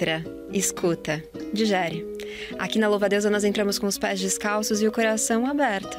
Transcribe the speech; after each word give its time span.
entra, 0.00 0.24
escuta, 0.50 1.22
digere. 1.52 2.06
Aqui 2.58 2.78
na 2.78 2.88
Louva 2.88 3.08
Deusa 3.08 3.28
nós 3.28 3.44
entramos 3.44 3.78
com 3.78 3.86
os 3.86 3.98
pés 3.98 4.18
descalços 4.18 4.80
e 4.80 4.88
o 4.88 4.92
coração 4.92 5.46
aberto. 5.46 5.96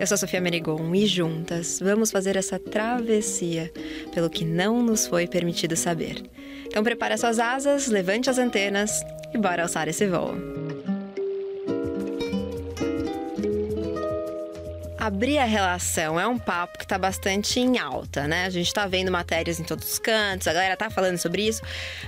Eu 0.00 0.06
sou 0.06 0.16
Sofia 0.16 0.40
Merigon 0.40 0.92
e 0.92 1.06
juntas 1.06 1.78
vamos 1.80 2.10
fazer 2.10 2.36
essa 2.36 2.58
travessia 2.58 3.72
pelo 4.12 4.28
que 4.28 4.44
não 4.44 4.82
nos 4.82 5.06
foi 5.06 5.28
permitido 5.28 5.76
saber. 5.76 6.20
Então 6.66 6.82
prepare 6.82 7.16
suas 7.16 7.38
asas, 7.38 7.86
levante 7.86 8.28
as 8.28 8.38
antenas 8.38 9.02
e 9.32 9.38
bora 9.38 9.62
alçar 9.62 9.86
esse 9.88 10.06
voo. 10.06 10.57
Abrir 15.08 15.38
a 15.38 15.44
relação 15.44 16.20
é 16.20 16.26
um 16.26 16.38
papo 16.38 16.76
que 16.76 16.84
está 16.84 16.98
bastante 16.98 17.58
em 17.58 17.78
alta, 17.78 18.28
né? 18.28 18.44
A 18.44 18.50
gente 18.50 18.66
está 18.66 18.86
vendo 18.86 19.10
matérias 19.10 19.58
em 19.58 19.64
todos 19.64 19.90
os 19.90 19.98
cantos, 19.98 20.46
a 20.46 20.52
galera 20.52 20.76
tá 20.76 20.90
falando 20.90 21.16
sobre 21.16 21.48
isso, 21.48 21.62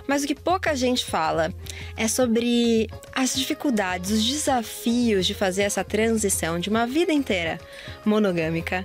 mas 0.06 0.22
o 0.22 0.26
que 0.26 0.34
pouca 0.34 0.76
gente 0.76 1.04
fala 1.04 1.52
é 1.96 2.06
sobre 2.06 2.88
as 3.14 3.34
dificuldades, 3.34 4.10
os 4.10 4.22
desafios 4.22 5.26
de 5.26 5.32
fazer 5.32 5.62
essa 5.62 5.82
transição 5.82 6.60
de 6.60 6.68
uma 6.68 6.86
vida 6.86 7.10
inteira 7.10 7.58
monogâmica 8.04 8.84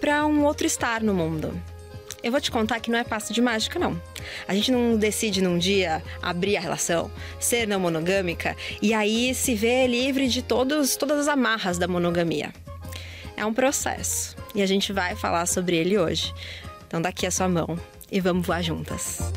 para 0.00 0.24
um 0.24 0.44
outro 0.44 0.64
estar 0.66 1.02
no 1.02 1.12
mundo. 1.12 1.52
Eu 2.22 2.30
vou 2.30 2.40
te 2.40 2.52
contar 2.52 2.78
que 2.78 2.90
não 2.90 2.98
é 2.98 3.04
passo 3.04 3.32
de 3.32 3.42
mágica, 3.42 3.80
não. 3.80 4.00
A 4.46 4.54
gente 4.54 4.70
não 4.70 4.96
decide 4.96 5.42
num 5.42 5.58
dia 5.58 6.02
abrir 6.22 6.56
a 6.56 6.60
relação, 6.60 7.10
ser 7.40 7.66
não 7.66 7.80
monogâmica 7.80 8.56
e 8.80 8.94
aí 8.94 9.34
se 9.34 9.56
vê 9.56 9.88
livre 9.88 10.28
de 10.28 10.40
todos, 10.40 10.94
todas 10.94 11.20
as 11.20 11.28
amarras 11.28 11.78
da 11.78 11.88
monogamia 11.88 12.52
é 13.36 13.44
um 13.44 13.52
processo 13.52 14.34
e 14.54 14.62
a 14.62 14.66
gente 14.66 14.92
vai 14.92 15.14
falar 15.14 15.46
sobre 15.46 15.76
ele 15.76 15.98
hoje. 15.98 16.32
Então, 16.86 17.00
daqui 17.00 17.26
a 17.26 17.30
sua 17.30 17.48
mão 17.48 17.78
e 18.10 18.20
vamos 18.20 18.46
voar 18.46 18.62
juntas. 18.62 19.32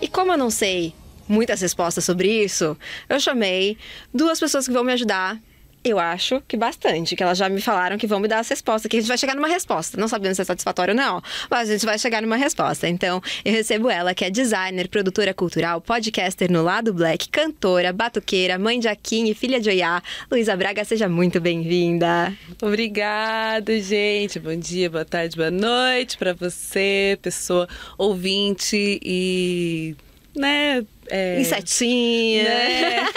E 0.00 0.08
como 0.08 0.32
eu 0.32 0.38
não 0.38 0.50
sei 0.50 0.94
muitas 1.28 1.60
respostas 1.60 2.04
sobre 2.04 2.28
isso, 2.44 2.76
eu 3.08 3.20
chamei 3.20 3.76
duas 4.12 4.40
pessoas 4.40 4.66
que 4.66 4.72
vão 4.72 4.84
me 4.84 4.92
ajudar 4.92 5.38
eu 5.84 5.98
acho 5.98 6.40
que 6.46 6.56
bastante, 6.56 7.16
que 7.16 7.22
elas 7.22 7.36
já 7.36 7.48
me 7.48 7.60
falaram 7.60 7.98
que 7.98 8.06
vão 8.06 8.20
me 8.20 8.28
dar 8.28 8.38
as 8.38 8.48
respostas, 8.48 8.88
que 8.88 8.96
a 8.96 9.00
gente 9.00 9.08
vai 9.08 9.18
chegar 9.18 9.34
numa 9.34 9.48
resposta. 9.48 10.00
Não 10.00 10.06
sabendo 10.06 10.34
se 10.34 10.42
é 10.42 10.44
satisfatório 10.44 10.92
ou 10.92 10.96
não, 10.96 11.22
mas 11.50 11.68
a 11.68 11.72
gente 11.72 11.84
vai 11.84 11.98
chegar 11.98 12.22
numa 12.22 12.36
resposta. 12.36 12.88
Então, 12.88 13.20
eu 13.44 13.52
recebo 13.52 13.90
ela, 13.90 14.14
que 14.14 14.24
é 14.24 14.30
designer, 14.30 14.88
produtora 14.88 15.34
cultural, 15.34 15.80
podcaster 15.80 16.50
no 16.50 16.62
Lado 16.62 16.94
Black, 16.94 17.28
cantora, 17.28 17.92
batuqueira, 17.92 18.58
mãe 18.58 18.78
de 18.78 18.88
Akin 18.88 19.28
e 19.28 19.34
filha 19.34 19.60
de 19.60 19.70
Oiá. 19.70 20.02
Luísa 20.30 20.56
Braga, 20.56 20.84
seja 20.84 21.08
muito 21.08 21.40
bem-vinda. 21.40 22.32
Obrigada, 22.60 23.78
gente. 23.80 24.38
Bom 24.38 24.56
dia, 24.56 24.88
boa 24.88 25.04
tarde, 25.04 25.36
boa 25.36 25.50
noite 25.50 26.16
para 26.16 26.32
você, 26.32 27.18
pessoa 27.20 27.68
ouvinte 27.98 29.00
e 29.02 29.96
né? 30.34 30.84
É, 31.14 31.38
Insetinha. 31.38 32.44
Né? 32.44 33.08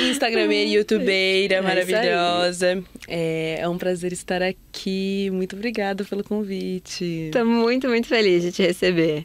Instagrameira, 0.10 0.70
youtubeira 0.70 1.56
é 1.56 1.60
maravilhosa. 1.60 2.82
É, 3.06 3.58
é, 3.60 3.68
um 3.68 3.76
prazer 3.76 4.10
estar 4.10 4.42
aqui. 4.42 5.28
Muito 5.30 5.54
obrigada 5.54 6.02
pelo 6.02 6.24
convite. 6.24 7.28
Tô 7.30 7.44
muito, 7.44 7.88
muito 7.88 8.08
feliz 8.08 8.42
de 8.42 8.52
te 8.52 8.62
receber. 8.62 9.24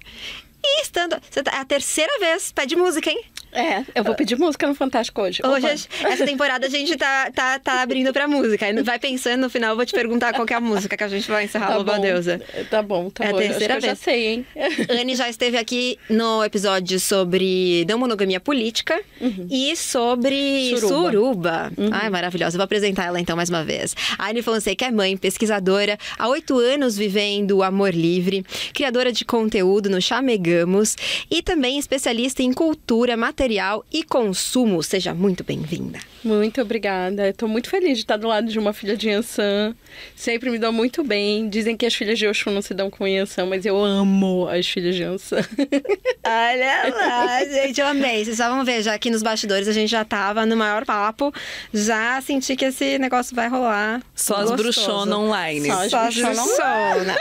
E 0.62 0.82
estando. 0.82 1.16
Você 1.30 1.42
tá, 1.42 1.52
é 1.54 1.60
a 1.60 1.66
terceira 1.66 2.12
vez 2.20 2.52
pede 2.52 2.76
música, 2.76 3.10
hein? 3.10 3.24
É, 3.54 3.84
eu 3.94 4.04
vou 4.04 4.16
pedir 4.16 4.38
música 4.38 4.68
no 4.68 4.74
Fantástico 4.74 5.22
hoje. 5.22 5.42
Hoje, 5.46 5.88
essa 6.04 6.26
temporada 6.26 6.66
a 6.66 6.70
gente 6.70 6.98
tá, 6.98 7.30
tá, 7.34 7.60
tá 7.60 7.82
abrindo 7.82 8.12
pra 8.12 8.28
música. 8.28 8.66
Vai 8.84 8.98
pensando, 8.98 9.42
no 9.42 9.50
final 9.50 9.72
eu 9.72 9.76
vou 9.76 9.86
te 9.86 9.94
perguntar 9.94 10.34
qual 10.34 10.46
é 10.50 10.54
a 10.54 10.60
música 10.60 10.98
que 10.98 11.04
a 11.04 11.08
gente 11.08 11.30
vai 11.30 11.46
encerrar 11.46 11.68
tá 11.68 11.76
Louva 11.76 12.00
Deusa. 12.00 12.42
Tá 12.70 12.82
bom, 12.82 13.10
tá 13.10 13.26
é 13.26 13.32
bom. 13.32 13.38
a 13.38 13.40
terceira 13.40 13.74
vez. 13.76 13.84
eu 13.84 13.90
já 13.92 13.96
sei, 13.96 14.28
hein? 14.28 14.46
Anne 14.90 15.16
já 15.16 15.30
esteve 15.30 15.58
aqui 15.58 16.00
no 16.10 16.44
episódio 16.44 17.00
sobre 17.00 17.86
não 17.88 18.00
monogamia 18.00 18.40
política 18.40 19.00
uhum. 19.22 19.48
e 19.50 19.76
sobre 19.76 20.76
suruba. 20.80 21.12
suruba. 21.12 21.72
Uhum. 21.78 21.90
Ai, 21.92 22.10
maravilhosa. 22.10 22.56
Eu 22.56 22.60
vou 22.60 22.66
apresentar 22.66 23.06
ela 23.06 23.20
então 23.20 23.36
mais 23.36 23.50
uma 23.50 23.64
vez. 23.64 23.96
A 24.18 24.30
Anne 24.30 24.42
Fonseca 24.42 24.86
é 24.86 24.92
mãe, 24.92 25.16
pesquisadora, 25.16 25.98
há 26.18 26.28
oito 26.28 26.58
anos 26.58 26.98
vivendo 26.98 27.58
o 27.58 27.64
amor 27.64 27.94
livre, 27.94 28.44
criadora 28.74 29.12
de 29.12 29.24
conteúdo 29.24 29.90
no 29.90 30.02
Chamegamos 30.02 30.96
e 31.30 31.42
também 31.42 31.78
especialista 31.78 32.42
em 32.42 32.52
cultura, 32.52 33.16
material 33.16 33.43
material 33.44 33.86
e 33.92 34.04
consumo. 34.04 34.82
Seja 34.82 35.14
muito 35.14 35.44
bem-vinda. 35.44 36.00
Muito 36.24 36.62
obrigada. 36.62 37.30
Estou 37.30 37.50
muito 37.50 37.70
feliz 37.70 37.98
de 37.98 38.04
estar 38.04 38.18
do 38.18 38.28
lado 38.28 38.48
de 38.48 38.58
uma 38.58 38.72
filha 38.72 38.96
de 38.96 39.10
Yansan. 39.10 39.76
Sempre 40.16 40.50
me 40.50 40.58
dão 40.58 40.72
muito 40.72 41.04
bem. 41.04 41.50
Dizem 41.50 41.76
que 41.76 41.86
as 41.86 41.94
filhas 41.94 42.18
de 42.18 42.26
Oxum 42.26 42.52
não 42.52 42.62
se 42.62 42.74
dão 42.74 42.90
com 42.90 43.06
Yansan, 43.06 43.46
mas 43.46 43.66
eu 43.66 43.84
amo 43.84 44.48
as 44.48 44.68
filhas 44.68 44.96
de 44.96 45.04
Yansan. 45.04 45.42
Olha 46.26 46.96
lá, 46.96 47.44
gente, 47.46 47.82
eu 47.82 47.88
amei. 47.88 48.24
Vocês 48.24 48.38
só 48.38 48.50
vão 48.50 48.64
ver, 48.64 48.82
já 48.82 48.94
aqui 48.94 49.10
nos 49.10 49.22
bastidores 49.22 49.68
a 49.68 49.74
gente 49.74 49.90
já 49.90 50.06
tava 50.06 50.46
no 50.46 50.56
maior 50.56 50.86
papo. 50.86 51.34
Já 51.74 52.22
senti 52.22 52.56
que 52.56 52.66
esse 52.66 52.98
negócio 52.98 53.36
vai 53.36 53.50
rolar. 53.50 54.02
Só 54.16 54.36
as 54.36 54.52
bruxonas 54.52 55.18
online. 55.18 55.68
Só 55.90 56.00
as 56.00 56.16
bruxonas 56.16 56.40
online. 56.40 57.18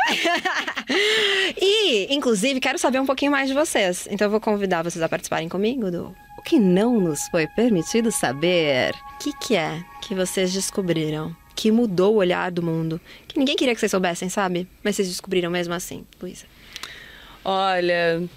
e, 1.60 2.14
inclusive, 2.14 2.60
quero 2.60 2.78
saber 2.78 3.00
um 3.00 3.06
pouquinho 3.06 3.32
mais 3.32 3.48
de 3.48 3.54
vocês. 3.54 4.06
Então 4.10 4.26
eu 4.26 4.30
vou 4.30 4.40
convidar 4.40 4.82
vocês 4.82 5.02
a 5.02 5.08
participarem 5.08 5.48
comigo 5.48 5.90
do 5.90 6.14
o 6.42 6.44
que 6.44 6.58
não 6.58 7.00
nos 7.00 7.28
foi 7.28 7.46
permitido 7.46 8.10
saber. 8.10 8.94
O 9.14 9.18
que, 9.18 9.32
que 9.38 9.54
é 9.54 9.84
que 10.00 10.12
vocês 10.12 10.52
descobriram? 10.52 11.34
Que 11.54 11.70
mudou 11.70 12.14
o 12.14 12.16
olhar 12.16 12.50
do 12.50 12.60
mundo? 12.60 13.00
Que 13.28 13.38
ninguém 13.38 13.54
queria 13.54 13.72
que 13.72 13.78
vocês 13.80 13.92
soubessem, 13.92 14.28
sabe? 14.28 14.66
Mas 14.82 14.96
vocês 14.96 15.06
descobriram 15.06 15.52
mesmo 15.52 15.72
assim, 15.72 16.04
Luísa. 16.20 16.46
Olha, 17.44 18.28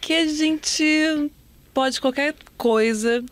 que 0.00 0.14
a 0.14 0.26
gente 0.26 1.30
pode 1.74 2.00
qualquer 2.00 2.34
coisa. 2.56 3.22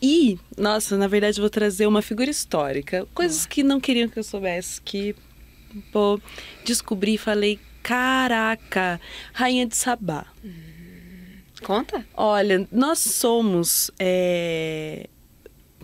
E, 0.00 0.38
nossa, 0.56 0.96
na 0.96 1.06
verdade, 1.06 1.38
vou 1.38 1.50
trazer 1.50 1.86
uma 1.86 2.00
figura 2.00 2.30
histórica. 2.30 3.06
Coisas 3.12 3.44
que 3.44 3.62
não 3.62 3.78
queriam 3.78 4.08
que 4.08 4.18
eu 4.18 4.24
soubesse, 4.24 4.80
que, 4.80 5.14
pô, 5.92 6.18
descobri 6.64 7.14
e 7.14 7.18
falei: 7.18 7.60
caraca, 7.82 8.98
Rainha 9.34 9.66
de 9.66 9.76
Sabá. 9.76 10.24
Uhum. 10.42 10.71
Conta. 11.62 12.04
Olha, 12.14 12.66
nós 12.70 12.98
somos. 12.98 13.90
É... 13.98 15.08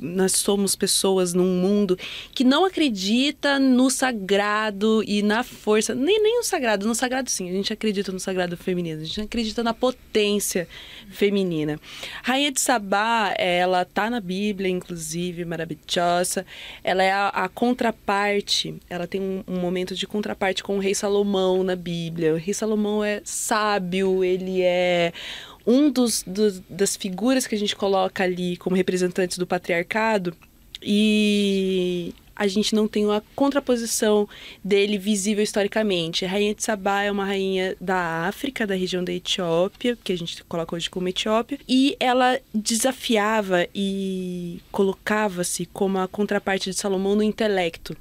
Nós 0.00 0.32
somos 0.32 0.76
pessoas 0.76 1.34
num 1.34 1.60
mundo 1.60 1.98
que 2.32 2.44
não 2.44 2.64
acredita 2.64 3.58
no 3.58 3.90
sagrado 3.90 5.02
e 5.04 5.22
na 5.22 5.42
força. 5.42 5.92
Nem, 5.92 6.22
nem 6.22 6.36
no 6.36 6.44
sagrado, 6.44 6.86
no 6.86 6.94
sagrado 6.94 7.28
sim, 7.28 7.48
a 7.48 7.52
gente 7.52 7.72
acredita 7.72 8.12
no 8.12 8.20
sagrado 8.20 8.56
feminino, 8.56 9.00
a 9.00 9.04
gente 9.04 9.20
acredita 9.20 9.62
na 9.62 9.74
potência 9.74 10.68
feminina. 11.10 11.80
Rainha 12.22 12.52
de 12.52 12.60
Sabá, 12.60 13.34
ela 13.36 13.84
tá 13.84 14.08
na 14.08 14.20
Bíblia, 14.20 14.70
inclusive, 14.70 15.44
maravilhosa. 15.44 16.46
Ela 16.84 17.02
é 17.02 17.10
a, 17.10 17.28
a 17.28 17.48
contraparte, 17.48 18.76
ela 18.88 19.06
tem 19.06 19.20
um, 19.20 19.42
um, 19.48 19.58
momento 19.58 19.96
de 19.96 20.06
contraparte 20.06 20.62
com 20.62 20.76
o 20.76 20.80
rei 20.80 20.94
Salomão 20.94 21.64
na 21.64 21.74
Bíblia. 21.74 22.34
O 22.34 22.36
rei 22.36 22.54
Salomão 22.54 23.02
é 23.02 23.20
sábio, 23.24 24.22
ele 24.22 24.62
é 24.62 25.12
um 25.68 25.90
dos, 25.90 26.24
dos, 26.26 26.60
das 26.60 26.96
figuras 26.96 27.46
que 27.46 27.54
a 27.54 27.58
gente 27.58 27.76
coloca 27.76 28.24
ali 28.24 28.56
como 28.56 28.74
representantes 28.74 29.36
do 29.36 29.46
patriarcado 29.46 30.34
e 30.82 32.14
a 32.34 32.46
gente 32.46 32.74
não 32.74 32.88
tem 32.88 33.04
uma 33.04 33.22
contraposição 33.34 34.26
dele 34.64 34.96
visível 34.96 35.44
historicamente. 35.44 36.24
A 36.24 36.28
rainha 36.28 36.54
de 36.54 36.62
Sabá 36.62 37.02
é 37.02 37.12
uma 37.12 37.26
rainha 37.26 37.76
da 37.78 38.28
África, 38.28 38.66
da 38.66 38.76
região 38.76 39.04
da 39.04 39.12
Etiópia, 39.12 39.98
que 40.02 40.12
a 40.12 40.16
gente 40.16 40.42
coloca 40.44 40.74
hoje 40.74 40.88
como 40.88 41.08
Etiópia, 41.08 41.58
e 41.68 41.96
ela 42.00 42.40
desafiava 42.54 43.66
e 43.74 44.60
colocava-se 44.70 45.66
como 45.66 45.98
a 45.98 46.08
contraparte 46.08 46.70
de 46.70 46.76
Salomão 46.76 47.16
no 47.16 47.22
intelecto. 47.22 47.94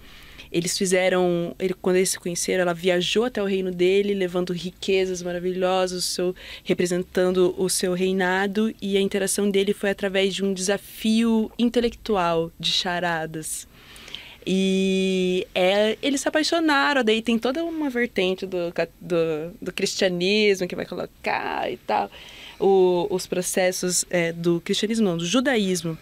Eles 0.57 0.75
fizeram, 0.75 1.55
ele, 1.59 1.75
quando 1.75 1.97
eles 1.97 2.09
se 2.09 2.19
conheceram, 2.19 2.63
ela 2.63 2.73
viajou 2.73 3.25
até 3.25 3.39
o 3.43 3.45
reino 3.45 3.69
dele, 3.69 4.15
levando 4.15 4.51
riquezas 4.51 5.21
maravilhosas, 5.21 6.03
seu, 6.03 6.33
representando 6.63 7.53
o 7.59 7.69
seu 7.69 7.93
reinado, 7.93 8.73
e 8.81 8.97
a 8.97 8.99
interação 8.99 9.51
dele 9.51 9.71
foi 9.71 9.91
através 9.91 10.33
de 10.33 10.43
um 10.43 10.55
desafio 10.55 11.51
intelectual 11.59 12.51
de 12.59 12.71
charadas. 12.71 13.67
E 14.47 15.45
é, 15.53 15.95
eles 16.01 16.21
se 16.21 16.27
apaixonaram, 16.27 17.03
daí 17.03 17.21
tem 17.21 17.37
toda 17.37 17.63
uma 17.63 17.91
vertente 17.91 18.47
do, 18.47 18.73
do, 18.99 19.53
do 19.61 19.71
cristianismo 19.71 20.67
que 20.67 20.75
vai 20.75 20.87
colocar 20.87 21.71
e 21.71 21.77
tal, 21.77 22.09
o, 22.59 23.05
os 23.11 23.27
processos 23.27 24.05
é, 24.09 24.31
do 24.33 24.59
cristianismo, 24.61 25.05
não, 25.05 25.17
do 25.17 25.25
judaísmo 25.25 25.95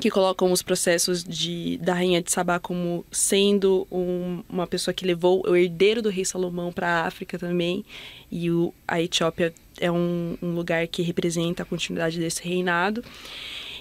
que 0.00 0.10
colocam 0.10 0.52
os 0.52 0.62
processos 0.62 1.24
de, 1.24 1.78
da 1.78 1.94
rainha 1.94 2.20
de 2.20 2.30
Sabá 2.30 2.58
como 2.58 3.04
sendo 3.10 3.86
um, 3.90 4.42
uma 4.48 4.66
pessoa 4.66 4.92
que 4.92 5.06
levou 5.06 5.42
o 5.48 5.56
herdeiro 5.56 6.02
do 6.02 6.10
rei 6.10 6.24
Salomão 6.24 6.70
para 6.70 6.88
a 6.88 7.06
África 7.06 7.38
também. 7.38 7.84
E 8.30 8.50
o, 8.50 8.74
a 8.86 9.00
Etiópia 9.00 9.52
é 9.80 9.90
um, 9.90 10.36
um 10.42 10.52
lugar 10.52 10.86
que 10.88 11.00
representa 11.02 11.62
a 11.62 11.66
continuidade 11.66 12.18
desse 12.18 12.42
reinado. 12.42 13.02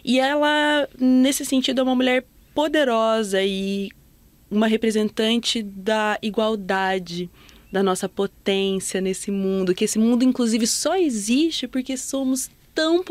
E 0.04 0.20
ela 0.20 0.88
nesse 0.98 1.46
sentido 1.46 1.82
é 1.82 1.84
uma 1.84 1.96
mulher 1.96 2.26
poderosa 2.56 3.44
e 3.44 3.92
uma 4.50 4.68
representante 4.68 5.62
da 5.62 6.18
igualdade 6.22 7.30
da 7.70 7.84
nossa 7.84 8.08
potência 8.08 9.02
nesse 9.02 9.30
mundo, 9.30 9.76
que 9.76 9.84
esse 9.84 10.00
mundo 10.00 10.24
inclusive 10.24 10.66
só 10.66 10.96
existe 10.96 11.68
porque 11.68 11.98
somos 11.98 12.50
tão 12.74 13.04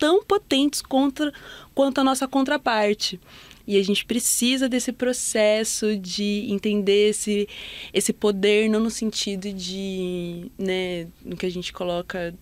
tão 0.00 0.24
potentes 0.24 0.82
contra, 0.82 1.32
quanto 1.74 2.00
a 2.00 2.04
nossa 2.04 2.26
contraparte. 2.26 3.20
E 3.66 3.76
a 3.78 3.84
gente 3.84 4.04
precisa 4.04 4.68
desse 4.68 4.90
processo 4.90 5.96
de 5.96 6.46
entender 6.48 7.10
esse, 7.10 7.46
esse 7.92 8.12
poder, 8.12 8.68
não 8.68 8.80
no 8.80 8.90
sentido 8.90 9.52
de, 9.52 10.50
né, 10.58 11.06
no 11.24 11.36
que 11.36 11.46
a 11.46 11.50
gente 11.50 11.72
coloca 11.72 12.34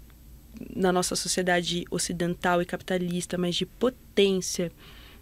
na 0.75 0.93
nossa 0.93 1.15
sociedade 1.15 1.85
ocidental 1.91 2.63
e 2.63 2.65
capitalista, 2.65 3.37
mas 3.37 3.57
de 3.57 3.67
potência, 3.67 4.73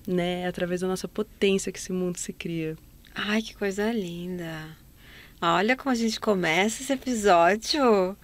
né? 0.06 0.47
Através 0.47 0.81
da 0.83 0.87
nossa 0.87 1.09
potência 1.09 1.73
que 1.73 1.79
esse 1.79 1.93
mundo 1.93 2.19
se 2.19 2.33
cria. 2.33 2.77
Ai, 3.15 3.43
que 3.43 3.55
coisa 3.55 3.91
linda. 3.93 4.77
Olha 5.41 5.77
como 5.77 5.91
a 5.91 5.94
gente 5.94 6.21
começa 6.21 6.83
esse 6.83 6.93
episódio. 6.93 8.17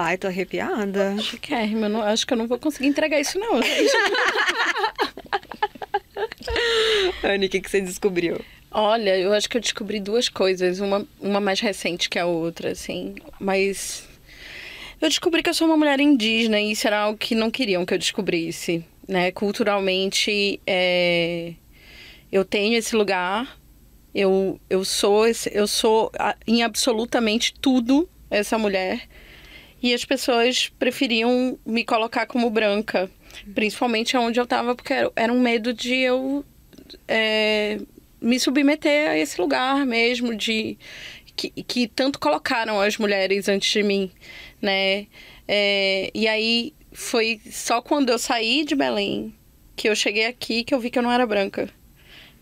Ai, 0.00 0.16
tô 0.16 0.28
arrepiada. 0.28 1.20
Chiquérrima, 1.20 1.86
eu 1.86 1.90
não, 1.90 2.02
acho 2.02 2.24
que 2.24 2.32
eu 2.32 2.38
não 2.38 2.46
vou 2.46 2.56
conseguir 2.56 2.86
entregar 2.86 3.18
isso 3.18 3.36
não. 3.36 3.58
Anne, 7.24 7.46
o 7.46 7.48
que, 7.48 7.60
que 7.60 7.68
você 7.68 7.80
descobriu? 7.80 8.40
Olha, 8.70 9.18
eu 9.18 9.32
acho 9.32 9.50
que 9.50 9.56
eu 9.56 9.60
descobri 9.60 9.98
duas 9.98 10.28
coisas, 10.28 10.78
uma, 10.78 11.04
uma 11.20 11.40
mais 11.40 11.58
recente 11.58 12.08
que 12.08 12.16
a 12.16 12.26
outra, 12.26 12.70
assim, 12.70 13.16
mas 13.40 14.08
eu 15.00 15.08
descobri 15.08 15.42
que 15.42 15.50
eu 15.50 15.54
sou 15.54 15.66
uma 15.66 15.76
mulher 15.76 15.98
indígena 15.98 16.60
e 16.60 16.70
isso 16.70 16.86
era 16.86 17.00
algo 17.00 17.18
que 17.18 17.34
não 17.34 17.50
queriam 17.50 17.84
que 17.84 17.92
eu 17.92 17.98
descobrisse, 17.98 18.84
né? 19.08 19.32
Culturalmente, 19.32 20.60
é... 20.64 21.54
eu 22.30 22.44
tenho 22.44 22.78
esse 22.78 22.94
lugar, 22.94 23.58
eu, 24.14 24.60
eu 24.70 24.84
sou 24.84 25.26
esse, 25.26 25.50
eu 25.52 25.66
sou 25.66 26.12
em 26.46 26.62
absolutamente 26.62 27.52
tudo 27.60 28.08
essa 28.30 28.56
mulher 28.56 29.08
e 29.82 29.94
as 29.94 30.04
pessoas 30.04 30.68
preferiam 30.78 31.58
me 31.64 31.84
colocar 31.84 32.26
como 32.26 32.50
branca, 32.50 33.10
principalmente 33.54 34.16
onde 34.16 34.40
eu 34.40 34.44
estava 34.44 34.74
porque 34.74 34.92
era 35.14 35.32
um 35.32 35.40
medo 35.40 35.72
de 35.72 35.94
eu 35.94 36.44
é, 37.06 37.78
me 38.20 38.38
submeter 38.40 39.10
a 39.10 39.18
esse 39.18 39.40
lugar 39.40 39.86
mesmo 39.86 40.34
de 40.34 40.76
que, 41.36 41.50
que 41.50 41.86
tanto 41.86 42.18
colocaram 42.18 42.80
as 42.80 42.96
mulheres 42.98 43.48
antes 43.48 43.70
de 43.70 43.82
mim, 43.82 44.10
né? 44.60 45.06
É, 45.46 46.10
e 46.12 46.26
aí 46.26 46.74
foi 46.92 47.40
só 47.50 47.80
quando 47.80 48.10
eu 48.10 48.18
saí 48.18 48.64
de 48.64 48.74
Belém 48.74 49.34
que 49.76 49.88
eu 49.88 49.94
cheguei 49.94 50.26
aqui 50.26 50.64
que 50.64 50.74
eu 50.74 50.80
vi 50.80 50.90
que 50.90 50.98
eu 50.98 51.02
não 51.02 51.12
era 51.12 51.26
branca, 51.26 51.70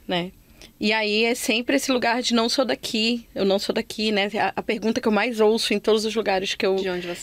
né? 0.08 0.32
E 0.78 0.92
aí 0.92 1.24
é 1.24 1.34
sempre 1.34 1.76
esse 1.76 1.90
lugar 1.90 2.20
de 2.20 2.34
não 2.34 2.48
sou 2.48 2.64
daqui, 2.64 3.26
eu 3.34 3.44
não 3.44 3.58
sou 3.58 3.74
daqui, 3.74 4.12
né? 4.12 4.28
A, 4.38 4.52
a 4.56 4.62
pergunta 4.62 5.00
que 5.00 5.08
eu 5.08 5.12
mais 5.12 5.40
ouço 5.40 5.72
em 5.72 5.78
todos 5.78 6.04
os 6.04 6.14
lugares 6.14 6.54
que 6.54 6.66
eu 6.66 6.76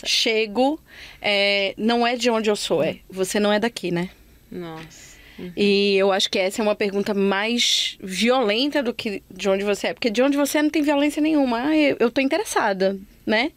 chego 0.05 0.79
é, 1.21 1.75
não 1.77 2.05
é 2.05 2.15
de 2.15 2.29
onde 2.31 2.50
eu 2.50 2.55
sou, 2.55 2.83
é 2.83 2.97
você 3.09 3.39
não 3.39 3.53
é 3.53 3.59
daqui, 3.59 3.91
né? 3.91 4.09
Nossa. 4.51 5.13
Uhum. 5.38 5.51
E 5.55 5.95
eu 5.95 6.11
acho 6.11 6.29
que 6.29 6.38
essa 6.38 6.61
é 6.61 6.63
uma 6.63 6.75
pergunta 6.75 7.13
mais 7.13 7.97
violenta 8.01 8.83
do 8.83 8.94
que 8.94 9.21
de 9.29 9.50
onde 9.50 9.63
você 9.63 9.88
é. 9.88 9.94
Porque 9.94 10.09
de 10.09 10.21
onde 10.21 10.38
você 10.38 10.59
é 10.59 10.63
não 10.63 10.69
tem 10.69 10.81
violência 10.81 11.21
nenhuma. 11.21 11.67
Ah, 11.67 11.77
eu, 11.77 11.97
eu 11.99 12.11
tô 12.11 12.21
interessada, 12.21 12.99
né? 13.25 13.51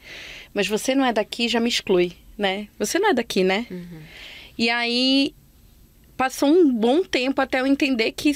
Mas 0.54 0.66
você 0.66 0.94
não 0.94 1.04
é 1.04 1.12
daqui, 1.12 1.48
já 1.48 1.60
me 1.60 1.68
exclui, 1.68 2.12
né? 2.36 2.68
Você 2.78 2.98
não 2.98 3.10
é 3.10 3.14
daqui, 3.14 3.44
né? 3.44 3.66
Uhum. 3.70 4.00
E 4.58 4.70
aí 4.70 5.34
passou 6.16 6.48
um 6.48 6.72
bom 6.72 7.02
tempo 7.02 7.40
até 7.42 7.60
eu 7.60 7.66
entender 7.66 8.12
que 8.12 8.32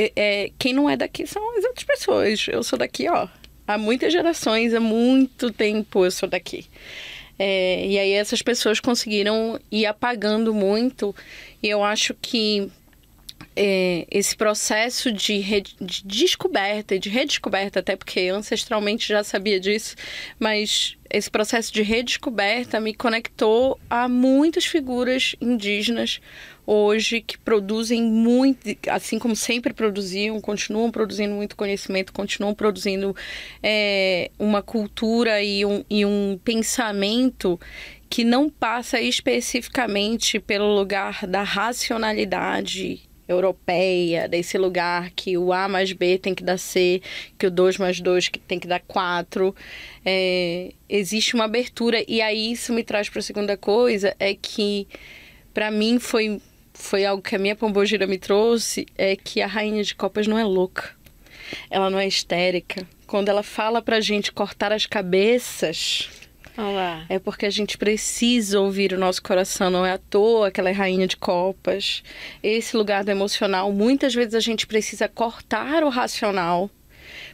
é, 0.00 0.12
é, 0.16 0.50
quem 0.58 0.72
não 0.72 0.88
é 0.88 0.96
daqui 0.96 1.26
são 1.26 1.58
as 1.58 1.64
outras 1.64 1.84
pessoas. 1.84 2.46
Eu 2.48 2.62
sou 2.62 2.78
daqui, 2.78 3.08
ó, 3.08 3.28
há 3.66 3.76
muitas 3.76 4.12
gerações, 4.12 4.72
há 4.72 4.80
muito 4.80 5.50
tempo 5.50 6.04
eu 6.04 6.10
sou 6.10 6.28
daqui. 6.28 6.66
É, 7.38 7.86
e 7.86 7.98
aí 7.98 8.12
essas 8.12 8.42
pessoas 8.42 8.80
conseguiram 8.80 9.58
ir 9.70 9.86
apagando 9.86 10.54
muito. 10.54 11.14
E 11.62 11.68
eu 11.68 11.82
acho 11.84 12.14
que 12.14 12.70
é, 13.56 14.06
esse 14.10 14.36
processo 14.36 15.12
de, 15.12 15.38
re, 15.38 15.62
de 15.80 16.04
descoberta, 16.04 16.98
de 16.98 17.08
redescoberta, 17.08 17.80
até 17.80 17.96
porque 17.96 18.28
ancestralmente 18.28 19.08
já 19.08 19.24
sabia 19.24 19.58
disso, 19.58 19.96
mas 20.38 20.96
esse 21.10 21.30
processo 21.30 21.72
de 21.72 21.82
redescoberta 21.82 22.78
me 22.78 22.94
conectou 22.94 23.78
a 23.88 24.08
muitas 24.08 24.64
figuras 24.64 25.34
indígenas 25.40 26.20
hoje 26.64 27.20
que 27.20 27.36
produzem 27.36 28.00
muito, 28.00 28.60
assim 28.88 29.18
como 29.18 29.34
sempre 29.34 29.72
produziam, 29.72 30.40
continuam 30.40 30.90
produzindo 30.90 31.34
muito 31.34 31.56
conhecimento, 31.56 32.12
continuam 32.12 32.54
produzindo 32.54 33.14
é, 33.60 34.30
uma 34.38 34.62
cultura 34.62 35.42
e 35.42 35.64
um, 35.64 35.84
e 35.90 36.06
um 36.06 36.38
pensamento 36.44 37.58
que 38.08 38.22
não 38.22 38.48
passa 38.48 39.00
especificamente 39.00 40.38
pelo 40.38 40.72
lugar 40.74 41.26
da 41.26 41.42
racionalidade 41.42 43.09
europeia, 43.30 44.28
desse 44.28 44.58
lugar 44.58 45.10
que 45.10 45.36
o 45.38 45.52
A 45.52 45.68
mais 45.68 45.92
B 45.92 46.18
tem 46.18 46.34
que 46.34 46.42
dar 46.42 46.58
C, 46.58 47.00
que 47.38 47.46
o 47.46 47.50
2 47.50 47.78
mais 47.78 48.00
2 48.00 48.30
tem 48.46 48.58
que 48.58 48.66
dar 48.66 48.80
4. 48.80 49.54
É, 50.04 50.72
existe 50.88 51.34
uma 51.34 51.44
abertura, 51.44 52.04
e 52.06 52.20
aí 52.20 52.52
isso 52.52 52.72
me 52.72 52.82
traz 52.82 53.08
para 53.08 53.20
a 53.20 53.22
segunda 53.22 53.56
coisa, 53.56 54.14
é 54.18 54.34
que 54.34 54.86
para 55.54 55.70
mim 55.70 55.98
foi, 55.98 56.40
foi 56.74 57.04
algo 57.04 57.22
que 57.22 57.36
a 57.36 57.38
minha 57.38 57.56
pombogira 57.56 58.06
me 58.06 58.18
trouxe, 58.18 58.86
é 58.96 59.16
que 59.16 59.40
a 59.40 59.46
rainha 59.46 59.82
de 59.82 59.94
copas 59.94 60.26
não 60.26 60.38
é 60.38 60.44
louca, 60.44 60.90
ela 61.70 61.90
não 61.90 61.98
é 61.98 62.06
histérica. 62.06 62.86
Quando 63.06 63.28
ela 63.28 63.42
fala 63.42 63.82
pra 63.82 64.00
gente 64.00 64.30
cortar 64.30 64.72
as 64.72 64.86
cabeças 64.86 66.08
Olá. 66.56 67.04
É 67.08 67.18
porque 67.18 67.46
a 67.46 67.50
gente 67.50 67.78
precisa 67.78 68.60
ouvir 68.60 68.92
o 68.92 68.98
nosso 68.98 69.22
coração, 69.22 69.70
não 69.70 69.86
é 69.86 69.92
à 69.92 69.98
toa 69.98 70.50
que 70.50 70.60
ela 70.60 70.68
é 70.68 70.72
rainha 70.72 71.06
de 71.06 71.16
copas. 71.16 72.02
Esse 72.42 72.76
lugar 72.76 73.04
do 73.04 73.10
emocional, 73.10 73.72
muitas 73.72 74.14
vezes 74.14 74.34
a 74.34 74.40
gente 74.40 74.66
precisa 74.66 75.08
cortar 75.08 75.82
o 75.84 75.88
racional, 75.88 76.68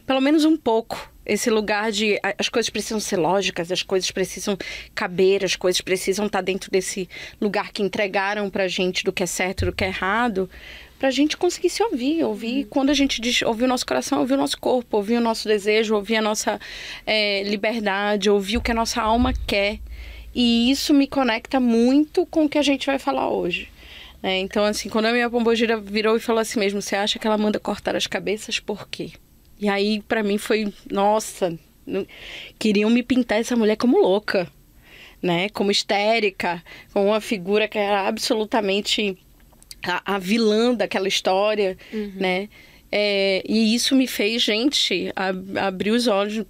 pelo 0.05 0.21
menos 0.21 0.45
um 0.45 0.55
pouco. 0.55 1.11
Esse 1.25 1.49
lugar 1.49 1.91
de 1.91 2.17
as 2.37 2.47
coisas 2.47 2.69
precisam 2.69 3.01
ser 3.01 3.17
lógicas, 3.17 3.69
as 3.69 3.83
coisas 3.83 4.09
precisam 4.11 4.57
caber, 4.95 5.43
as 5.43 5.57
coisas 5.57 5.81
precisam 5.81 6.27
estar 6.27 6.41
dentro 6.41 6.71
desse 6.71 7.09
lugar 7.41 7.73
que 7.73 7.83
entregaram 7.83 8.49
pra 8.49 8.69
gente 8.69 9.03
do 9.03 9.11
que 9.11 9.23
é 9.23 9.25
certo 9.25 9.65
do 9.65 9.73
que 9.73 9.83
é 9.83 9.87
errado 9.87 10.49
para 10.97 11.09
a 11.09 11.11
gente 11.11 11.37
conseguir 11.37 11.69
se 11.69 11.83
ouvir, 11.83 12.23
ouvir 12.23 12.63
uhum. 12.63 12.69
quando 12.69 12.89
a 12.89 12.93
gente 12.93 13.21
diz 13.21 13.41
ouvir 13.43 13.65
o 13.65 13.67
nosso 13.67 13.85
coração, 13.85 14.19
ouvir 14.19 14.33
o 14.33 14.37
nosso 14.37 14.59
corpo, 14.59 14.97
ouvir 14.97 15.17
o 15.17 15.21
nosso 15.21 15.47
desejo, 15.47 15.95
ouvir 15.95 16.17
a 16.17 16.21
nossa 16.21 16.59
é, 17.05 17.43
liberdade, 17.43 18.29
ouvir 18.29 18.57
o 18.57 18.61
que 18.61 18.71
a 18.71 18.75
nossa 18.75 19.01
alma 19.01 19.33
quer. 19.45 19.79
E 20.33 20.69
isso 20.71 20.93
me 20.93 21.07
conecta 21.07 21.59
muito 21.59 22.25
com 22.25 22.45
o 22.45 22.49
que 22.49 22.57
a 22.57 22.63
gente 22.63 22.85
vai 22.85 22.99
falar 22.99 23.29
hoje. 23.29 23.69
É, 24.21 24.37
então, 24.39 24.63
assim, 24.65 24.89
quando 24.89 25.05
a 25.05 25.11
minha 25.11 25.29
pombogira 25.29 25.79
virou 25.79 26.17
e 26.17 26.19
falou 26.19 26.41
assim 26.41 26.59
mesmo, 26.59 26.81
você 26.81 26.95
acha 26.95 27.19
que 27.19 27.27
ela 27.27 27.37
manda 27.37 27.59
cortar 27.59 27.95
as 27.95 28.07
cabeças? 28.07 28.59
Por 28.59 28.87
quê? 28.87 29.11
E 29.59 29.69
aí, 29.69 30.01
para 30.07 30.23
mim, 30.23 30.37
foi, 30.37 30.73
nossa, 30.91 31.57
não... 31.85 32.05
queriam 32.57 32.89
me 32.89 33.03
pintar 33.03 33.39
essa 33.39 33.55
mulher 33.55 33.75
como 33.75 33.99
louca, 33.99 34.51
né? 35.21 35.49
Como 35.49 35.71
histérica, 35.71 36.63
como 36.91 37.07
uma 37.07 37.21
figura 37.21 37.67
que 37.67 37.77
era 37.77 38.07
absolutamente 38.07 39.17
a, 39.85 40.15
a 40.15 40.19
vilã 40.19 40.73
daquela 40.73 41.07
história, 41.07 41.77
uhum. 41.93 42.13
né? 42.15 42.49
É, 42.91 43.43
e 43.47 43.75
isso 43.75 43.95
me 43.95 44.07
fez, 44.07 44.41
gente, 44.41 45.11
abrir 45.61 45.91
os 45.91 46.07
olhos 46.07 46.45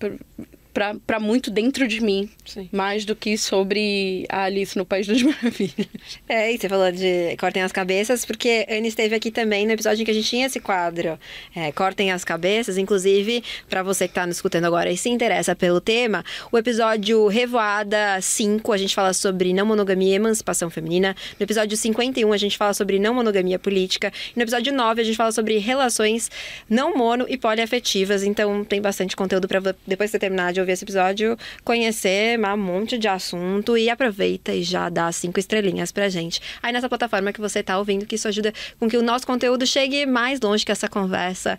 para 0.78 1.20
muito 1.20 1.50
dentro 1.50 1.88
de 1.88 2.00
mim, 2.00 2.30
Sim. 2.46 2.70
mais 2.72 3.04
do 3.04 3.16
que 3.16 3.36
sobre 3.36 4.28
a 4.30 4.44
Alice 4.44 4.78
no 4.78 4.86
País 4.86 5.08
das 5.08 5.22
Maravilhas. 5.24 5.88
É, 6.30 6.54
e 6.54 6.58
você 6.60 6.70
falou 6.70 6.92
de 6.92 7.36
Cortem 7.38 7.64
as 7.64 7.72
Cabeças, 7.72 8.24
porque 8.24 8.64
Anne 8.70 8.88
esteve 8.88 9.16
aqui 9.16 9.32
também 9.32 9.66
no 9.66 9.72
episódio 9.72 10.04
em 10.04 10.06
que 10.06 10.12
a 10.12 10.14
gente 10.14 10.30
tinha 10.30 10.46
esse 10.46 10.60
quadro, 10.60 11.18
é, 11.56 11.72
Cortem 11.72 12.12
as 12.12 12.24
Cabeças, 12.24 12.78
inclusive, 12.78 13.44
para 13.68 13.82
você 13.82 14.08
que 14.08 14.12
está 14.12 14.28
nos 14.28 14.36
escutando 14.36 14.66
agora 14.66 14.92
e 14.92 14.98
se 14.98 15.10
interessa 15.10 15.56
pelo 15.56 15.82
tema, 15.82 16.24
o 16.52 16.58
episódio 16.60 17.28
Revoada 17.28 18.22
5, 18.22 18.72
a 18.72 18.78
gente 18.78 18.94
fala 18.94 19.14
sobre 19.14 19.54
não 19.54 19.66
monogamia 19.66 20.14
e 20.14 20.16
emancipação 20.16 20.70
feminina, 20.70 21.16
no 21.40 21.44
episódio 21.44 21.76
51 21.76 22.32
a 22.32 22.38
gente 22.38 22.56
fala 22.56 22.76
sobre 22.76 23.00
não 23.00 23.16
monogamia 23.16 23.58
política, 23.58 24.14
e 24.36 24.38
no 24.38 24.44
episódio 24.44 24.72
9 24.72 25.02
a 25.02 25.04
gente 25.04 25.18
fala 25.18 25.32
sobre 25.32 25.58
relações 25.58 26.30
não 26.70 26.96
mono 26.96 27.26
e 27.28 27.36
poliafetivas, 27.36 28.24
então 28.24 28.64
tem 28.64 28.80
bastante 28.80 29.16
conteúdo 29.16 29.48
para 29.48 29.76
depois 29.88 30.10
de 30.10 30.12
você 30.12 30.20
terminar 30.20 30.54
de 30.54 30.60
ouvir 30.60 30.67
esse 30.74 30.84
episódio, 30.84 31.38
conhecer 31.64 32.40
um 32.40 32.58
monte 32.58 32.98
de 32.98 33.08
assunto 33.08 33.78
e 33.78 33.90
aproveita 33.90 34.54
e 34.54 34.64
já 34.64 34.90
dá 34.90 35.12
cinco 35.12 35.40
estrelinhas 35.40 35.92
pra 35.92 36.10
gente. 36.10 36.42
Aí 36.62 36.72
nessa 36.72 36.90
plataforma 36.90 37.34
que 37.34 37.40
você 37.40 37.62
tá 37.64 37.78
ouvindo, 37.78 38.06
que 38.06 38.16
isso 38.16 38.28
ajuda 38.28 38.54
com 38.80 38.88
que 38.90 38.98
o 38.98 39.04
nosso 39.04 39.26
conteúdo 39.26 39.66
chegue 39.66 40.06
mais 40.06 40.40
longe 40.40 40.66
que 40.66 40.72
essa 40.72 40.88
conversa, 40.88 41.58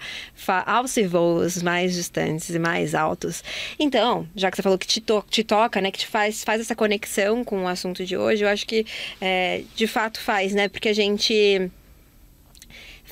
alce 0.66 1.06
voos 1.06 1.62
mais 1.62 1.94
distantes 1.94 2.50
e 2.50 2.58
mais 2.58 2.94
altos. 2.94 3.42
Então, 3.78 4.26
já 4.34 4.50
que 4.50 4.56
você 4.56 4.62
falou 4.62 4.78
que 4.78 4.86
te, 4.86 5.00
to 5.00 5.24
te 5.28 5.44
toca, 5.44 5.80
né, 5.80 5.90
que 5.90 5.98
te 5.98 6.06
faz, 6.06 6.44
faz 6.44 6.60
essa 6.60 6.74
conexão 6.74 7.44
com 7.44 7.64
o 7.64 7.68
assunto 7.68 8.04
de 8.04 8.16
hoje, 8.16 8.44
eu 8.44 8.48
acho 8.48 8.66
que 8.66 8.86
é, 9.20 9.62
de 9.74 9.86
fato 9.86 10.20
faz, 10.20 10.52
né, 10.52 10.68
porque 10.68 10.88
a 10.88 10.94
gente 10.94 11.70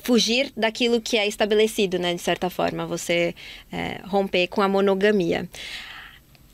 fugir 0.03 0.51
daquilo 0.55 1.01
que 1.01 1.17
é 1.17 1.27
estabelecido, 1.27 1.99
né? 1.99 2.13
De 2.13 2.21
certa 2.21 2.49
forma, 2.49 2.85
você 2.85 3.33
é, 3.71 4.01
romper 4.05 4.47
com 4.47 4.61
a 4.61 4.67
monogamia. 4.67 5.49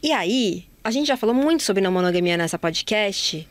E 0.02 0.12
aí, 0.12 0.66
a 0.84 0.92
gente 0.92 1.08
já 1.08 1.16
falou 1.16 1.36
muito 1.36 1.64
sobre 1.64 1.82
não 1.82 1.92
monogamia 1.92 2.36
nessa 2.36 2.60
podcast, 2.60 3.48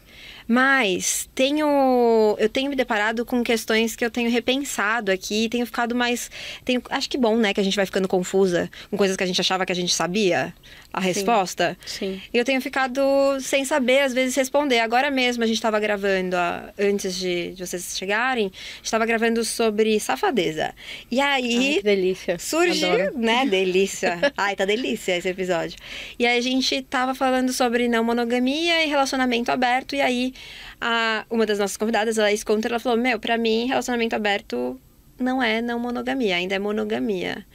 mas 0.46 1.28
tenho, 1.34 2.36
eu 2.38 2.48
tenho 2.48 2.68
me 2.68 2.76
deparado 2.76 3.24
com 3.24 3.42
questões 3.42 3.96
que 3.96 4.04
eu 4.04 4.10
tenho 4.10 4.30
repensado 4.30 5.10
aqui, 5.10 5.48
tenho 5.48 5.64
ficado 5.64 5.94
mais, 5.94 6.30
tenho, 6.64 6.82
acho 6.90 7.08
que 7.08 7.16
bom, 7.16 7.36
né, 7.36 7.54
que 7.54 7.60
a 7.60 7.64
gente 7.64 7.76
vai 7.76 7.86
ficando 7.86 8.06
confusa 8.06 8.70
com 8.90 8.96
coisas 8.96 9.16
que 9.16 9.22
a 9.22 9.26
gente 9.26 9.40
achava 9.40 9.64
que 9.64 9.72
a 9.72 9.74
gente 9.74 9.94
sabia 9.94 10.52
a 10.92 11.00
resposta. 11.00 11.76
Sim. 11.86 12.20
E 12.32 12.36
eu 12.36 12.44
tenho 12.44 12.60
ficado 12.60 13.00
sem 13.40 13.64
saber, 13.64 14.00
às 14.00 14.12
vezes, 14.12 14.34
responder. 14.34 14.80
Agora 14.80 15.10
mesmo 15.10 15.42
a 15.42 15.46
gente 15.46 15.56
estava 15.56 15.80
gravando, 15.80 16.36
ó, 16.36 16.70
antes 16.78 17.14
de, 17.14 17.52
de, 17.52 17.66
vocês 17.66 17.96
chegarem, 17.96 18.46
a 18.46 18.82
estava 18.82 19.06
gravando 19.06 19.42
sobre 19.44 19.98
safadeza. 19.98 20.74
E 21.10 21.20
aí. 21.20 21.56
Ai, 21.56 21.74
que 21.74 21.82
delícia. 21.82 22.38
Surge, 22.38 22.84
Adoro. 22.84 23.18
né? 23.18 23.46
Delícia. 23.46 24.18
Ai, 24.36 24.54
tá 24.54 24.64
delícia 24.64 25.16
esse 25.16 25.28
episódio. 25.28 25.78
E 26.18 26.26
aí 26.26 26.36
a 26.36 26.42
gente 26.42 26.82
tava 26.82 27.14
falando 27.14 27.52
sobre 27.52 27.88
não 27.88 28.04
monogamia 28.04 28.84
e 28.84 28.88
relacionamento 28.88 29.50
aberto. 29.50 29.94
E 29.94 30.00
aí, 30.00 30.34
a, 30.80 31.24
uma 31.30 31.46
das 31.46 31.58
nossas 31.58 31.76
convidadas, 31.76 32.18
a 32.18 32.22
Laís 32.22 32.44
Contra, 32.44 32.72
ela 32.72 32.80
falou: 32.80 32.98
Meu, 32.98 33.18
pra 33.18 33.38
mim, 33.38 33.66
relacionamento 33.66 34.14
aberto 34.14 34.78
não 35.18 35.42
é 35.42 35.62
não 35.62 35.78
monogamia, 35.78 36.36
ainda 36.36 36.54
é 36.54 36.58
monogamia. 36.58 37.46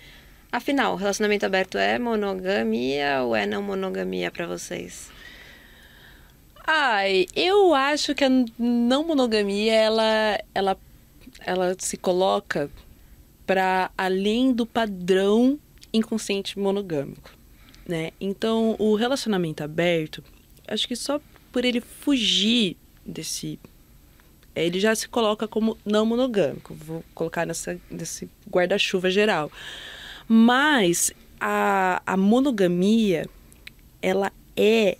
Afinal, 0.51 0.95
relacionamento 0.95 1.45
aberto 1.45 1.77
é 1.77 1.99
monogamia 1.99 3.21
ou 3.23 3.35
é 3.35 3.45
não 3.45 3.61
monogamia 3.61 4.31
para 4.31 4.47
vocês? 4.47 5.11
Ai, 6.65 7.25
eu 7.35 7.73
acho 7.73 8.13
que 8.15 8.23
a 8.23 8.29
não 8.57 9.03
monogamia 9.05 9.73
ela 9.73 10.39
ela 10.53 10.77
ela 11.45 11.75
se 11.79 11.95
coloca 11.97 12.69
para 13.45 13.89
além 13.97 14.51
do 14.51 14.65
padrão 14.65 15.57
inconsciente 15.93 16.59
monogâmico, 16.59 17.31
né? 17.87 18.11
Então, 18.19 18.75
o 18.77 18.95
relacionamento 18.95 19.63
aberto, 19.63 20.23
acho 20.67 20.87
que 20.87 20.95
só 20.95 21.21
por 21.51 21.63
ele 21.63 21.79
fugir 21.79 22.75
desse 23.05 23.57
ele 24.53 24.79
já 24.79 24.95
se 24.95 25.07
coloca 25.07 25.47
como 25.47 25.77
não 25.85 26.05
monogâmico. 26.05 26.73
Vou 26.73 27.03
colocar 27.13 27.45
nessa, 27.45 27.79
nesse 27.89 28.29
guarda-chuva 28.49 29.09
geral. 29.09 29.51
Mas 30.27 31.11
a, 31.39 32.01
a 32.05 32.17
monogamia, 32.17 33.27
ela 34.01 34.31
é 34.55 34.97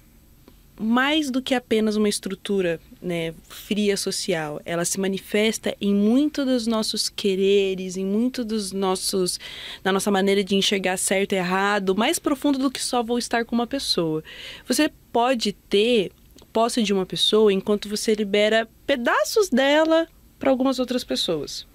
mais 0.79 1.31
do 1.31 1.41
que 1.41 1.55
apenas 1.55 1.95
uma 1.95 2.07
estrutura 2.07 2.79
né, 3.01 3.33
fria 3.49 3.97
social. 3.97 4.61
Ela 4.63 4.85
se 4.85 4.99
manifesta 4.99 5.75
em 5.81 5.93
muito 5.93 6.45
dos 6.45 6.67
nossos 6.67 7.09
quereres, 7.09 7.97
em 7.97 8.05
muito 8.05 8.45
dos 8.45 8.71
nossos. 8.71 9.39
na 9.83 9.91
nossa 9.91 10.11
maneira 10.11 10.43
de 10.43 10.55
enxergar 10.55 10.97
certo 10.97 11.33
e 11.33 11.35
errado, 11.35 11.95
mais 11.95 12.19
profundo 12.19 12.59
do 12.59 12.71
que 12.71 12.81
só 12.81 13.01
vou 13.01 13.17
estar 13.17 13.43
com 13.43 13.55
uma 13.55 13.67
pessoa. 13.67 14.23
Você 14.67 14.91
pode 15.11 15.51
ter 15.51 16.11
posse 16.53 16.83
de 16.83 16.93
uma 16.93 17.05
pessoa 17.05 17.51
enquanto 17.51 17.89
você 17.89 18.13
libera 18.13 18.67
pedaços 18.85 19.49
dela 19.49 20.07
para 20.39 20.51
algumas 20.51 20.79
outras 20.79 21.03
pessoas. 21.03 21.65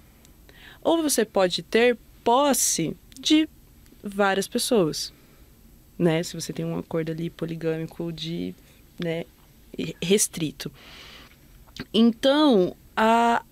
Ou 0.81 1.01
você 1.01 1.25
pode 1.25 1.61
ter 1.61 1.97
posse 2.23 2.95
de 3.23 3.47
várias 4.03 4.47
pessoas, 4.47 5.13
né? 5.97 6.21
Se 6.21 6.35
você 6.35 6.51
tem 6.51 6.65
um 6.65 6.77
acordo 6.77 7.11
ali 7.11 7.29
poligâmico 7.29 8.11
de, 8.11 8.53
né, 9.01 9.23
restrito. 10.01 10.71
Então, 11.93 12.75
a, 12.95 13.43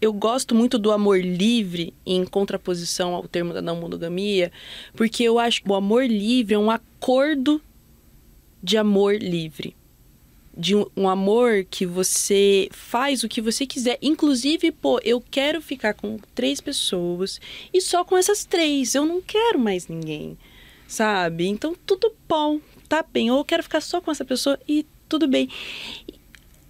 eu 0.00 0.12
gosto 0.12 0.54
muito 0.54 0.78
do 0.78 0.92
amor 0.92 1.20
livre 1.20 1.92
em 2.06 2.24
contraposição 2.24 3.14
ao 3.14 3.26
termo 3.26 3.52
da 3.52 3.60
não 3.60 3.76
monogamia, 3.76 4.52
porque 4.94 5.24
eu 5.24 5.38
acho 5.38 5.62
que 5.62 5.70
o 5.70 5.74
amor 5.74 6.06
livre 6.06 6.54
é 6.54 6.58
um 6.58 6.70
acordo 6.70 7.60
de 8.62 8.78
amor 8.78 9.16
livre. 9.16 9.74
De 10.56 10.74
um, 10.74 11.08
amor 11.08 11.66
que 11.70 11.84
você 11.84 12.68
faz 12.72 13.22
o 13.22 13.28
que 13.28 13.42
você 13.42 13.66
quiser. 13.66 13.98
Inclusive, 14.00 14.72
pô, 14.72 14.98
eu 15.04 15.20
quero 15.20 15.60
ficar 15.60 15.92
com 15.92 16.18
três 16.34 16.60
pessoas 16.60 17.38
e 17.74 17.80
só 17.80 18.04
com 18.04 18.16
essas 18.16 18.44
três. 18.44 18.94
Eu 18.94 19.04
não 19.04 19.20
quero 19.20 19.58
mais 19.58 19.86
ninguém, 19.86 20.38
sabe? 20.88 21.46
Então, 21.46 21.76
tudo 21.84 22.14
bom, 22.26 22.58
tá 22.88 23.04
bem. 23.12 23.30
Ou 23.30 23.38
eu 23.38 23.44
quero 23.44 23.62
ficar 23.62 23.82
só 23.82 24.00
com 24.00 24.10
essa 24.10 24.24
pessoa 24.24 24.58
e 24.66 24.86
tudo 25.08 25.28
bem. 25.28 25.50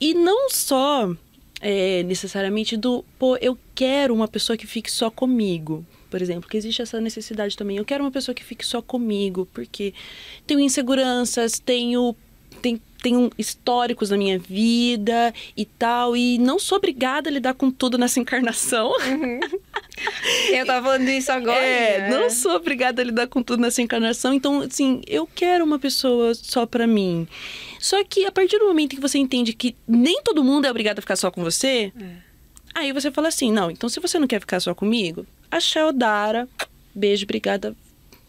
E 0.01 0.15
não 0.15 0.51
só 0.51 1.15
é, 1.61 2.03
necessariamente 2.03 2.77
do, 2.77 3.05
pô, 3.19 3.37
eu 3.39 3.59
quero 3.75 4.15
uma 4.15 4.29
pessoa 4.29 4.57
que 4.57 4.67
fique 4.67 4.91
só 4.91 5.11
comigo. 5.11 5.85
Por 6.11 6.23
exemplo, 6.23 6.49
que 6.49 6.57
existe 6.57 6.83
essa 6.83 7.01
necessidade 7.01 7.57
também. 7.57 7.77
Eu 7.77 7.85
quero 7.85 8.05
uma 8.05 8.11
pessoa 8.11 8.35
que 8.35 8.45
fique 8.45 8.65
só 8.65 8.81
comigo, 8.81 9.49
porque 9.53 9.93
tenho 10.47 10.61
inseguranças, 10.61 11.59
tenho, 11.59 12.15
tenho, 12.63 12.81
tenho 13.07 13.31
históricos 13.39 14.11
na 14.11 14.17
minha 14.17 14.37
vida 14.37 15.33
e 15.57 15.65
tal, 15.65 16.17
e 16.17 16.39
não 16.39 16.59
sou 16.59 16.77
obrigada 16.77 17.31
a 17.31 17.33
lidar 17.33 17.55
com 17.55 17.71
tudo 17.71 17.97
nessa 17.97 18.19
encarnação. 18.19 18.91
Uhum. 18.91 19.39
Eu 20.51 20.67
tava 20.67 20.89
falando 20.89 21.09
isso 21.09 21.31
agora. 21.31 21.65
É, 21.65 22.01
né? 22.01 22.11
não 22.11 22.29
sou 22.29 22.57
obrigada 22.57 23.01
a 23.01 23.05
lidar 23.05 23.29
com 23.29 23.43
tudo 23.43 23.63
nessa 23.63 23.81
encarnação. 23.81 24.35
Então, 24.35 24.61
assim, 24.63 25.01
eu 25.07 25.27
quero 25.27 25.65
uma 25.65 25.79
pessoa 25.79 26.35
só 26.35 26.67
pra 26.67 26.87
mim. 26.87 27.29
Só 27.79 28.03
que 28.03 28.27
a 28.27 28.33
partir 28.33 28.59
do 28.59 28.67
momento 28.67 28.97
que 28.97 29.01
você 29.01 29.19
entende 29.19 29.53
que 29.53 29.77
nem 29.87 30.21
todo 30.23 30.43
mundo 30.43 30.67
é 30.67 30.71
obrigado 30.71 30.99
a 30.99 31.03
ficar 31.03 31.17
só 31.17 31.31
com 31.31 31.45
você, 31.45 31.93
é. 31.99 32.05
aí 32.75 32.93
você 32.93 33.13
fala 33.13 33.29
assim: 33.29 33.53
não, 33.53 33.71
então 33.71 33.89
se 33.89 34.01
você 34.01 34.19
não 34.19 34.27
quer 34.27 34.41
ficar 34.41 34.59
só 34.59 34.75
comigo, 34.75 35.25
a 35.49 35.61
Sheldara, 35.61 36.49
beijo, 36.93 37.25
obrigada. 37.25 37.75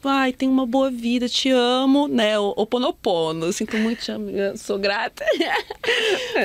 Ai, 0.04 0.32
tem 0.32 0.48
uma 0.48 0.66
boa 0.66 0.90
vida, 0.90 1.28
te 1.28 1.50
amo, 1.50 2.08
né? 2.08 2.38
O 2.40 2.54
Oponopono, 2.56 3.52
sinto 3.52 3.76
muito, 3.78 4.04
te 4.04 4.12
amo, 4.12 4.30
sou 4.56 4.78
grata. 4.78 5.26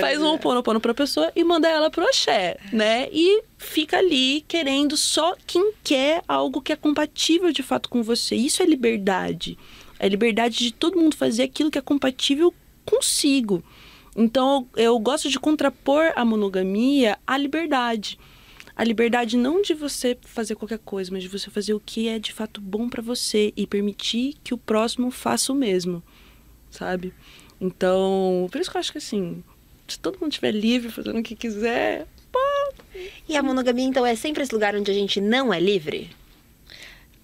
Faz 0.00 0.20
um 0.20 0.34
Oponopono 0.34 0.80
pra 0.80 0.94
pessoa 0.94 1.30
e 1.36 1.44
manda 1.44 1.68
ela 1.68 1.90
pro 1.90 2.04
axé, 2.04 2.56
né? 2.72 3.08
E 3.12 3.42
fica 3.58 3.98
ali 3.98 4.40
querendo 4.48 4.96
só 4.96 5.36
quem 5.46 5.72
quer 5.84 6.22
algo 6.26 6.60
que 6.60 6.72
é 6.72 6.76
compatível 6.76 7.52
de 7.52 7.62
fato 7.62 7.88
com 7.88 8.02
você. 8.02 8.34
Isso 8.34 8.62
é 8.62 8.66
liberdade. 8.66 9.56
É 9.98 10.08
liberdade 10.08 10.58
de 10.58 10.72
todo 10.72 10.98
mundo 10.98 11.14
fazer 11.14 11.44
aquilo 11.44 11.70
que 11.70 11.78
é 11.78 11.82
compatível 11.82 12.52
consigo. 12.84 13.62
Então 14.16 14.66
eu 14.76 14.98
gosto 14.98 15.28
de 15.28 15.38
contrapor 15.38 16.12
a 16.16 16.24
monogamia 16.24 17.18
à 17.26 17.36
liberdade. 17.36 18.18
A 18.82 18.84
liberdade 18.84 19.36
não 19.36 19.62
de 19.62 19.74
você 19.74 20.18
fazer 20.22 20.56
qualquer 20.56 20.80
coisa, 20.80 21.08
mas 21.12 21.22
de 21.22 21.28
você 21.28 21.48
fazer 21.48 21.72
o 21.72 21.78
que 21.78 22.08
é 22.08 22.18
de 22.18 22.32
fato 22.32 22.60
bom 22.60 22.88
para 22.88 23.00
você 23.00 23.52
e 23.56 23.64
permitir 23.64 24.34
que 24.42 24.52
o 24.52 24.58
próximo 24.58 25.08
faça 25.12 25.52
o 25.52 25.54
mesmo, 25.54 26.02
sabe? 26.68 27.14
Então, 27.60 28.48
por 28.50 28.60
isso 28.60 28.68
que 28.68 28.76
eu 28.76 28.80
acho 28.80 28.90
que 28.90 28.98
assim, 28.98 29.44
se 29.86 30.00
todo 30.00 30.18
mundo 30.18 30.32
estiver 30.32 30.50
livre 30.50 30.90
fazendo 30.90 31.16
o 31.16 31.22
que 31.22 31.36
quiser, 31.36 32.08
pô. 32.32 32.40
E 33.28 33.36
a 33.36 33.42
monogamia 33.44 33.84
então 33.84 34.04
é 34.04 34.16
sempre 34.16 34.42
esse 34.42 34.52
lugar 34.52 34.74
onde 34.74 34.90
a 34.90 34.94
gente 34.94 35.20
não 35.20 35.54
é 35.54 35.60
livre? 35.60 36.10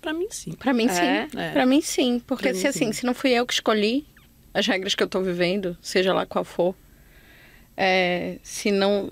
Para 0.00 0.12
mim 0.12 0.28
sim. 0.30 0.52
Para 0.52 0.72
mim 0.72 0.88
sim. 0.88 1.00
É? 1.00 1.28
É. 1.34 1.50
Para 1.50 1.66
mim 1.66 1.80
sim, 1.80 2.22
porque 2.24 2.54
se 2.54 2.68
assim, 2.68 2.92
se 2.92 3.04
não 3.04 3.14
fui 3.14 3.32
eu 3.32 3.44
que 3.44 3.54
escolhi, 3.54 4.06
as 4.54 4.64
regras 4.64 4.94
que 4.94 5.02
eu 5.02 5.08
tô 5.08 5.20
vivendo, 5.22 5.76
seja 5.82 6.14
lá 6.14 6.24
qual 6.24 6.44
for. 6.44 6.72
É, 7.80 8.38
se 8.42 8.72
não. 8.72 9.08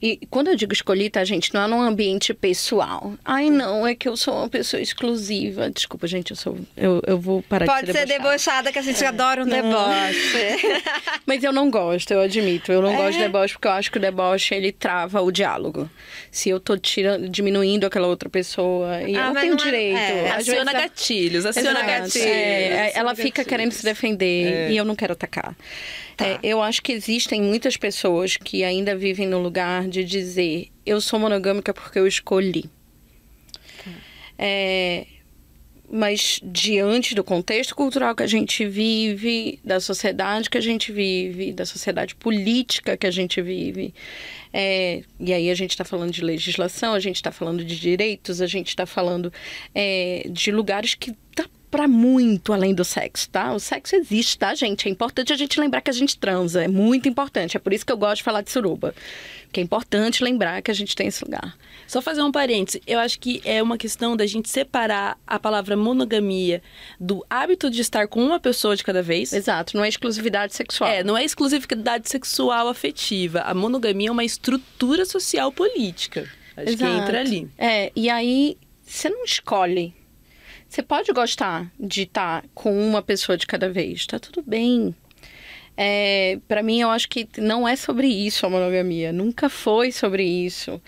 E 0.00 0.26
quando 0.30 0.48
eu 0.48 0.56
digo 0.56 0.72
escolhi, 0.72 1.10
tá, 1.10 1.22
gente? 1.22 1.52
Não 1.52 1.62
é 1.62 1.66
num 1.66 1.82
ambiente 1.82 2.32
pessoal. 2.32 3.12
Ai, 3.22 3.50
não, 3.50 3.86
é 3.86 3.94
que 3.94 4.08
eu 4.08 4.16
sou 4.16 4.38
uma 4.38 4.48
pessoa 4.48 4.80
exclusiva. 4.80 5.68
Desculpa, 5.68 6.06
gente, 6.06 6.30
eu 6.30 6.36
sou. 6.36 6.56
Eu, 6.74 7.02
eu 7.06 7.18
vou 7.18 7.42
parar 7.42 7.66
Pode 7.66 7.88
de 7.88 7.92
ser 7.92 8.06
debochada. 8.06 8.30
debochada, 8.30 8.72
que 8.72 8.78
a 8.78 8.82
gente 8.82 9.04
é. 9.04 9.06
adora 9.06 9.42
um 9.42 9.44
não. 9.44 9.54
deboche. 9.54 10.82
Mas 11.26 11.44
eu 11.44 11.52
não 11.52 11.70
gosto, 11.70 12.10
eu 12.10 12.22
admito. 12.22 12.72
Eu 12.72 12.80
não 12.80 12.90
é. 12.90 12.96
gosto 12.96 13.12
de 13.12 13.18
deboche 13.18 13.52
porque 13.52 13.68
eu 13.68 13.72
acho 13.72 13.90
que 13.92 13.98
o 13.98 14.00
deboche 14.00 14.54
ele 14.54 14.72
trava 14.72 15.20
o 15.20 15.30
diálogo. 15.30 15.90
Se 16.30 16.48
eu 16.48 16.58
tô 16.58 16.78
tirando, 16.78 17.28
diminuindo 17.28 17.84
aquela 17.84 18.06
outra 18.06 18.30
pessoa. 18.30 19.02
E 19.02 19.14
ah, 19.14 19.28
eu 19.28 19.34
tenho 19.34 19.56
direito. 19.56 19.98
É. 19.98 20.30
Aciona 20.30 20.72
gatilhos, 20.72 21.44
aciona 21.44 21.82
gatilhos. 21.82 22.16
É, 22.16 22.92
ela 22.94 23.14
fica 23.14 23.44
querendo 23.44 23.72
se 23.72 23.84
defender 23.84 24.70
e 24.70 24.76
eu 24.78 24.86
não 24.86 24.96
quero 24.96 25.12
atacar. 25.12 25.54
Tá. 26.16 26.26
É, 26.26 26.38
eu 26.42 26.62
acho 26.62 26.82
que 26.82 26.92
existem 26.92 27.40
muitas 27.40 27.76
pessoas 27.76 27.89
que 28.36 28.64
ainda 28.64 28.96
vivem 28.96 29.26
no 29.26 29.40
lugar 29.40 29.88
de 29.88 30.04
dizer 30.04 30.68
eu 30.84 31.00
sou 31.00 31.18
monogâmica 31.18 31.72
porque 31.72 31.98
eu 31.98 32.06
escolhi. 32.06 32.64
Tá. 33.84 33.90
É, 34.38 35.06
mas 35.90 36.40
diante 36.44 37.14
do 37.16 37.24
contexto 37.24 37.74
cultural 37.74 38.14
que 38.14 38.22
a 38.22 38.26
gente 38.26 38.64
vive, 38.64 39.58
da 39.64 39.80
sociedade 39.80 40.48
que 40.48 40.56
a 40.56 40.60
gente 40.60 40.92
vive, 40.92 41.52
da 41.52 41.66
sociedade 41.66 42.14
política 42.14 42.96
que 42.96 43.06
a 43.06 43.10
gente 43.10 43.42
vive, 43.42 43.92
é, 44.52 45.02
e 45.18 45.32
aí 45.32 45.50
a 45.50 45.54
gente 45.54 45.70
está 45.70 45.84
falando 45.84 46.12
de 46.12 46.22
legislação, 46.22 46.94
a 46.94 47.00
gente 47.00 47.16
está 47.16 47.32
falando 47.32 47.64
de 47.64 47.78
direitos, 47.78 48.40
a 48.40 48.46
gente 48.46 48.68
está 48.68 48.86
falando 48.86 49.32
é, 49.74 50.28
de 50.30 50.52
lugares 50.52 50.94
que 50.94 51.12
tá 51.34 51.48
para 51.70 51.86
muito 51.86 52.52
além 52.52 52.74
do 52.74 52.84
sexo, 52.84 53.30
tá? 53.30 53.52
O 53.52 53.60
sexo 53.60 53.94
existe, 53.94 54.36
tá, 54.36 54.54
gente? 54.54 54.88
É 54.88 54.90
importante 54.90 55.32
a 55.32 55.36
gente 55.36 55.60
lembrar 55.60 55.80
que 55.80 55.90
a 55.90 55.92
gente 55.92 56.18
transa, 56.18 56.64
é 56.64 56.68
muito 56.68 57.08
importante. 57.08 57.56
É 57.56 57.60
por 57.60 57.72
isso 57.72 57.86
que 57.86 57.92
eu 57.92 57.96
gosto 57.96 58.16
de 58.16 58.22
falar 58.24 58.42
de 58.42 58.50
suruba. 58.50 58.94
Que 59.52 59.60
é 59.60 59.62
importante 59.62 60.22
lembrar 60.22 60.62
que 60.62 60.70
a 60.70 60.74
gente 60.74 60.94
tem 60.96 61.08
esse 61.08 61.24
lugar. 61.24 61.56
Só 61.86 62.00
fazer 62.00 62.22
um 62.22 62.30
parêntese. 62.30 62.82
Eu 62.86 62.98
acho 62.98 63.18
que 63.18 63.40
é 63.44 63.62
uma 63.62 63.76
questão 63.76 64.16
da 64.16 64.26
gente 64.26 64.48
separar 64.48 65.18
a 65.26 65.38
palavra 65.38 65.76
monogamia 65.76 66.62
do 66.98 67.24
hábito 67.28 67.70
de 67.70 67.80
estar 67.80 68.06
com 68.06 68.22
uma 68.22 68.40
pessoa 68.40 68.76
de 68.76 68.84
cada 68.84 69.02
vez. 69.02 69.32
Exato, 69.32 69.76
não 69.76 69.84
é 69.84 69.88
exclusividade 69.88 70.54
sexual. 70.54 70.90
É, 70.90 71.04
não 71.04 71.16
é 71.16 71.24
exclusividade 71.24 72.08
sexual 72.08 72.68
afetiva. 72.68 73.40
A 73.40 73.54
monogamia 73.54 74.08
é 74.08 74.12
uma 74.12 74.24
estrutura 74.24 75.04
social 75.04 75.52
política. 75.52 76.28
Acho 76.56 76.76
que 76.76 76.84
Exato. 76.84 77.02
entra 77.02 77.20
ali. 77.20 77.48
É, 77.56 77.92
e 77.94 78.08
aí 78.08 78.56
você 78.84 79.08
não 79.08 79.24
escolhe. 79.24 79.94
Você 80.70 80.84
pode 80.84 81.12
gostar 81.12 81.68
de 81.80 82.02
estar 82.02 82.44
com 82.54 82.72
uma 82.80 83.02
pessoa 83.02 83.36
de 83.36 83.44
cada 83.44 83.68
vez, 83.68 84.06
tá 84.06 84.20
tudo 84.20 84.40
bem. 84.40 84.94
É, 85.76 86.38
para 86.46 86.62
mim, 86.62 86.80
eu 86.80 86.90
acho 86.90 87.08
que 87.08 87.26
não 87.38 87.66
é 87.66 87.74
sobre 87.74 88.06
isso 88.06 88.46
a 88.46 88.48
monogamia. 88.48 89.12
Nunca 89.12 89.48
foi 89.48 89.90
sobre 89.90 90.22
isso. 90.22 90.80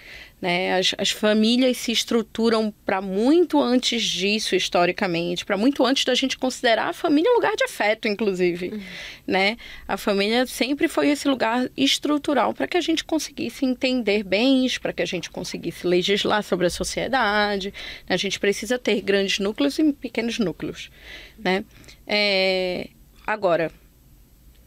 Né? 0.43 0.77
As, 0.77 0.95
as 0.99 1.11
famílias 1.11 1.79
se 1.79 1.93
estruturam 1.93 2.75
para 2.85 3.01
muito 3.01 3.63
antes 3.63 4.03
disso, 4.03 4.55
historicamente, 4.57 5.45
para 5.45 5.57
muito 5.57 5.87
antes 5.87 6.05
da 6.05 6.15
gente 6.15 6.37
considerar 6.37 6.89
a 6.89 6.93
família 6.93 7.31
um 7.31 7.37
lugar 7.37 7.55
de 7.57 7.65
afeto, 7.65 8.09
inclusive. 8.09 8.83
Né? 9.27 9.57
A 9.87 9.97
família 9.97 10.45
sempre 10.47 10.89
foi 10.89 11.11
esse 11.11 11.29
lugar 11.29 11.71
estrutural 11.77 12.53
para 12.53 12.67
que 12.67 12.77
a 12.77 12.81
gente 12.81 13.05
conseguisse 13.05 13.65
entender 13.65 14.25
bens, 14.25 14.79
para 14.79 14.93
que 14.93 15.01
a 15.01 15.07
gente 15.07 15.31
conseguisse 15.31 15.87
legislar 15.87 16.43
sobre 16.43 16.67
a 16.67 16.71
sociedade. 16.71 17.73
A 18.09 18.17
gente 18.17 18.41
precisa 18.41 18.79
ter 18.79 19.01
grandes 19.01 19.39
núcleos 19.39 19.79
e 19.79 19.93
pequenos 19.93 20.41
núcleos. 20.41 20.91
Né? 21.39 21.65
É, 22.05 22.89
Agora, 23.27 23.71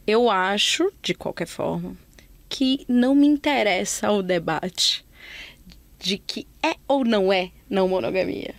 eu 0.08 0.30
acho, 0.30 0.92
de 1.02 1.14
qualquer 1.14 1.48
forma, 1.48 1.98
que 2.48 2.86
não 2.88 3.14
me 3.14 3.28
interessa 3.28 4.12
o 4.12 4.24
debate 4.24 5.06
de 6.00 6.18
que 6.18 6.48
é 6.64 6.76
ou 6.88 7.04
não 7.06 7.32
é 7.32 7.52
não 7.70 7.88
monogamia. 7.88 8.54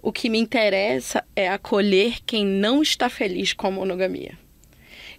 O 0.00 0.10
que 0.12 0.28
me 0.28 0.38
interessa 0.38 1.22
é 1.36 1.48
acolher 1.48 2.16
quem 2.26 2.44
não 2.44 2.82
está 2.82 3.08
feliz 3.08 3.52
com 3.52 3.68
a 3.68 3.70
monogamia. 3.70 4.36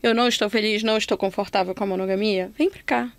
Eu 0.01 0.13
não 0.13 0.27
estou 0.27 0.49
feliz, 0.49 0.83
não 0.83 0.97
estou 0.97 1.17
confortável 1.17 1.73
com 1.73 1.83
a 1.83 1.87
monogamia? 1.87 2.51
Vem 2.57 2.69
pra 2.69 2.81
cá. 2.83 3.11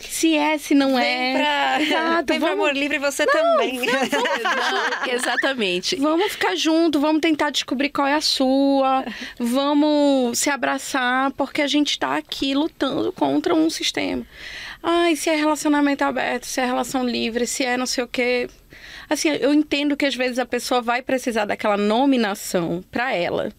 Se 0.00 0.36
é, 0.36 0.56
se 0.58 0.74
não 0.74 0.94
Vem 0.94 1.04
é. 1.04 1.38
pra, 1.38 1.82
Exato, 1.82 2.26
vem 2.32 2.38
pra 2.38 2.50
vamos- 2.50 2.64
Amor 2.66 2.76
Livre 2.76 2.98
você 2.98 3.26
também. 3.26 3.80
Não, 3.80 3.94
exatamente. 5.12 5.96
Vamos 5.96 6.32
ficar 6.32 6.54
junto, 6.54 7.00
vamos 7.00 7.20
tentar 7.20 7.50
descobrir 7.50 7.88
qual 7.88 8.06
é 8.06 8.14
a 8.14 8.20
sua, 8.20 9.04
vamos 9.38 10.38
se 10.38 10.50
abraçar, 10.50 11.32
porque 11.32 11.62
a 11.62 11.66
gente 11.66 11.98
tá 11.98 12.16
aqui 12.16 12.54
lutando 12.54 13.12
contra 13.12 13.54
um 13.54 13.68
sistema. 13.70 14.24
Ai, 14.90 15.16
se 15.16 15.28
é 15.28 15.36
relacionamento 15.36 16.02
aberto, 16.02 16.46
se 16.46 16.62
é 16.62 16.64
relação 16.64 17.06
livre, 17.06 17.46
se 17.46 17.62
é 17.62 17.76
não 17.76 17.84
sei 17.84 18.04
o 18.04 18.08
quê. 18.08 18.48
Assim, 19.06 19.28
eu 19.28 19.52
entendo 19.52 19.94
que 19.94 20.06
às 20.06 20.14
vezes 20.14 20.38
a 20.38 20.46
pessoa 20.46 20.80
vai 20.80 21.02
precisar 21.02 21.44
daquela 21.44 21.76
nominação 21.76 22.82
pra 22.90 23.12
ela. 23.14 23.52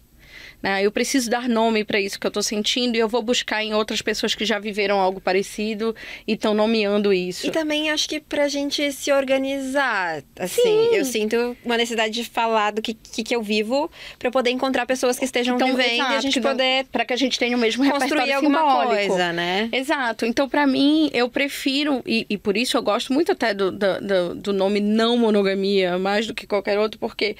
Né? 0.62 0.82
Eu 0.84 0.92
preciso 0.92 1.30
dar 1.30 1.48
nome 1.48 1.84
para 1.84 1.98
isso 2.00 2.20
que 2.20 2.26
eu 2.26 2.30
tô 2.30 2.42
sentindo 2.42 2.94
e 2.96 2.98
eu 2.98 3.08
vou 3.08 3.22
buscar 3.22 3.64
em 3.64 3.72
outras 3.72 4.02
pessoas 4.02 4.34
que 4.34 4.44
já 4.44 4.58
viveram 4.58 4.98
algo 5.00 5.20
parecido 5.20 5.94
e 6.28 6.34
estão 6.34 6.52
nomeando 6.52 7.12
isso. 7.12 7.46
E 7.46 7.50
também 7.50 7.90
acho 7.90 8.06
que 8.08 8.20
pra 8.20 8.46
gente 8.48 8.92
se 8.92 9.10
organizar, 9.10 10.22
assim, 10.38 10.62
Sim. 10.62 10.88
eu 10.94 11.04
sinto 11.04 11.56
uma 11.64 11.76
necessidade 11.76 12.12
de 12.12 12.24
falar 12.24 12.72
do 12.72 12.82
que, 12.82 12.94
que, 12.94 13.22
que 13.24 13.34
eu 13.34 13.42
vivo 13.42 13.90
pra 14.18 14.30
poder 14.30 14.50
encontrar 14.50 14.86
pessoas 14.86 15.18
que 15.18 15.24
estejam 15.24 15.56
vivendo 15.56 15.80
e 15.80 15.82
a 15.82 15.94
Então, 15.94 16.06
exato, 16.06 16.22
gente 16.22 16.40
poder 16.40 16.84
pra 16.92 17.04
que 17.04 17.12
a 17.12 17.16
gente 17.16 17.38
tenha 17.38 17.56
o 17.56 17.60
mesmo 17.60 17.82
construir 17.90 18.20
repertório 18.20 18.36
alguma 18.36 18.58
simbólico. 18.58 19.08
coisa, 19.08 19.32
né? 19.32 19.68
Exato. 19.72 20.26
Então, 20.26 20.48
pra 20.48 20.66
mim, 20.66 21.10
eu 21.12 21.28
prefiro, 21.28 22.02
e, 22.06 22.26
e 22.28 22.36
por 22.38 22.56
isso 22.56 22.76
eu 22.76 22.82
gosto 22.82 23.12
muito 23.12 23.32
até 23.32 23.54
do, 23.54 23.70
do, 23.70 24.34
do- 24.36 24.52
nome 24.52 24.80
não 24.80 25.16
monogamia, 25.16 25.98
mais 25.98 26.26
do 26.26 26.34
que 26.34 26.46
qualquer 26.46 26.78
outro, 26.78 26.98
porque, 26.98 27.36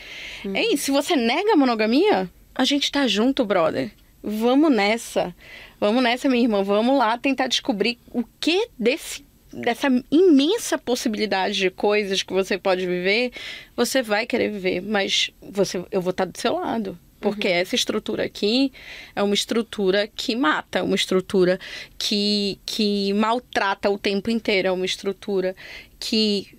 ei, 0.54 0.76
se 0.76 0.90
você 0.90 1.14
nega 1.16 1.52
a 1.52 1.56
monogamia, 1.56 2.30
a 2.54 2.64
gente 2.64 2.90
tá 2.90 3.06
junto, 3.06 3.44
brother. 3.44 3.90
Vamos 4.22 4.70
nessa. 4.70 5.34
Vamos 5.78 6.02
nessa, 6.02 6.28
minha 6.28 6.42
irmã. 6.42 6.62
Vamos 6.62 6.96
lá 6.96 7.16
tentar 7.16 7.46
descobrir 7.46 7.98
o 8.12 8.24
que 8.38 8.68
desse. 8.78 9.28
Dessa 9.52 9.88
imensa 10.12 10.78
possibilidade 10.78 11.56
de 11.56 11.70
coisas 11.70 12.22
que 12.22 12.32
você 12.32 12.56
pode 12.56 12.86
viver, 12.86 13.32
você 13.74 14.00
vai 14.00 14.24
querer 14.24 14.48
viver, 14.48 14.80
mas 14.80 15.32
você, 15.42 15.84
eu 15.90 16.00
vou 16.00 16.12
estar 16.12 16.24
do 16.24 16.38
seu 16.38 16.54
lado. 16.54 16.96
Porque 17.20 17.48
essa 17.48 17.74
estrutura 17.74 18.24
aqui 18.24 18.72
é 19.14 19.20
uma 19.22 19.34
estrutura 19.34 20.06
que 20.06 20.36
mata, 20.36 20.78
é 20.78 20.82
uma 20.82 20.94
estrutura 20.94 21.58
que, 21.98 22.60
que 22.64 23.12
maltrata 23.12 23.90
o 23.90 23.98
tempo 23.98 24.30
inteiro, 24.30 24.68
é 24.68 24.70
uma 24.70 24.86
estrutura 24.86 25.56
que 25.98 26.56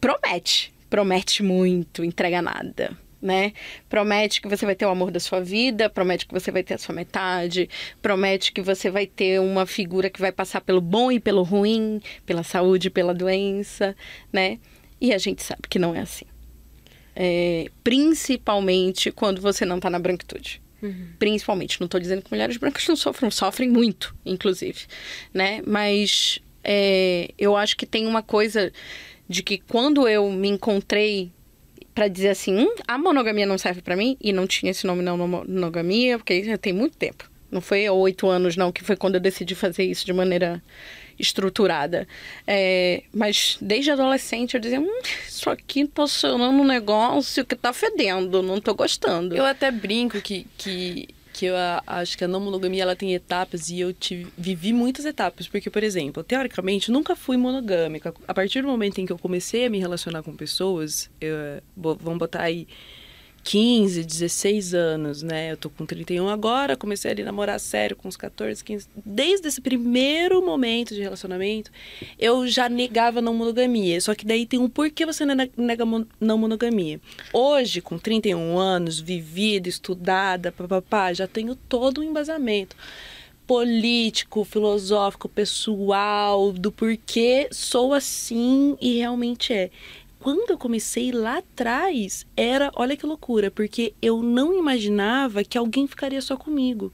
promete, 0.00 0.74
promete 0.90 1.40
muito, 1.42 2.04
entrega 2.04 2.42
nada. 2.42 2.98
Né? 3.24 3.54
Promete 3.88 4.42
que 4.42 4.46
você 4.46 4.66
vai 4.66 4.74
ter 4.74 4.84
o 4.84 4.90
amor 4.90 5.10
da 5.10 5.18
sua 5.18 5.40
vida, 5.40 5.88
promete 5.88 6.26
que 6.26 6.34
você 6.34 6.50
vai 6.50 6.62
ter 6.62 6.74
a 6.74 6.78
sua 6.78 6.94
metade, 6.94 7.70
promete 8.02 8.52
que 8.52 8.60
você 8.60 8.90
vai 8.90 9.06
ter 9.06 9.40
uma 9.40 9.64
figura 9.64 10.10
que 10.10 10.20
vai 10.20 10.30
passar 10.30 10.60
pelo 10.60 10.82
bom 10.82 11.10
e 11.10 11.18
pelo 11.18 11.42
ruim, 11.42 12.02
pela 12.26 12.42
saúde 12.42 12.88
e 12.88 12.90
pela 12.90 13.14
doença, 13.14 13.96
né? 14.30 14.58
E 15.00 15.10
a 15.14 15.16
gente 15.16 15.42
sabe 15.42 15.62
que 15.70 15.78
não 15.78 15.94
é 15.94 16.00
assim. 16.00 16.26
É, 17.16 17.70
principalmente 17.82 19.10
quando 19.10 19.40
você 19.40 19.64
não 19.64 19.80
tá 19.80 19.88
na 19.88 19.98
branquitude. 19.98 20.60
Principalmente. 21.18 21.80
Não 21.80 21.88
tô 21.88 21.98
dizendo 21.98 22.20
que 22.20 22.30
mulheres 22.30 22.58
brancas 22.58 22.86
não 22.86 22.96
sofrem, 22.96 23.30
sofrem 23.30 23.70
muito, 23.70 24.14
inclusive, 24.26 24.80
né? 25.32 25.62
Mas 25.66 26.40
é, 26.62 27.30
eu 27.38 27.56
acho 27.56 27.74
que 27.74 27.86
tem 27.86 28.06
uma 28.06 28.22
coisa 28.22 28.70
de 29.26 29.42
que 29.42 29.56
quando 29.56 30.06
eu 30.06 30.30
me 30.30 30.48
encontrei 30.48 31.32
pra 31.94 32.08
dizer 32.08 32.30
assim, 32.30 32.56
hum, 32.58 32.74
a 32.86 32.98
monogamia 32.98 33.46
não 33.46 33.56
serve 33.56 33.80
pra 33.80 33.96
mim, 33.96 34.16
e 34.20 34.32
não 34.32 34.46
tinha 34.46 34.70
esse 34.70 34.86
nome 34.86 35.02
não 35.02 35.16
monogamia, 35.16 36.18
porque 36.18 36.42
já 36.42 36.58
tem 36.58 36.72
muito 36.72 36.96
tempo. 36.96 37.30
Não 37.50 37.60
foi 37.60 37.88
oito 37.88 38.26
anos, 38.28 38.56
não, 38.56 38.72
que 38.72 38.82
foi 38.82 38.96
quando 38.96 39.14
eu 39.14 39.20
decidi 39.20 39.54
fazer 39.54 39.84
isso 39.84 40.04
de 40.04 40.12
maneira 40.12 40.60
estruturada. 41.18 42.08
É, 42.46 43.04
mas 43.12 43.56
desde 43.60 43.90
adolescente 43.90 44.54
eu 44.54 44.60
dizia, 44.60 44.80
hum, 44.80 45.00
isso 45.28 45.48
aqui 45.48 45.86
tá 45.86 46.06
cheirando 46.06 46.42
um 46.42 46.64
negócio 46.64 47.44
que 47.44 47.54
tá 47.54 47.72
fedendo, 47.72 48.42
não 48.42 48.60
tô 48.60 48.74
gostando. 48.74 49.36
Eu 49.36 49.44
até 49.44 49.70
brinco 49.70 50.20
que, 50.20 50.46
que, 50.58 51.08
que 51.34 51.46
eu 51.46 51.54
acho 51.84 52.16
que 52.16 52.24
a 52.24 52.28
não 52.28 52.38
monogamia 52.38 52.84
ela 52.84 52.94
tem 52.94 53.12
etapas 53.12 53.68
e 53.68 53.80
eu 53.80 53.92
tive, 53.92 54.28
vivi 54.38 54.72
muitas 54.72 55.04
etapas. 55.04 55.48
Porque, 55.48 55.68
por 55.68 55.82
exemplo, 55.82 56.22
teoricamente, 56.22 56.92
nunca 56.92 57.16
fui 57.16 57.36
monogâmica. 57.36 58.14
A 58.26 58.32
partir 58.32 58.62
do 58.62 58.68
momento 58.68 59.00
em 59.00 59.06
que 59.06 59.12
eu 59.12 59.18
comecei 59.18 59.66
a 59.66 59.70
me 59.70 59.80
relacionar 59.80 60.22
com 60.22 60.34
pessoas, 60.34 61.10
eu, 61.20 61.60
vamos 61.76 62.18
botar 62.18 62.42
aí 62.42 62.68
15, 63.44 64.02
16 64.02 64.72
anos, 64.74 65.22
né? 65.22 65.52
Eu 65.52 65.56
tô 65.58 65.68
com 65.68 65.84
31 65.84 66.28
agora, 66.28 66.76
comecei 66.76 67.12
a 67.12 67.24
namorar 67.24 67.60
sério 67.60 67.94
com 67.94 68.08
uns 68.08 68.16
14, 68.16 68.64
15. 68.64 68.88
Desde 69.04 69.46
esse 69.48 69.60
primeiro 69.60 70.44
momento 70.44 70.94
de 70.94 71.02
relacionamento, 71.02 71.70
eu 72.18 72.48
já 72.48 72.68
negava 72.70 73.20
não 73.20 73.34
monogamia. 73.34 74.00
Só 74.00 74.14
que 74.14 74.24
daí 74.24 74.46
tem 74.46 74.58
um 74.58 74.68
porquê 74.68 75.04
você 75.04 75.26
ne- 75.26 75.50
nega 75.56 75.84
não 76.18 76.38
monogamia. 76.38 76.98
Hoje, 77.32 77.82
com 77.82 77.98
31 77.98 78.58
anos, 78.58 78.98
vivida, 78.98 79.68
estudada, 79.68 80.50
papapá, 80.50 81.12
já 81.12 81.26
tenho 81.26 81.54
todo 81.54 82.00
um 82.00 82.04
embasamento 82.04 82.74
político, 83.46 84.42
filosófico, 84.42 85.28
pessoal, 85.28 86.50
do 86.50 86.72
porquê 86.72 87.46
sou 87.52 87.92
assim 87.92 88.74
e 88.80 88.96
realmente 88.96 89.52
é. 89.52 89.70
Quando 90.24 90.48
eu 90.50 90.56
comecei 90.56 91.12
lá 91.12 91.36
atrás, 91.38 92.26
era, 92.34 92.72
olha 92.76 92.96
que 92.96 93.04
loucura, 93.04 93.50
porque 93.50 93.92
eu 94.00 94.22
não 94.22 94.54
imaginava 94.58 95.44
que 95.44 95.58
alguém 95.58 95.86
ficaria 95.86 96.22
só 96.22 96.34
comigo. 96.34 96.90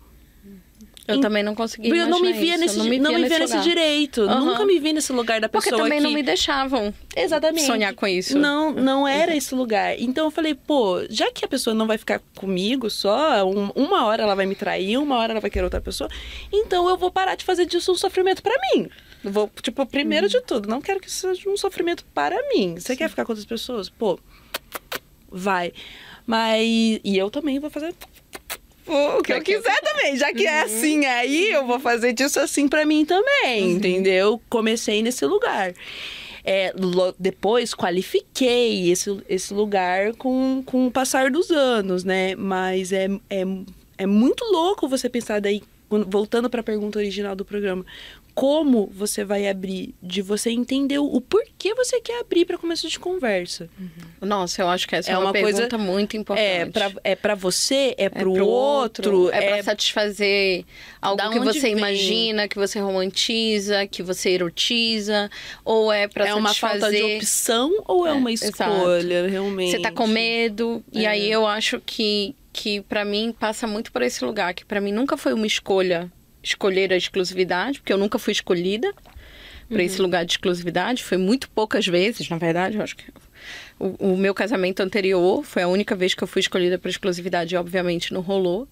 Eu 1.07 1.14
Em- 1.16 1.21
também 1.21 1.43
não 1.45 1.55
consegui 1.55 1.88
Eu 1.97 2.07
não 2.09 2.21
me 2.21 2.33
via 2.33 2.51
isso, 2.55 2.59
nesse, 2.61 2.77
não 2.79 2.85
me 2.87 2.99
via 3.21 3.29
via 3.29 3.38
nesse 3.38 3.61
direito. 3.61 4.23
Aham. 4.23 4.45
Nunca 4.45 4.64
me 4.66 4.81
vi 4.81 4.93
nesse 4.93 5.12
lugar 5.12 5.40
da 5.40 5.49
Porque 5.49 5.71
pessoa 5.71 5.85
também 5.85 5.99
que... 5.99 6.05
não 6.05 6.12
me 6.12 6.23
deixavam 6.25 6.93
Exatamente. 7.16 7.66
sonhar 7.66 7.95
com 7.95 8.07
isso. 8.07 8.37
Não, 8.37 8.73
não 8.73 9.07
era 9.09 9.35
esse 9.37 9.55
lugar. 9.55 9.97
Então 10.01 10.25
eu 10.27 10.31
falei, 10.33 10.55
pô, 10.55 11.05
já 11.09 11.31
que 11.31 11.45
a 11.45 11.49
pessoa 11.49 11.73
não 11.73 11.87
vai 11.87 11.99
ficar 11.99 12.21
comigo 12.37 12.90
só, 12.90 13.45
um- 13.49 13.71
uma 13.77 14.07
hora 14.07 14.25
ela 14.25 14.35
vai 14.35 14.47
me 14.47 14.57
trair, 14.57 14.99
uma 14.99 15.16
hora 15.19 15.33
ela 15.33 15.40
vai 15.40 15.51
querer 15.51 15.64
outra 15.64 15.81
pessoa, 15.81 16.11
então 16.53 16.88
eu 16.88 16.97
vou 16.97 17.11
parar 17.12 17.37
de 17.37 17.45
fazer 17.45 17.64
disso 17.64 17.93
um 17.93 17.97
sofrimento 17.97 18.43
pra 18.43 18.55
mim. 18.75 18.88
Vou, 19.22 19.50
tipo, 19.62 19.85
primeiro 19.87 20.28
de 20.28 20.40
tudo, 20.40 20.68
não 20.68 20.80
quero 20.80 21.00
que 21.00 21.09
isso 21.09 21.20
seja 21.20 21.48
um 21.48 21.56
sofrimento 21.56 22.04
para 22.14 22.37
mim. 22.48 22.76
Você 22.78 22.96
quer 22.96 23.09
ficar 23.09 23.24
com 23.24 23.33
outras 23.33 23.46
pessoas? 23.46 23.88
Pô, 23.88 24.18
vai. 25.30 25.72
Mas. 26.26 27.00
E 27.04 27.16
eu 27.18 27.30
também 27.30 27.59
vou 27.59 27.70
fazer. 27.70 27.94
O 28.87 29.22
que 29.22 29.33
eu 29.33 29.42
quiser 29.42 29.80
também, 29.83 30.16
já 30.16 30.33
que 30.33 30.46
é 30.46 30.62
assim 30.62 31.04
aí, 31.04 31.52
eu 31.52 31.64
vou 31.64 31.78
fazer 31.78 32.12
disso 32.12 32.40
assim 32.40 32.66
pra 32.66 32.85
mim 32.85 33.04
também, 33.04 33.70
entendeu? 33.72 34.40
Comecei 34.48 35.00
nesse 35.00 35.24
lugar. 35.26 35.72
É, 36.42 36.72
depois 37.18 37.74
qualifiquei 37.74 38.90
esse, 38.90 39.22
esse 39.28 39.54
lugar 39.54 40.14
com, 40.14 40.62
com 40.64 40.87
o 40.87 40.90
passar 40.90 41.30
dos 41.30 41.50
anos, 41.50 42.02
né? 42.02 42.35
Mas 42.35 42.92
é, 42.92 43.09
é, 43.28 43.44
é 43.98 44.06
muito 44.06 44.44
louco 44.44 44.88
você 44.88 45.09
pensar 45.09 45.40
daí, 45.40 45.62
voltando 46.09 46.48
para 46.48 46.61
a 46.61 46.64
pergunta 46.64 46.98
original 46.98 47.37
do 47.37 47.44
programa, 47.44 47.85
como 48.40 48.87
você 48.94 49.22
vai 49.22 49.46
abrir, 49.46 49.94
de 50.03 50.22
você 50.22 50.48
entender 50.48 50.98
o, 50.98 51.05
o 51.05 51.20
porquê 51.20 51.74
você 51.74 52.00
quer 52.00 52.20
abrir 52.20 52.46
para 52.46 52.57
começo 52.57 52.88
de 52.88 52.98
conversa. 52.98 53.68
Nossa, 54.18 54.62
eu 54.62 54.68
acho 54.70 54.88
que 54.88 54.96
essa 54.96 55.11
é, 55.11 55.12
É 55.12 55.18
uma, 55.18 55.26
uma 55.26 55.33
pergunta 55.35 55.68
coisa- 55.68 55.79
muito 55.79 56.16
importante. 56.16 56.46
É 56.46 56.64
pra, 56.64 56.90
é 57.05 57.14
pra 57.14 57.35
você, 57.35 57.94
é 57.98 58.05
É 58.05 58.09
pro, 58.09 58.33
pro 58.33 58.46
outro, 58.46 59.29
é, 59.29 59.42
pra 59.42 59.57
é 59.59 59.62
satisfazer 59.62 60.64
algo 61.03 61.31
que 61.31 61.38
você 61.38 61.61
vem? 61.61 61.72
imagina, 61.76 62.48
que 62.48 62.57
você 62.57 62.81
romantiza, 62.81 63.87
que 63.87 64.03
você 64.03 64.31
erotiza, 64.31 65.31
ou 65.62 65.92
é 65.92 66.09
pra 66.09 66.26
é 66.29 66.35
uma 66.35 66.48
satisfazer... 66.48 66.81
falta 66.81 66.96
de 66.96 67.16
opção 67.16 67.70
ou 67.87 68.07
é, 68.07 68.11
É, 68.11 68.12
uma 68.14 68.33
exato. 68.33 68.53
escolha, 68.72 69.29
realmente? 69.29 69.72
Você 69.72 69.81
tá 69.81 69.92
com 69.92 70.07
medo. 70.07 70.83
E 70.90 71.05
É. 71.05 71.09
aí 71.09 71.31
eu 71.31 71.46
acho 71.46 71.79
que, 71.85 72.35
que 72.55 72.81
para 72.81 73.05
mim 73.05 73.35
passa 73.38 73.66
muito 73.66 73.92
por 73.92 74.00
esse 74.00 74.24
lugar, 74.24 74.55
que 74.55 74.64
pra 74.64 74.81
mim 74.81 74.92
nunca 74.92 75.18
foi 75.18 75.35
uma 75.35 75.46
escolha 75.46 76.11
escolher 76.42 76.92
a 76.92 76.96
exclusividade, 76.96 77.81
porque 77.81 77.92
eu 77.92 77.98
nunca 77.98 78.18
fui 78.18 78.33
escolhida 78.33 78.92
para 79.68 79.79
Uhum. 79.79 79.85
esse 79.85 80.00
lugar 80.03 80.24
de 80.24 80.33
exclusividade. 80.33 81.05
Foi 81.05 81.16
muito 81.16 81.48
poucas 81.50 81.87
vezes, 81.87 82.29
na 82.29 82.38
verdade, 82.38 82.76
eu 82.76 82.83
acho 82.83 82.96
que 82.96 83.05
o, 83.79 84.12
o 84.12 84.16
meu 84.16 84.35
casamento 84.35 84.81
anterior 84.81 85.44
foi 85.44 85.62
a 85.62 85.68
única 85.68 85.94
vez 85.94 86.12
que 86.14 86.22
eu 86.22 86.29
fui 86.29 86.40
escolhida 86.40 86.79
para 86.79 86.90
exclusividade 86.90 87.55
e 87.55 87.59
obviamente 87.59 88.12
não 88.12 88.20
rolou. 88.20 88.66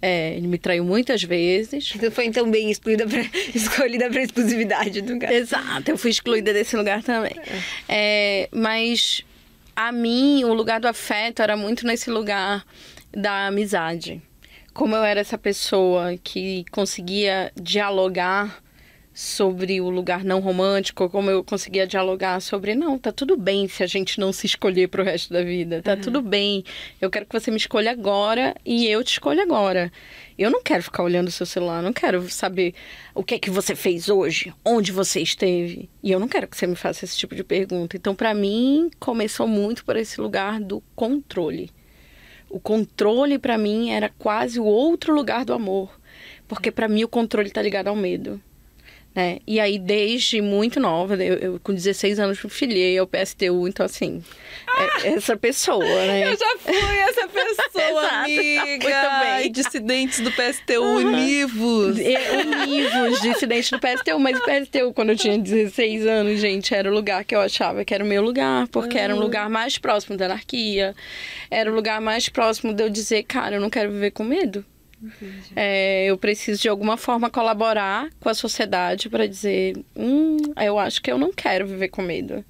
É, 0.00 0.36
ele 0.36 0.46
me 0.46 0.58
traiu 0.58 0.84
muitas 0.84 1.22
vezes. 1.24 1.92
Não 2.00 2.10
foi 2.10 2.26
então 2.26 2.48
bem 2.50 2.70
excluída 2.70 3.06
pra, 3.06 3.20
escolhida 3.54 4.08
pra 4.08 4.22
exclusividade 4.22 5.00
do 5.02 5.18
cara. 5.18 5.34
Exato, 5.34 5.90
eu 5.90 5.98
fui 5.98 6.10
excluída 6.10 6.52
desse 6.52 6.76
lugar 6.76 7.02
também. 7.02 7.34
É, 7.88 8.48
mas 8.52 9.24
a 9.74 9.90
mim, 9.92 10.44
o 10.44 10.54
lugar 10.54 10.80
do 10.80 10.86
afeto 10.88 11.42
era 11.42 11.56
muito 11.56 11.84
nesse 11.86 12.10
lugar 12.10 12.64
da 13.12 13.48
amizade. 13.48 14.22
Como 14.78 14.94
eu 14.94 15.02
era 15.02 15.18
essa 15.18 15.36
pessoa 15.36 16.16
que 16.22 16.64
conseguia 16.70 17.50
dialogar 17.60 18.62
sobre 19.12 19.80
o 19.80 19.90
lugar 19.90 20.22
não 20.22 20.38
romântico, 20.38 21.10
como 21.10 21.28
eu 21.28 21.42
conseguia 21.42 21.84
dialogar 21.84 22.38
sobre 22.38 22.76
não, 22.76 22.96
tá 22.96 23.10
tudo 23.10 23.36
bem 23.36 23.66
se 23.66 23.82
a 23.82 23.88
gente 23.88 24.20
não 24.20 24.32
se 24.32 24.46
escolher 24.46 24.86
pro 24.86 25.02
resto 25.02 25.32
da 25.32 25.42
vida, 25.42 25.82
tá 25.82 25.96
tudo 25.96 26.22
bem. 26.22 26.62
Eu 27.00 27.10
quero 27.10 27.26
que 27.26 27.32
você 27.32 27.50
me 27.50 27.56
escolha 27.56 27.90
agora 27.90 28.54
e 28.64 28.86
eu 28.86 29.02
te 29.02 29.14
escolho 29.14 29.42
agora. 29.42 29.90
Eu 30.38 30.48
não 30.48 30.62
quero 30.62 30.84
ficar 30.84 31.02
olhando 31.02 31.26
o 31.26 31.32
seu 31.32 31.44
celular, 31.44 31.82
não 31.82 31.92
quero 31.92 32.30
saber 32.30 32.72
o 33.16 33.24
que 33.24 33.34
é 33.34 33.38
que 33.40 33.50
você 33.50 33.74
fez 33.74 34.08
hoje, 34.08 34.54
onde 34.64 34.92
você 34.92 35.20
esteve. 35.20 35.90
E 36.04 36.12
eu 36.12 36.20
não 36.20 36.28
quero 36.28 36.46
que 36.46 36.56
você 36.56 36.68
me 36.68 36.76
faça 36.76 37.04
esse 37.04 37.18
tipo 37.18 37.34
de 37.34 37.42
pergunta. 37.42 37.96
Então, 37.96 38.14
pra 38.14 38.32
mim, 38.32 38.92
começou 39.00 39.48
muito 39.48 39.84
por 39.84 39.96
esse 39.96 40.20
lugar 40.20 40.60
do 40.60 40.80
controle. 40.94 41.68
O 42.50 42.58
controle 42.58 43.38
pra 43.38 43.58
mim 43.58 43.90
era 43.90 44.08
quase 44.08 44.58
o 44.58 44.64
outro 44.64 45.14
lugar 45.14 45.44
do 45.44 45.52
amor, 45.52 45.90
porque 46.46 46.70
pra 46.70 46.88
mim 46.88 47.04
o 47.04 47.08
controle 47.08 47.50
tá 47.50 47.60
ligado 47.60 47.88
ao 47.88 47.96
medo. 47.96 48.40
Né? 49.14 49.38
E 49.46 49.58
aí, 49.58 49.78
desde 49.78 50.40
muito 50.40 50.78
nova, 50.78 51.16
eu, 51.16 51.34
eu 51.36 51.60
com 51.60 51.74
16 51.74 52.20
anos 52.20 52.42
me 52.42 52.48
filiei 52.50 52.96
ao 52.98 53.06
PSTU, 53.06 53.66
então 53.66 53.84
assim, 53.84 54.22
é 55.02 55.08
essa 55.08 55.36
pessoa, 55.36 55.84
né? 55.84 56.32
Eu 56.32 56.36
já 56.36 56.56
fui 56.58 56.98
essa 56.98 57.26
pessoa, 57.28 58.04
Exato, 58.04 58.24
amiga. 58.24 59.24
muito. 59.24 59.46
E 59.46 59.48
dissidentes 59.48 60.20
do 60.20 60.30
PSTU 60.30 60.82
univos. 60.82 61.98
É, 61.98 62.36
univos, 62.36 63.20
dissidente 63.20 63.70
do 63.72 63.80
PSTU, 63.80 64.18
mas 64.20 64.38
o 64.38 64.42
PSTU, 64.42 64.92
quando 64.92 65.10
eu 65.10 65.16
tinha 65.16 65.38
16 65.38 66.06
anos, 66.06 66.40
gente, 66.40 66.74
era 66.74 66.88
o 66.88 66.94
lugar 66.94 67.24
que 67.24 67.34
eu 67.34 67.40
achava 67.40 67.84
que 67.84 67.94
era 67.94 68.04
o 68.04 68.06
meu 68.06 68.22
lugar, 68.22 68.68
porque 68.68 68.98
era 68.98 69.14
um 69.14 69.18
lugar 69.18 69.48
mais 69.50 69.78
próximo 69.78 70.16
da 70.16 70.26
anarquia, 70.26 70.94
era 71.50 71.70
o 71.70 71.74
lugar 71.74 72.00
mais 72.00 72.28
próximo 72.28 72.72
de 72.72 72.82
eu 72.82 72.88
dizer, 72.88 73.24
cara, 73.24 73.56
eu 73.56 73.60
não 73.60 73.70
quero 73.70 73.90
viver 73.90 74.12
com 74.12 74.22
medo. 74.22 74.64
É, 75.54 76.06
eu 76.06 76.18
preciso 76.18 76.62
de 76.62 76.68
alguma 76.68 76.96
forma 76.96 77.30
colaborar 77.30 78.10
com 78.20 78.28
a 78.28 78.34
sociedade 78.34 79.08
para 79.08 79.26
dizer, 79.26 79.76
hum, 79.96 80.36
eu 80.56 80.78
acho 80.78 81.00
que 81.00 81.10
eu 81.10 81.18
não 81.18 81.32
quero 81.32 81.66
viver 81.66 81.88
com 81.88 82.02
medo. 82.02 82.44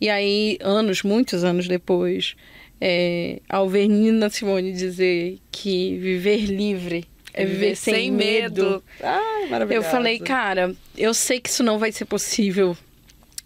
E 0.00 0.08
aí, 0.08 0.58
anos, 0.60 1.02
muitos 1.02 1.44
anos 1.44 1.68
depois, 1.68 2.34
é, 2.80 3.40
ao 3.48 3.68
ver 3.68 3.86
Nina 3.88 4.28
Simone 4.30 4.72
dizer 4.72 5.38
que 5.50 5.96
viver 5.98 6.46
livre 6.46 7.04
é 7.34 7.44
viver, 7.46 7.76
sem, 7.76 8.10
medo. 8.10 8.82
Ai, 9.00 9.44
Eu 9.44 9.50
maravilhoso. 9.50 9.88
falei, 9.88 10.18
cara, 10.18 10.74
eu 10.96 11.14
sei 11.14 11.40
que 11.40 11.48
isso 11.48 11.62
não 11.62 11.78
vai 11.78 11.92
ser 11.92 12.04
possível 12.04 12.76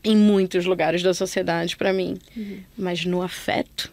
em 0.03 0.17
muitos 0.17 0.65
lugares 0.65 1.03
da 1.03 1.13
sociedade 1.13 1.77
para 1.77 1.93
mim, 1.93 2.19
mas 2.77 3.05
no 3.05 3.23
afeto, 3.23 3.93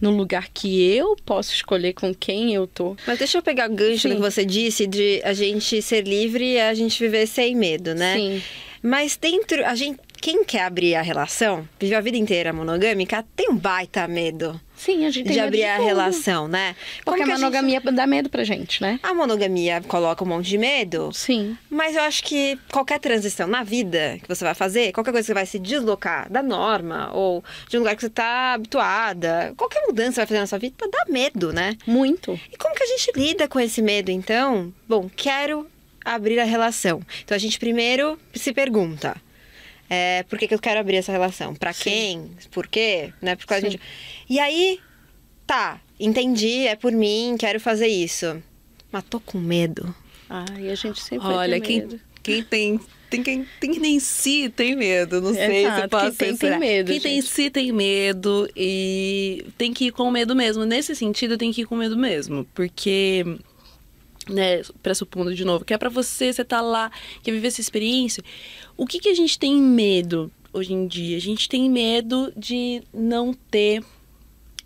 no 0.00 0.10
lugar 0.10 0.48
que 0.52 0.82
eu 0.90 1.16
posso 1.24 1.52
escolher 1.52 1.92
com 1.92 2.14
quem 2.14 2.54
eu 2.54 2.66
tô. 2.66 2.96
Mas 3.06 3.18
deixa 3.18 3.38
eu 3.38 3.42
pegar 3.42 3.70
o 3.70 3.74
gancho 3.74 4.08
Sim. 4.08 4.14
que 4.14 4.20
você 4.20 4.44
disse 4.44 4.86
de 4.86 5.20
a 5.24 5.32
gente 5.32 5.80
ser 5.82 6.06
livre 6.06 6.54
e 6.54 6.60
a 6.60 6.72
gente 6.74 6.98
viver 6.98 7.26
sem 7.26 7.54
medo, 7.54 7.94
né? 7.94 8.14
Sim. 8.16 8.42
Mas 8.82 9.16
dentro, 9.16 9.64
a 9.66 9.74
gente, 9.74 10.00
quem 10.20 10.42
quer 10.42 10.62
abrir 10.62 10.94
a 10.94 11.02
relação, 11.02 11.68
vive 11.78 11.94
a 11.94 12.00
vida 12.00 12.16
inteira 12.16 12.52
monogâmica, 12.52 13.24
tem 13.36 13.50
um 13.50 13.56
baita 13.56 14.08
medo 14.08 14.58
Sim, 14.80 15.04
a 15.04 15.10
gente 15.10 15.26
tem 15.26 15.34
de 15.34 15.40
abrir 15.40 15.58
de 15.58 15.64
a 15.64 15.76
relação, 15.78 16.48
né? 16.48 16.74
Como 17.04 17.16
Porque 17.16 17.24
que 17.24 17.30
a 17.30 17.34
gente- 17.34 17.42
monogamia 17.42 17.80
dá 17.80 18.06
medo 18.06 18.30
pra 18.30 18.42
gente, 18.44 18.80
né? 18.80 18.98
A 19.02 19.12
monogamia 19.12 19.82
coloca 19.86 20.24
um 20.24 20.26
monte 20.26 20.48
de 20.48 20.56
medo, 20.56 21.10
Sim. 21.12 21.54
mas 21.68 21.94
eu 21.96 22.02
acho 22.02 22.24
que 22.24 22.58
qualquer 22.72 22.98
transição 22.98 23.46
na 23.46 23.62
vida 23.62 24.18
que 24.22 24.26
você 24.28 24.42
vai 24.42 24.54
fazer, 24.54 24.92
qualquer 24.92 25.12
coisa 25.12 25.24
que 25.24 25.26
você 25.26 25.34
vai 25.34 25.44
se 25.44 25.58
deslocar 25.58 26.32
da 26.32 26.42
norma 26.42 27.10
ou 27.12 27.44
de 27.68 27.76
um 27.76 27.80
lugar 27.80 27.94
que 27.94 28.00
você 28.00 28.06
está 28.06 28.54
habituada, 28.54 29.52
qualquer 29.56 29.82
mudança 29.86 30.08
que 30.08 30.14
você 30.14 30.20
vai 30.20 30.26
fazer 30.28 30.40
na 30.40 30.46
sua 30.46 30.58
vida, 30.58 30.74
dá 30.90 31.04
medo, 31.12 31.52
né? 31.52 31.76
Muito. 31.86 32.38
E 32.50 32.56
como 32.56 32.74
que 32.74 32.82
a 32.82 32.86
gente 32.86 33.12
lida 33.14 33.46
com 33.46 33.60
esse 33.60 33.82
medo, 33.82 34.10
então? 34.10 34.72
Bom, 34.88 35.10
quero 35.14 35.66
abrir 36.02 36.40
a 36.40 36.44
relação. 36.44 37.02
Então 37.22 37.34
a 37.36 37.38
gente 37.38 37.58
primeiro 37.58 38.18
se 38.34 38.52
pergunta. 38.54 39.14
É, 39.92 40.22
por 40.28 40.38
que, 40.38 40.46
que 40.46 40.54
eu 40.54 40.60
quero 40.60 40.78
abrir 40.78 40.96
essa 40.98 41.10
relação? 41.10 41.52
Pra 41.52 41.74
quem? 41.74 42.30
Por 42.52 42.68
quê? 42.68 43.12
Né? 43.20 43.34
Porque 43.34 43.52
a 43.52 43.60
Sim. 43.60 43.70
gente... 43.70 43.80
E 44.28 44.38
aí, 44.38 44.78
tá, 45.44 45.80
entendi, 45.98 46.68
é 46.68 46.76
por 46.76 46.92
mim, 46.92 47.34
quero 47.36 47.58
fazer 47.58 47.88
isso. 47.88 48.40
Mas 48.92 49.02
tô 49.10 49.18
com 49.18 49.38
medo. 49.38 49.92
Ai, 50.28 50.70
a 50.70 50.74
gente 50.76 51.02
sempre 51.02 51.26
Olha, 51.26 51.58
vai 51.58 51.60
quem, 51.60 51.80
medo. 51.80 52.00
quem 52.22 52.42
tem. 52.44 52.80
Tem 53.10 53.24
quem, 53.24 53.44
tem 53.58 53.74
tem 53.80 53.98
si 53.98 54.48
tem 54.48 54.76
medo, 54.76 55.20
não 55.20 55.34
sei 55.34 55.64
Exato, 55.64 55.76
se 55.78 55.82
eu 55.82 55.88
posso 55.88 56.16
quem 56.16 56.36
tem, 56.36 56.36
tem 56.36 56.58
medo, 56.60 56.92
Quem 56.92 57.00
tem 57.00 57.14
gente. 57.20 57.26
si 57.26 57.50
tem 57.50 57.72
medo 57.72 58.48
e 58.54 59.44
tem 59.58 59.74
que 59.74 59.86
ir 59.86 59.90
com 59.90 60.08
medo 60.12 60.36
mesmo. 60.36 60.64
Nesse 60.64 60.94
sentido, 60.94 61.36
tem 61.36 61.52
que 61.52 61.62
ir 61.62 61.64
com 61.64 61.74
medo 61.74 61.96
mesmo. 61.96 62.46
Porque, 62.54 63.24
né, 64.30 64.62
pressupondo 64.82 65.34
de 65.34 65.44
novo, 65.44 65.64
que 65.64 65.74
é 65.74 65.78
pra 65.78 65.88
você, 65.88 66.32
você 66.32 66.44
tá 66.44 66.60
lá, 66.60 66.90
quer 67.22 67.32
viver 67.32 67.48
essa 67.48 67.60
experiência. 67.60 68.22
O 68.76 68.86
que, 68.86 68.98
que 68.98 69.08
a 69.08 69.14
gente 69.14 69.38
tem 69.38 69.60
medo 69.60 70.30
hoje 70.52 70.72
em 70.72 70.86
dia? 70.86 71.16
A 71.16 71.20
gente 71.20 71.48
tem 71.48 71.68
medo 71.68 72.32
de 72.36 72.82
não 72.92 73.34
ter 73.34 73.82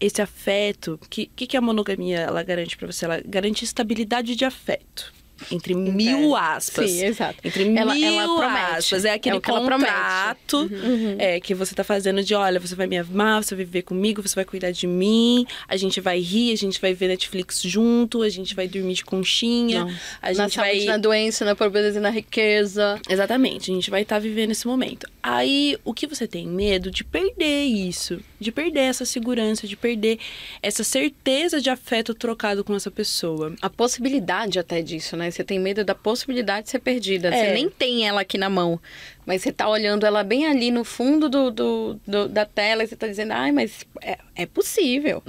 esse 0.01 0.21
afeto. 0.21 0.99
O 1.03 1.09
que, 1.09 1.27
que, 1.27 1.47
que 1.47 1.57
a 1.57 1.61
monogamia 1.61 2.21
ela 2.21 2.43
garante 2.43 2.77
pra 2.77 2.91
você? 2.91 3.05
Ela 3.05 3.23
garante 3.25 3.65
estabilidade 3.65 4.37
de 4.37 4.45
afeto. 4.45 5.14
Entre 5.51 5.75
mil 5.75 6.37
aspas. 6.37 6.91
Sim, 6.91 7.05
exato. 7.05 7.37
Entre 7.45 7.65
Ela- 7.77 7.95
mil 7.95 8.21
ela 8.21 8.77
aspas. 8.77 9.05
É 9.05 9.13
aquele 9.13 9.35
É 9.37 9.39
o 9.39 9.41
que 9.41 9.51
ela 9.51 9.65
promete. 9.65 9.93
contrato 9.93 10.71
é, 11.19 11.41
que 11.41 11.55
você 11.55 11.75
tá 11.75 11.83
fazendo 11.85 12.23
de, 12.23 12.35
olha, 12.35 12.59
você 12.61 12.75
vai 12.75 12.87
me 12.87 12.97
amar, 12.97 13.43
você 13.43 13.55
vai 13.55 13.65
viver 13.65 13.83
comigo, 13.83 14.23
você 14.23 14.35
vai 14.35 14.45
cuidar 14.45 14.71
de 14.71 14.87
mim, 14.87 15.47
a 15.69 15.77
gente 15.77 16.01
vai 16.01 16.21
rir, 16.21 16.53
a 16.53 16.57
gente 16.57 16.81
vai 16.81 16.95
ver 16.95 17.09
Netflix 17.09 17.61
junto, 17.63 18.23
a 18.23 18.29
gente 18.29 18.55
vai 18.55 18.69
dormir 18.69 18.95
de 18.95 19.05
conchinha, 19.05 19.85
Não. 19.85 19.95
a 20.23 20.29
na 20.33 20.45
gente 20.45 20.55
saúde, 20.55 20.77
vai... 20.79 20.85
na 20.87 20.97
doença, 20.97 21.45
na 21.45 21.55
pobreza 21.55 21.99
e 21.99 22.01
na 22.01 22.11
riqueza. 22.11 23.01
Exatamente, 23.09 23.71
a 23.71 23.75
gente 23.75 23.91
vai 23.91 24.03
estar 24.03 24.19
vivendo 24.19 24.53
esse 24.53 24.67
momento. 24.67 25.07
Aí, 25.23 25.77
o 25.85 25.93
que 25.95 26.07
você 26.07 26.27
tem 26.27 26.47
medo 26.47 26.91
de 26.91 27.03
perder 27.03 27.65
isso, 27.65 28.21
de 28.39 28.53
perder 28.53 28.81
essa 28.81 29.05
segurança, 29.05 29.67
de 29.67 29.77
perder 29.77 30.19
essa 30.63 30.85
certeza 30.85 31.61
de 31.61 31.71
afeto 31.71 32.15
trocado 32.15 32.63
com 32.63 32.75
essa 32.75 32.91
pessoa. 32.91 33.55
A 33.61 33.71
possibilidade 33.71 34.59
até 34.59 34.81
disso, 34.83 35.17
né? 35.17 35.24
Você 35.31 35.45
tem 35.45 35.59
medo 35.59 35.85
da 35.85 35.95
possibilidade 35.95 36.65
de 36.67 36.71
ser 36.71 36.79
perdida. 36.79 37.31
Você 37.31 37.37
É. 37.37 37.55
nem 37.55 37.69
tem 37.69 38.07
ela 38.07 38.21
aqui 38.21 38.37
na 38.39 38.49
mão. 38.51 38.81
Mas 39.27 39.41
você 39.41 39.51
tá 39.51 39.67
olhando 39.69 40.05
ela 40.05 40.23
bem 40.23 40.47
ali 40.47 40.71
no 40.71 40.85
fundo 40.85 41.31
do, 41.31 41.51
do- 41.51 42.01
do- 42.07 42.29
da 42.29 42.45
tela 42.45 42.85
e 42.85 42.87
você 42.87 42.95
tá 42.95 43.07
dizendo, 43.07 43.33
ai, 43.33 43.53
mas 43.53 43.87
é, 44.03 44.19
é 44.37 44.45
possível. 44.45 45.23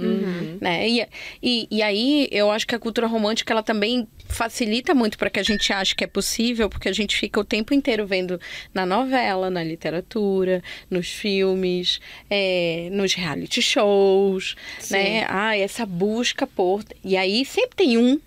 Né? 0.60 0.86
E, 0.88 1.06
e, 1.42 1.66
e 1.70 1.82
aí 1.82 2.28
eu 2.30 2.50
acho 2.50 2.66
que 2.66 2.74
a 2.74 2.78
cultura 2.78 3.06
romântica 3.06 3.54
ela 3.54 3.62
também 3.62 4.06
facilita 4.28 4.92
muito 4.94 5.16
para 5.16 5.30
que 5.30 5.40
a 5.40 5.42
gente 5.42 5.72
ache 5.72 5.94
que 5.94 6.04
é 6.04 6.06
possível, 6.06 6.68
porque 6.68 6.90
a 6.90 6.92
gente 6.92 7.16
fica 7.16 7.40
o 7.40 7.44
tempo 7.44 7.72
inteiro 7.72 8.06
vendo 8.06 8.38
na 8.74 8.84
novela, 8.84 9.48
na 9.48 9.62
literatura, 9.64 10.62
nos 10.90 11.08
filmes, 11.08 11.98
é, 12.28 12.88
nos 12.92 13.14
reality 13.14 13.62
shows, 13.62 14.56
né? 14.90 15.24
Ah, 15.28 15.56
essa 15.56 15.86
busca 15.86 16.46
por. 16.46 16.84
E 17.02 17.16
aí 17.16 17.46
sempre 17.46 17.76
tem 17.76 17.96
um 17.96 18.20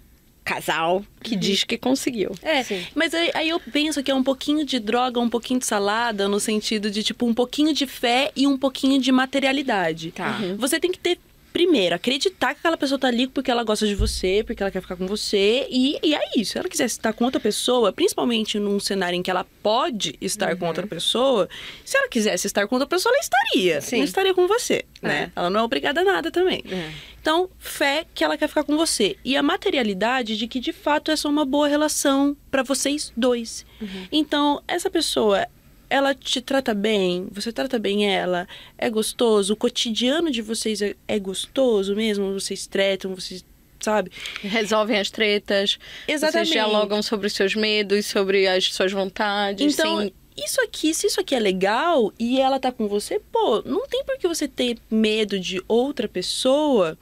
casal 0.50 1.06
que 1.22 1.36
diz 1.36 1.64
que 1.64 1.78
conseguiu. 1.78 2.32
É, 2.42 2.66
mas 2.96 3.14
aí, 3.14 3.30
aí 3.36 3.50
eu 3.50 3.60
penso 3.60 4.02
que 4.02 4.10
é 4.10 4.16
um 4.16 4.24
pouquinho 4.24 4.66
de 4.66 4.80
droga, 4.80 5.20
um 5.20 5.30
pouquinho 5.30 5.60
de 5.60 5.66
salada, 5.68 6.28
no 6.28 6.40
sentido 6.40 6.90
de, 6.90 7.04
tipo, 7.04 7.28
um 7.28 7.36
pouquinho 7.36 7.72
de 7.72 7.86
fé 7.86 8.32
e 8.36 8.48
um 8.48 8.58
pouquinho 8.58 9.00
de 9.00 9.12
materialidade. 9.12 10.12
Tá. 10.12 10.40
Uhum. 10.42 10.58
Você 10.58 10.80
tem 10.80 10.92
que 10.92 10.98
ter 10.98 11.20
primeiro, 11.52 11.96
acreditar 11.96 12.54
que 12.54 12.60
aquela 12.60 12.78
pessoa 12.78 13.00
tá 13.00 13.08
ali 13.08 13.28
porque 13.28 13.50
ela 13.50 13.64
gosta 13.64 13.88
de 13.88 13.96
você, 13.96 14.44
porque 14.46 14.62
ela 14.62 14.72
quer 14.72 14.82
ficar 14.82 14.96
com 14.96 15.08
você. 15.08 15.68
E, 15.70 16.00
e 16.04 16.16
é 16.16 16.22
isso. 16.36 16.54
Se 16.54 16.58
ela 16.58 16.70
quisesse 16.70 16.96
estar 16.96 17.14
com 17.14 17.26
outra 17.26 17.40
pessoa, 17.40 17.92
principalmente 17.92 18.60
num 18.60 18.80
cenário 18.80 19.18
em 19.18 19.24
que 19.24 19.30
ela 19.30 19.46
pode 19.62 20.16
estar 20.22 20.56
com 20.56 20.68
outra 20.68 20.86
pessoa, 20.88 21.50
se 21.84 21.98
ela 21.98 22.08
quisesse 22.08 22.48
estar 22.48 22.68
com 22.68 22.76
outra 22.76 22.88
pessoa, 22.88 23.14
ela 23.14 23.22
estaria. 23.22 23.82
Sim. 23.82 23.98
Não 23.98 24.04
estaria 24.06 24.34
com 24.34 24.48
você, 24.48 24.86
né? 25.02 25.32
Ela 25.36 25.50
não 25.50 25.60
é 25.60 25.64
obrigada 25.64 26.02
a 26.02 26.04
nada 26.04 26.32
também. 26.32 26.64
É. 26.70 26.92
Então, 27.22 27.50
fé 27.60 28.06
que 28.14 28.24
ela 28.24 28.38
quer 28.38 28.48
ficar 28.48 28.64
com 28.64 28.78
você. 28.78 29.18
E 29.26 29.36
a 29.36 29.44
materialidade 29.44 30.38
de 30.38 30.48
que, 30.48 30.60
de 30.60 30.72
fato, 30.72 31.12
essa 31.12 31.28
é 31.28 31.32
uma 31.32 31.46
boa 31.46 31.68
relação 31.68 32.36
para 32.50 32.64
vocês 32.64 33.12
dois. 33.16 33.66
Então, 34.12 34.62
essa 34.68 34.90
pessoa, 34.90 35.46
ela 35.90 36.14
te 36.14 36.40
trata 36.42 36.74
bem, 36.74 37.28
você 37.32 37.52
trata 37.52 37.80
bem 37.80 38.06
ela, 38.14 38.48
é 38.78 38.90
gostoso, 38.90 39.54
o 39.54 39.56
cotidiano 39.56 40.30
de 40.30 40.42
vocês 40.42 40.82
é, 40.82 40.96
é 41.08 41.18
gostoso 41.20 41.96
mesmo, 41.96 42.32
vocês 42.34 42.68
tretam, 42.68 43.16
vocês, 43.16 43.44
sabe? 43.80 44.12
Resolvem 44.42 45.00
as 45.00 45.10
tretas. 45.10 45.80
Exatamente. 46.08 46.50
Vocês 46.50 46.50
dialogam 46.50 47.02
sobre 47.02 47.28
os 47.28 47.34
seus 47.34 47.56
medos, 47.56 48.06
sobre 48.06 48.48
as 48.48 48.66
suas 48.74 48.92
vontades. 48.92 49.74
Então, 49.74 50.00
sem- 50.00 50.14
isso 50.38 50.62
aqui, 50.62 50.94
se 50.94 51.08
isso 51.08 51.20
aqui 51.20 51.36
é 51.36 51.40
legal 51.40 52.14
e 52.20 52.40
ela 52.40 52.60
tá 52.60 52.72
com 52.72 52.88
você, 52.88 53.20
pô, 53.32 53.62
não 53.66 53.86
tem 53.88 54.04
por 54.06 54.18
que 54.18 54.28
você 54.28 54.48
ter 54.48 54.78
medo 54.90 55.40
de 55.40 55.62
outra 55.68 56.08
pessoa 56.08 56.98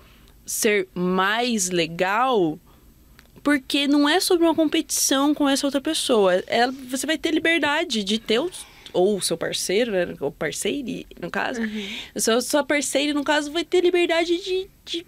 ser 0.45 0.87
mais 0.95 1.69
legal, 1.69 2.57
porque 3.43 3.85
não 3.87 4.07
é 4.09 4.19
sobre 4.19 4.45
uma 4.45 4.55
competição 4.55 5.33
com 5.33 5.47
essa 5.47 5.67
outra 5.67 5.81
pessoa. 5.81 6.41
Ela, 6.47 6.73
você 6.89 7.05
vai 7.05 7.17
ter 7.17 7.31
liberdade 7.31 8.03
de 8.03 8.17
ter 8.17 8.39
os 8.39 8.65
ou 8.97 9.17
o 9.17 9.21
seu 9.21 9.37
parceiro, 9.37 9.91
né? 9.91 10.13
Ou 10.19 10.31
parceire, 10.31 11.05
no 11.21 11.29
caso. 11.29 11.61
O 12.15 12.19
seu, 12.19 12.41
sua 12.41 12.63
parceira, 12.63 13.13
no 13.13 13.23
caso, 13.23 13.51
vai 13.51 13.63
ter 13.63 13.81
liberdade 13.81 14.37
de, 14.43 14.67
de 14.83 15.05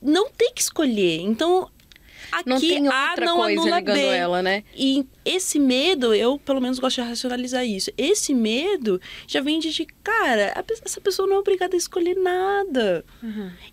não 0.00 0.30
ter 0.30 0.52
que 0.52 0.60
escolher. 0.62 1.20
Então, 1.20 1.68
aqui 2.30 2.48
não 2.48 2.60
tem 2.60 2.88
A 2.88 3.10
outra 3.10 3.26
não 3.26 3.36
coisa 3.38 3.60
anula 3.60 3.78
ligando 3.80 3.96
B. 3.96 4.06
ela, 4.06 4.42
né? 4.42 4.62
E 4.76 5.04
esse 5.24 5.58
medo, 5.58 6.14
eu 6.14 6.38
pelo 6.38 6.60
menos 6.60 6.78
gosto 6.78 7.02
de 7.02 7.08
racionalizar 7.08 7.66
isso. 7.66 7.90
Esse 7.98 8.32
medo 8.32 9.00
já 9.26 9.40
vem 9.40 9.58
de, 9.58 9.72
de, 9.72 9.86
cara, 10.04 10.52
a 10.54 10.64
essa 10.84 11.00
pessoa 11.00 11.26
não 11.26 11.36
é 11.36 11.38
obrigada 11.40 11.74
a 11.74 11.78
escolher 11.78 12.14
nada. 12.16 13.04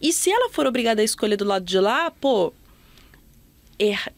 E 0.01 0.11
se 0.11 0.31
ela 0.31 0.49
for 0.49 0.65
obrigada 0.65 1.01
a 1.01 1.05
escolher 1.05 1.37
do 1.37 1.45
lado 1.45 1.65
de 1.65 1.79
lá, 1.79 2.09
pô, 2.09 2.51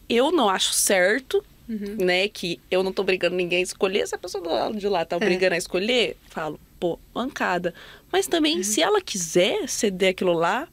eu 0.08 0.32
não 0.32 0.48
acho 0.48 0.72
certo, 0.72 1.44
né? 1.68 2.28
Que 2.28 2.60
eu 2.70 2.82
não 2.82 2.92
tô 2.92 3.02
obrigando 3.02 3.36
ninguém 3.36 3.58
a 3.58 3.62
escolher. 3.62 4.06
Se 4.06 4.14
a 4.14 4.18
pessoa 4.18 4.42
do 4.42 4.50
lado 4.50 4.76
de 4.76 4.88
lá 4.88 5.04
tá 5.04 5.16
obrigando 5.16 5.54
a 5.54 5.58
escolher, 5.58 6.16
falo, 6.28 6.60
pô, 6.78 6.98
bancada. 7.12 7.74
Mas 8.12 8.26
também, 8.26 8.62
se 8.62 8.82
ela 8.82 9.00
quiser 9.00 9.68
ceder 9.68 10.10
aquilo 10.10 10.32
lá, 10.32 10.68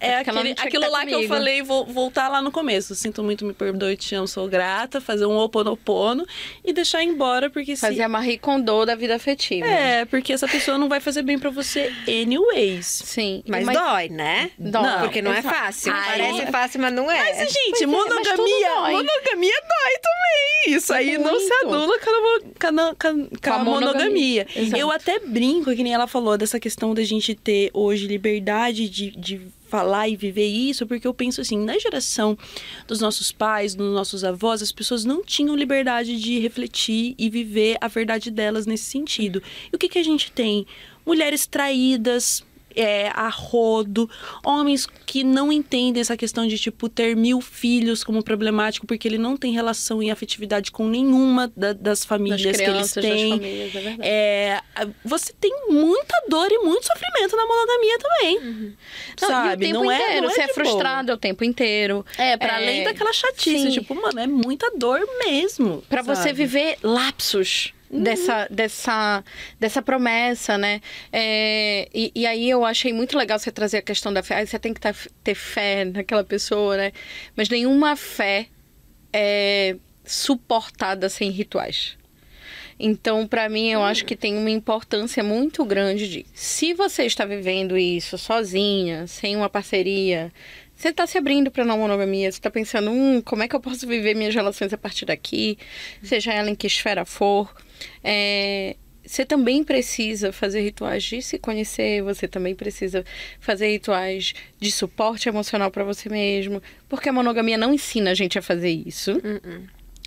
é 0.00 0.16
porque 0.16 0.30
ela 0.30 0.40
aquele, 0.40 0.54
não 0.54 0.64
aquilo 0.64 0.82
tá 0.84 0.88
lá 0.90 1.00
que 1.06 1.10
eu 1.12 1.16
comigo. 1.18 1.34
falei, 1.34 1.62
vou 1.62 1.84
voltar 1.86 2.28
lá 2.28 2.40
no 2.42 2.50
começo. 2.50 2.94
Sinto 2.94 3.22
muito, 3.22 3.44
me 3.44 3.52
perdoe, 3.52 3.96
te 3.96 4.14
amo, 4.14 4.26
sou 4.28 4.48
grata. 4.48 5.00
Fazer 5.00 5.26
um 5.26 5.36
oponopono 5.36 6.26
e 6.64 6.72
deixar 6.72 7.02
embora, 7.02 7.50
porque 7.50 7.74
se... 7.76 7.82
Fazer 7.82 8.02
a 8.02 8.08
Marie 8.08 8.38
Kondo 8.38 8.84
da 8.86 8.94
vida 8.94 9.14
afetiva. 9.14 9.66
É, 9.66 10.04
porque 10.06 10.32
essa 10.32 10.48
pessoa 10.48 10.78
não 10.78 10.88
vai 10.88 11.00
fazer 11.00 11.22
bem 11.22 11.38
pra 11.38 11.50
você 11.50 11.92
anyways. 12.08 12.86
Sim. 12.86 13.42
Mas, 13.46 13.66
dói, 13.66 14.08
né? 14.08 14.50
Dói, 14.58 15.00
Porque 15.02 15.20
não 15.22 15.32
é 15.32 15.42
fácil. 15.42 15.92
Aí- 15.92 16.04
Parece 16.18 16.46
fácil, 16.52 16.80
mas 16.80 16.92
não 16.92 17.10
é. 17.10 17.18
Mas, 17.18 17.52
gente, 17.52 17.84
é, 17.84 17.86
mas 17.86 17.96
monogamia, 17.96 18.68
dói. 18.76 18.92
monogamia 18.92 19.54
dói 19.60 19.98
também. 20.02 20.74
Isso 20.76 20.92
aí 20.94 21.18
não 21.18 21.38
se 21.38 21.48
Muito. 21.48 21.66
anula 21.74 21.98
com 21.98 22.10
a, 22.10 22.50
com 22.72 22.80
a, 22.80 22.94
com 22.94 23.08
a- 23.08 23.38
com 23.42 23.50
a 23.52 23.64
monogamia. 23.64 24.46
monogamia. 24.46 24.46
Eu 24.78 24.90
até 24.90 25.18
brinco, 25.18 25.74
que 25.74 25.82
nem 25.82 25.92
ela 25.92 26.06
falou, 26.06 26.38
dessa 26.38 26.58
questão 26.58 26.94
da 26.94 27.02
gente 27.02 27.34
ter 27.34 27.70
hoje 27.74 28.06
liberdade 28.06 28.88
de, 28.88 29.10
de 29.10 29.33
falar 29.68 30.08
e 30.08 30.16
viver 30.16 30.46
isso, 30.46 30.86
porque 30.86 31.06
eu 31.06 31.14
penso 31.14 31.40
assim, 31.40 31.58
na 31.58 31.78
geração 31.78 32.38
dos 32.86 33.00
nossos 33.00 33.32
pais, 33.32 33.74
dos 33.74 33.92
nossos 33.92 34.22
avós, 34.22 34.62
as 34.62 34.70
pessoas 34.70 35.04
não 35.04 35.24
tinham 35.24 35.56
liberdade 35.56 36.20
de 36.20 36.38
refletir 36.38 37.14
e 37.18 37.28
viver 37.28 37.76
a 37.80 37.88
verdade 37.88 38.30
delas 38.30 38.66
nesse 38.66 38.84
sentido. 38.84 39.42
E 39.72 39.74
o 39.74 39.78
que, 39.78 39.88
que 39.88 39.98
a 39.98 40.04
gente 40.04 40.30
tem? 40.30 40.66
Mulheres 41.04 41.46
traídas, 41.46 42.44
é, 42.76 43.08
a 43.14 43.28
rodo, 43.28 44.08
homens 44.44 44.86
que 45.06 45.22
não 45.24 45.52
entendem 45.52 46.00
essa 46.00 46.16
questão 46.16 46.46
de, 46.46 46.58
tipo, 46.58 46.88
ter 46.88 47.16
mil 47.16 47.40
filhos 47.40 48.02
como 48.04 48.22
problemático, 48.22 48.86
porque 48.86 49.06
ele 49.08 49.18
não 49.18 49.36
tem 49.36 49.52
relação 49.52 50.02
e 50.02 50.10
afetividade 50.10 50.70
com 50.70 50.86
nenhuma 50.88 51.50
da- 51.56 51.72
das 51.72 51.94
Das 51.94 52.04
famílias 52.04 52.40
que 52.42 52.48
eles 52.48 52.60
crianças, 52.60 53.04
têm. 53.04 53.30
famílias, 53.30 53.74
é. 54.00 54.60
É, 54.74 54.88
você 55.04 55.32
tem 55.40 55.52
muita 55.68 56.14
dor 56.28 56.48
e 56.50 56.58
muito 56.58 56.86
sofrimento 56.86 57.36
na 57.36 57.46
monogamia 57.46 57.98
também. 57.98 58.40
Não, 59.20 59.28
sabe? 59.28 59.54
o 59.66 59.68
tempo 59.68 59.84
não 59.84 59.90
é, 59.90 59.96
inteiro. 60.02 60.22
não 60.22 60.30
é 60.30 60.34
você 60.34 60.40
é 60.42 60.48
frustrado 60.48 61.12
o 61.12 61.16
tempo 61.16 61.44
inteiro. 61.44 62.04
É, 62.18 62.36
pra 62.36 62.48
É, 62.60 62.64
além 62.64 62.84
daquela 62.84 63.12
chatice, 63.12 63.58
sim. 63.66 63.70
tipo, 63.70 63.94
mano, 63.94 64.18
é 64.18 64.26
muita 64.26 64.70
dor 64.76 65.00
mesmo. 65.24 65.82
Pra 65.88 66.02
você 66.02 66.32
viver 66.32 66.76
lapsos 66.82 67.72
dessa, 67.90 68.48
dessa, 68.50 69.24
dessa 69.58 69.82
promessa, 69.82 70.58
né? 70.58 70.80
É, 71.12 71.88
e, 71.94 72.12
e 72.14 72.26
aí 72.26 72.48
eu 72.50 72.64
achei 72.64 72.92
muito 72.92 73.16
legal 73.16 73.38
você 73.38 73.52
trazer 73.52 73.78
a 73.78 73.82
questão 73.82 74.12
da 74.12 74.22
fé. 74.22 74.44
Você 74.44 74.58
tem 74.58 74.74
que 74.74 74.80
tá- 74.80 74.94
ter 75.22 75.34
fé 75.34 75.84
naquela 75.84 76.24
pessoa, 76.24 76.76
né? 76.76 76.92
Mas 77.36 77.48
nenhuma 77.48 77.96
fé 77.96 78.46
é 79.12 79.76
suportada 80.04 81.08
sem 81.08 81.30
rituais. 81.30 81.96
Então, 82.78 83.26
pra 83.26 83.48
mim, 83.48 83.70
eu 83.70 83.84
acho 83.84 84.04
que 84.04 84.16
tem 84.16 84.36
uma 84.36 84.50
importância 84.50 85.22
muito 85.22 85.64
grande 85.64 86.08
de 86.08 86.26
se 86.34 86.74
você 86.74 87.04
está 87.04 87.24
vivendo 87.24 87.78
isso 87.78 88.18
sozinha, 88.18 89.06
sem 89.06 89.36
uma 89.36 89.48
parceria, 89.48 90.32
você 90.74 90.88
está 90.88 91.06
se 91.06 91.16
abrindo 91.16 91.52
para 91.52 91.64
não 91.64 91.78
monogamia, 91.78 92.30
você 92.30 92.38
está 92.38 92.50
pensando, 92.50 92.90
hum, 92.90 93.22
como 93.22 93.44
é 93.44 93.48
que 93.48 93.54
eu 93.54 93.60
posso 93.60 93.86
viver 93.86 94.14
minhas 94.14 94.34
relações 94.34 94.72
a 94.72 94.78
partir 94.78 95.04
daqui, 95.06 95.56
seja 96.02 96.32
ela 96.32 96.50
em 96.50 96.54
que 96.54 96.66
esfera 96.66 97.04
for. 97.04 97.54
É, 98.02 98.76
você 99.06 99.24
também 99.24 99.62
precisa 99.62 100.32
fazer 100.32 100.62
rituais 100.62 101.04
de 101.04 101.20
se 101.20 101.38
conhecer, 101.38 102.02
você 102.02 102.26
também 102.26 102.54
precisa 102.54 103.04
fazer 103.38 103.70
rituais 103.70 104.32
de 104.58 104.72
suporte 104.72 105.28
emocional 105.28 105.70
para 105.70 105.84
você 105.84 106.08
mesmo, 106.08 106.62
porque 106.88 107.08
a 107.08 107.12
monogamia 107.12 107.58
não 107.58 107.74
ensina 107.74 108.12
a 108.12 108.14
gente 108.14 108.38
a 108.38 108.42
fazer 108.42 108.70
isso. 108.70 109.12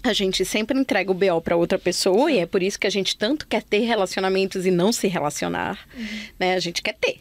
A 0.04 0.14
gente 0.14 0.44
sempre 0.46 0.80
entrega 0.80 1.12
o 1.12 1.14
BO 1.14 1.42
para 1.42 1.56
outra 1.56 1.78
pessoa 1.78 2.32
e 2.32 2.40
é 2.40 2.46
por 2.46 2.64
isso 2.64 2.80
que 2.80 2.88
a 2.88 2.90
gente 2.90 3.18
tanto 3.18 3.48
quer 3.48 3.62
ter 3.64 3.80
relacionamentos 3.80 4.66
e 4.66 4.72
não 4.72 4.92
se 4.92 5.08
relacionar, 5.08 5.88
né? 6.40 6.56
A 6.56 6.60
gente 6.60 6.82
quer 6.82 6.94
ter. 6.94 7.20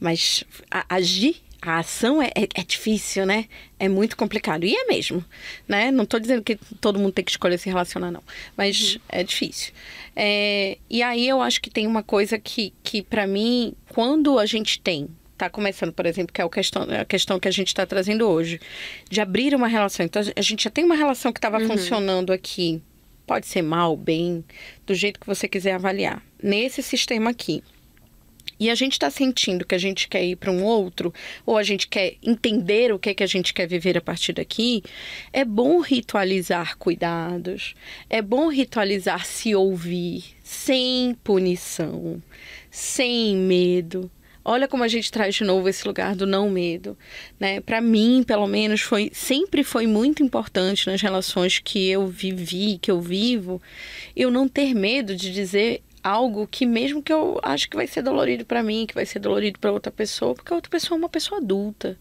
Mas 0.00 0.44
agir, 0.88 1.36
a 1.60 1.78
ação 1.78 2.22
é, 2.22 2.28
é, 2.34 2.48
é 2.54 2.64
difícil, 2.64 3.26
né? 3.26 3.46
É 3.78 3.88
muito 3.88 4.16
complicado. 4.16 4.64
E 4.64 4.74
é 4.74 4.84
mesmo, 4.86 5.24
né? 5.66 5.90
Não 5.90 6.06
tô 6.06 6.18
dizendo 6.18 6.42
que 6.42 6.56
todo 6.80 6.98
mundo 6.98 7.12
tem 7.12 7.24
que 7.24 7.30
escolher 7.30 7.58
se 7.58 7.68
relacionar, 7.68 8.10
não. 8.10 8.22
Mas 8.56 8.98
é 9.08 9.22
difícil. 9.24 9.72
É, 10.14 10.78
e 10.88 11.02
aí 11.02 11.28
eu 11.28 11.40
acho 11.40 11.60
que 11.60 11.70
tem 11.70 11.86
uma 11.86 12.02
coisa 12.02 12.38
que, 12.38 12.72
que 12.82 13.02
para 13.02 13.26
mim, 13.26 13.74
quando 13.88 14.38
a 14.38 14.46
gente 14.46 14.80
tem 14.80 15.08
tá 15.36 15.48
começando, 15.48 15.92
por 15.92 16.04
exemplo, 16.04 16.32
que 16.32 16.40
é 16.40 16.44
o 16.44 16.50
questão, 16.50 16.82
a 16.82 17.04
questão 17.04 17.38
que 17.38 17.46
a 17.46 17.50
gente 17.52 17.68
está 17.68 17.86
trazendo 17.86 18.28
hoje, 18.28 18.60
de 19.08 19.20
abrir 19.20 19.54
uma 19.54 19.68
relação. 19.68 20.04
Então, 20.04 20.20
a 20.34 20.42
gente 20.42 20.64
já 20.64 20.70
tem 20.70 20.84
uma 20.84 20.96
relação 20.96 21.32
que 21.32 21.38
estava 21.38 21.60
funcionando 21.60 22.32
aqui, 22.32 22.82
pode 23.24 23.46
ser 23.46 23.62
mal, 23.62 23.96
bem, 23.96 24.44
do 24.84 24.94
jeito 24.94 25.20
que 25.20 25.26
você 25.26 25.46
quiser 25.46 25.74
avaliar, 25.74 26.20
nesse 26.42 26.82
sistema 26.82 27.30
aqui. 27.30 27.62
E 28.58 28.70
a 28.70 28.74
gente 28.74 28.92
está 28.92 29.10
sentindo 29.10 29.64
que 29.64 29.74
a 29.74 29.78
gente 29.78 30.08
quer 30.08 30.24
ir 30.24 30.36
para 30.36 30.50
um 30.50 30.64
outro, 30.64 31.12
ou 31.46 31.56
a 31.56 31.62
gente 31.62 31.86
quer 31.86 32.16
entender 32.22 32.92
o 32.92 32.98
que 32.98 33.10
é 33.10 33.14
que 33.14 33.22
a 33.22 33.26
gente 33.26 33.54
quer 33.54 33.66
viver 33.66 33.96
a 33.96 34.00
partir 34.00 34.32
daqui, 34.32 34.82
é 35.32 35.44
bom 35.44 35.80
ritualizar 35.80 36.76
cuidados, 36.76 37.74
é 38.10 38.20
bom 38.20 38.48
ritualizar 38.48 39.24
se 39.24 39.54
ouvir, 39.54 40.24
sem 40.42 41.14
punição, 41.22 42.20
sem 42.70 43.36
medo. 43.36 44.10
Olha 44.44 44.66
como 44.66 44.82
a 44.82 44.88
gente 44.88 45.12
traz 45.12 45.34
de 45.34 45.44
novo 45.44 45.68
esse 45.68 45.86
lugar 45.86 46.16
do 46.16 46.26
não 46.26 46.48
medo, 46.48 46.96
né? 47.38 47.60
Para 47.60 47.82
mim, 47.82 48.24
pelo 48.26 48.46
menos, 48.46 48.80
foi 48.80 49.10
sempre 49.12 49.62
foi 49.62 49.86
muito 49.86 50.22
importante 50.22 50.86
nas 50.86 51.02
relações 51.02 51.58
que 51.58 51.86
eu 51.90 52.06
vivi, 52.06 52.78
que 52.80 52.90
eu 52.90 52.98
vivo, 52.98 53.60
eu 54.16 54.30
não 54.30 54.48
ter 54.48 54.74
medo 54.74 55.14
de 55.14 55.30
dizer 55.34 55.82
algo 56.08 56.46
que 56.46 56.64
mesmo 56.64 57.02
que 57.02 57.12
eu 57.12 57.38
acho 57.42 57.68
que 57.68 57.76
vai 57.76 57.86
ser 57.86 58.02
dolorido 58.02 58.44
para 58.44 58.62
mim, 58.62 58.86
que 58.86 58.94
vai 58.94 59.04
ser 59.04 59.18
dolorido 59.18 59.58
para 59.58 59.70
outra 59.70 59.92
pessoa, 59.92 60.34
porque 60.34 60.52
a 60.52 60.56
outra 60.56 60.70
pessoa 60.70 60.96
é 60.96 60.98
uma 60.98 61.08
pessoa 61.08 61.40
adulta, 61.40 61.98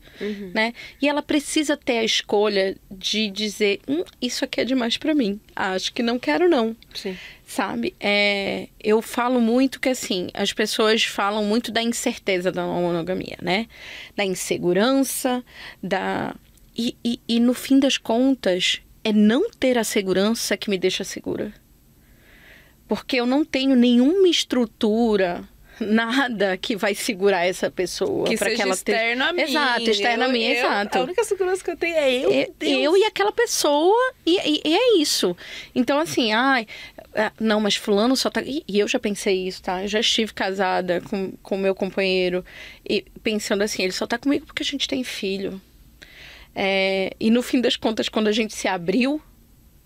né? 0.54 0.74
E 1.02 1.10
ela 1.10 1.22
precisa 1.22 1.76
ter 1.76 1.98
a 1.98 2.04
escolha 2.04 2.78
de 2.90 3.30
dizer, 3.30 3.82
hum, 3.88 4.04
isso 4.22 4.46
aqui 4.46 4.62
é 4.62 4.66
demais 4.66 4.98
para 4.98 5.14
mim. 5.14 5.40
Acho 5.56 5.94
que 5.94 6.02
não 6.02 6.18
quero 6.18 6.48
não 6.48 6.76
Sim. 6.94 7.18
sabe? 7.46 7.96
É, 8.00 8.70
eu 8.82 9.02
falo 9.02 9.42
muito 9.42 9.80
que 9.80 9.90
assim, 9.90 10.30
as 10.34 10.54
pessoas 10.54 11.04
falam 11.04 11.44
muito 11.44 11.72
da 11.72 11.82
incerteza 11.82 12.52
da 12.52 12.66
monogamia, 12.66 13.38
né? 13.42 13.68
Da 14.16 14.24
insegurança, 14.24 15.44
da. 15.84 16.36
E, 16.78 16.96
e, 17.04 17.20
e 17.28 17.40
no 17.40 17.54
fim 17.54 17.80
das 17.80 17.98
contas, 17.98 18.82
é 19.04 19.12
não 19.12 19.50
ter 19.50 19.78
a 19.78 19.84
segurança 19.84 20.56
que 20.56 20.70
me 20.70 20.78
deixa 20.78 21.04
segura. 21.04 21.54
Porque 22.88 23.18
eu 23.18 23.26
não 23.26 23.44
tenho 23.44 23.76
nenhuma 23.76 24.28
estrutura 24.28 25.44
nada 25.80 26.58
que 26.58 26.76
vai 26.76 26.96
segurar 26.96 27.46
essa 27.46 27.70
pessoa. 27.70 28.26
Seja 28.28 28.50
que 28.56 28.62
ela 28.62 28.74
externo 28.74 29.24
a 29.26 29.34
mim. 29.34 29.42
Exato, 29.42 29.90
externo 29.90 30.24
a 30.24 30.28
Eu- 30.28 30.32
mim, 30.32 30.44
eu- 30.44 30.58
exato. 30.58 30.98
A 30.98 31.02
única 31.04 31.24
segurança 31.24 31.64
que 31.64 31.70
eu 31.70 31.78
tenho 31.78 31.96
é 31.96 32.14
eu, 32.16 32.32
eu, 32.32 32.56
Deus. 32.58 32.84
eu 32.84 32.98
e 32.98 33.04
aquela 33.04 33.32
pessoa, 33.32 34.14
e, 34.26 34.38
e- 34.40 34.62
e 34.66 34.76
é 34.76 34.98
isso. 34.98 35.38
Então, 35.76 36.00
assim, 36.00 36.32
ai, 36.34 36.66
ah, 37.16 37.32
não, 37.40 37.60
mas 37.60 37.76
fulano 37.76 38.16
só 38.16 38.30
tá. 38.30 38.42
E, 38.42 38.64
e 38.68 38.80
eu 38.80 38.88
já 38.88 38.98
pensei 39.00 39.48
isso, 39.48 39.62
tá? 39.62 39.84
Eu 39.84 39.88
já 39.88 40.00
estive 40.00 40.34
casada 40.34 41.00
com 41.44 41.56
o 41.56 41.58
meu 41.60 41.76
companheiro, 41.76 42.44
e 42.90 43.06
pensando 43.22 43.62
assim, 43.62 43.84
ele 43.84 43.92
só 43.92 44.08
tá 44.08 44.18
comigo 44.18 44.48
porque 44.48 44.64
a 44.64 44.66
gente 44.66 44.88
tem 44.88 45.04
filho. 45.04 45.62
É, 46.56 47.14
e 47.20 47.30
no 47.30 47.44
fim 47.44 47.62
das 47.62 47.76
contas, 47.76 48.10
quando 48.10 48.28
a 48.30 48.32
gente 48.32 48.56
se 48.56 48.68
abriu 48.68 49.22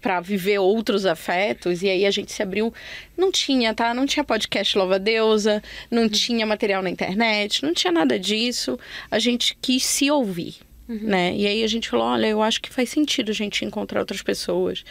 para 0.02 0.20
viver 0.20 0.58
outros 0.60 1.06
afetos, 1.06 1.84
e 1.84 1.90
aí 1.90 2.06
a 2.06 2.12
gente 2.12 2.32
se 2.32 2.42
abriu, 2.42 2.74
não 3.16 3.32
tinha, 3.32 3.74
tá? 3.74 3.94
Não 3.94 4.06
tinha 4.06 4.24
podcast 4.24 4.78
Louva 4.78 4.96
a 4.96 4.98
Deusa, 4.98 5.62
não 5.90 6.10
tinha 6.10 6.46
material 6.46 6.82
na 6.82 6.90
internet, 6.90 7.64
não 7.64 7.74
tinha 7.74 7.94
nada 7.94 8.20
disso. 8.20 8.80
A 9.10 9.20
gente 9.20 9.56
quis 9.62 9.86
se 9.86 10.10
ouvir, 10.10 10.56
né? 10.88 11.34
E 11.36 11.46
aí 11.46 11.64
a 11.64 11.68
gente 11.68 11.88
falou, 11.90 12.08
olha, 12.08 12.28
eu 12.28 12.42
acho 12.42 12.62
que 12.62 12.74
faz 12.74 12.90
sentido 12.90 13.30
a 13.30 13.36
gente 13.36 13.64
encontrar 13.64 14.00
outras 14.00 14.22
pessoas. 14.22 14.84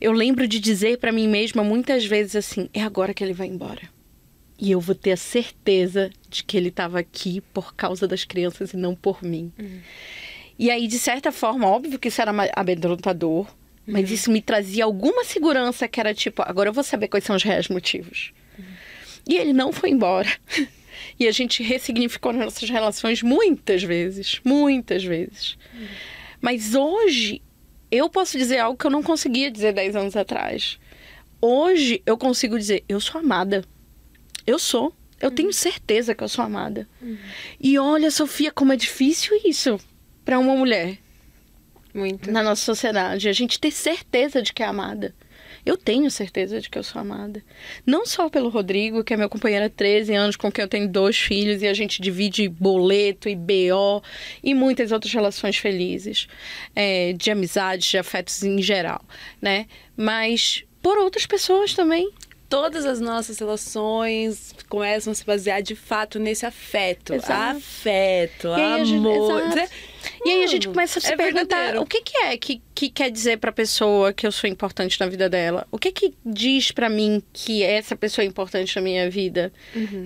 Eu 0.00 0.12
lembro 0.12 0.48
de 0.48 0.58
dizer 0.58 0.98
para 0.98 1.12
mim 1.12 1.28
mesma 1.28 1.62
muitas 1.62 2.04
vezes 2.04 2.34
assim, 2.34 2.68
é 2.74 2.82
agora 2.82 3.14
que 3.14 3.22
ele 3.22 3.32
vai 3.32 3.46
embora. 3.46 3.82
E 4.58 4.70
eu 4.70 4.80
vou 4.80 4.94
ter 4.94 5.12
a 5.12 5.16
certeza 5.16 6.10
de 6.28 6.44
que 6.44 6.56
ele 6.56 6.68
estava 6.68 6.98
aqui 6.98 7.40
por 7.52 7.74
causa 7.74 8.06
das 8.06 8.24
crianças 8.24 8.72
e 8.72 8.76
não 8.76 8.94
por 8.94 9.22
mim. 9.22 9.52
E 10.58 10.70
aí, 10.70 10.86
de 10.86 10.98
certa 10.98 11.32
forma, 11.32 11.66
óbvio 11.66 11.98
que 11.98 12.08
isso 12.08 12.20
era 12.20 12.32
amedrontador, 12.54 13.48
mas 13.86 14.10
isso 14.10 14.30
me 14.30 14.40
trazia 14.40 14.84
alguma 14.84 15.24
segurança 15.24 15.88
que 15.88 15.98
era 15.98 16.14
tipo, 16.14 16.42
agora 16.42 16.68
eu 16.68 16.72
vou 16.72 16.84
saber 16.84 17.08
quais 17.08 17.24
são 17.24 17.36
os 17.36 17.42
reais 17.42 17.68
motivos. 17.68 18.32
E 19.28 19.36
ele 19.36 19.52
não 19.52 19.72
foi 19.72 19.90
embora. 19.90 20.30
E 21.18 21.26
a 21.26 21.32
gente 21.32 21.62
ressignificou 21.62 22.32
nossas 22.32 22.68
relações 22.68 23.22
muitas 23.22 23.82
vezes, 23.82 24.40
muitas 24.44 25.04
vezes. 25.04 25.58
Mas 26.40 26.74
hoje 26.74 27.42
eu 27.90 28.08
posso 28.08 28.38
dizer 28.38 28.58
algo 28.58 28.78
que 28.78 28.86
eu 28.86 28.90
não 28.90 29.02
conseguia 29.02 29.50
dizer 29.50 29.72
10 29.72 29.96
anos 29.96 30.16
atrás. 30.16 30.78
Hoje 31.40 32.02
eu 32.06 32.16
consigo 32.16 32.58
dizer, 32.58 32.84
eu 32.88 33.00
sou 33.00 33.20
amada. 33.20 33.64
Eu 34.46 34.58
sou. 34.58 34.94
Eu 35.20 35.30
tenho 35.30 35.52
certeza 35.52 36.14
que 36.14 36.24
eu 36.24 36.28
sou 36.28 36.44
amada. 36.44 36.88
E 37.60 37.78
olha, 37.78 38.10
Sofia, 38.10 38.50
como 38.50 38.72
é 38.72 38.76
difícil 38.76 39.38
isso 39.44 39.78
para 40.24 40.38
uma 40.38 40.56
mulher 40.56 40.98
Muito. 41.94 42.30
na 42.30 42.42
nossa 42.42 42.64
sociedade. 42.64 43.28
A 43.28 43.32
gente 43.32 43.58
ter 43.60 43.70
certeza 43.70 44.40
de 44.42 44.52
que 44.52 44.62
é 44.62 44.66
amada. 44.66 45.14
Eu 45.64 45.76
tenho 45.76 46.10
certeza 46.10 46.60
de 46.60 46.68
que 46.68 46.76
eu 46.76 46.82
sou 46.82 47.00
amada. 47.00 47.40
Não 47.86 48.04
só 48.04 48.28
pelo 48.28 48.48
Rodrigo, 48.48 49.04
que 49.04 49.14
é 49.14 49.16
meu 49.16 49.28
companheiro 49.28 49.66
há 49.66 49.70
13 49.70 50.12
anos, 50.12 50.34
com 50.34 50.50
quem 50.50 50.62
eu 50.62 50.68
tenho 50.68 50.88
dois 50.88 51.16
filhos 51.16 51.62
e 51.62 51.68
a 51.68 51.74
gente 51.74 52.02
divide 52.02 52.48
boleto 52.48 53.28
e 53.28 53.36
BO 53.36 54.02
e 54.42 54.54
muitas 54.54 54.90
outras 54.90 55.12
relações 55.12 55.56
felizes, 55.56 56.26
é, 56.74 57.12
de 57.12 57.30
amizades, 57.30 57.86
de 57.88 57.96
afetos 57.96 58.42
em 58.42 58.60
geral, 58.60 59.04
né? 59.40 59.66
Mas 59.96 60.64
por 60.82 60.98
outras 60.98 61.26
pessoas 61.26 61.74
também. 61.74 62.10
Todas 62.48 62.84
as 62.84 63.00
nossas 63.00 63.38
relações 63.38 64.54
começam 64.68 65.10
a 65.12 65.14
se 65.14 65.24
basear 65.24 65.62
de 65.62 65.74
fato 65.74 66.18
nesse 66.18 66.44
afeto. 66.44 67.14
Exato. 67.14 67.56
Afeto, 67.56 68.48
E 68.48 68.84
gente- 68.84 68.96
amor. 68.98 69.40
exato. 69.46 69.72
E 70.24 70.30
aí 70.30 70.44
a 70.44 70.46
gente 70.46 70.66
Mano, 70.68 70.74
começa 70.74 70.98
a 70.98 71.02
se 71.02 71.12
é 71.12 71.16
perguntar 71.16 71.56
verdadeiro. 71.56 71.82
o 71.82 71.86
que, 71.86 72.00
que 72.00 72.16
é 72.18 72.36
que, 72.36 72.62
que 72.74 72.88
quer 72.90 73.10
dizer 73.10 73.38
pra 73.38 73.50
pessoa 73.50 74.12
que 74.12 74.26
eu 74.26 74.30
sou 74.32 74.48
importante 74.48 74.98
na 75.00 75.06
vida 75.06 75.28
dela? 75.28 75.66
O 75.70 75.78
que 75.78 75.90
que 75.90 76.14
diz 76.24 76.70
pra 76.70 76.88
mim 76.88 77.22
que 77.32 77.62
essa 77.62 77.96
pessoa 77.96 78.24
é 78.24 78.28
importante 78.28 78.74
na 78.76 78.82
minha 78.82 79.10
vida? 79.10 79.52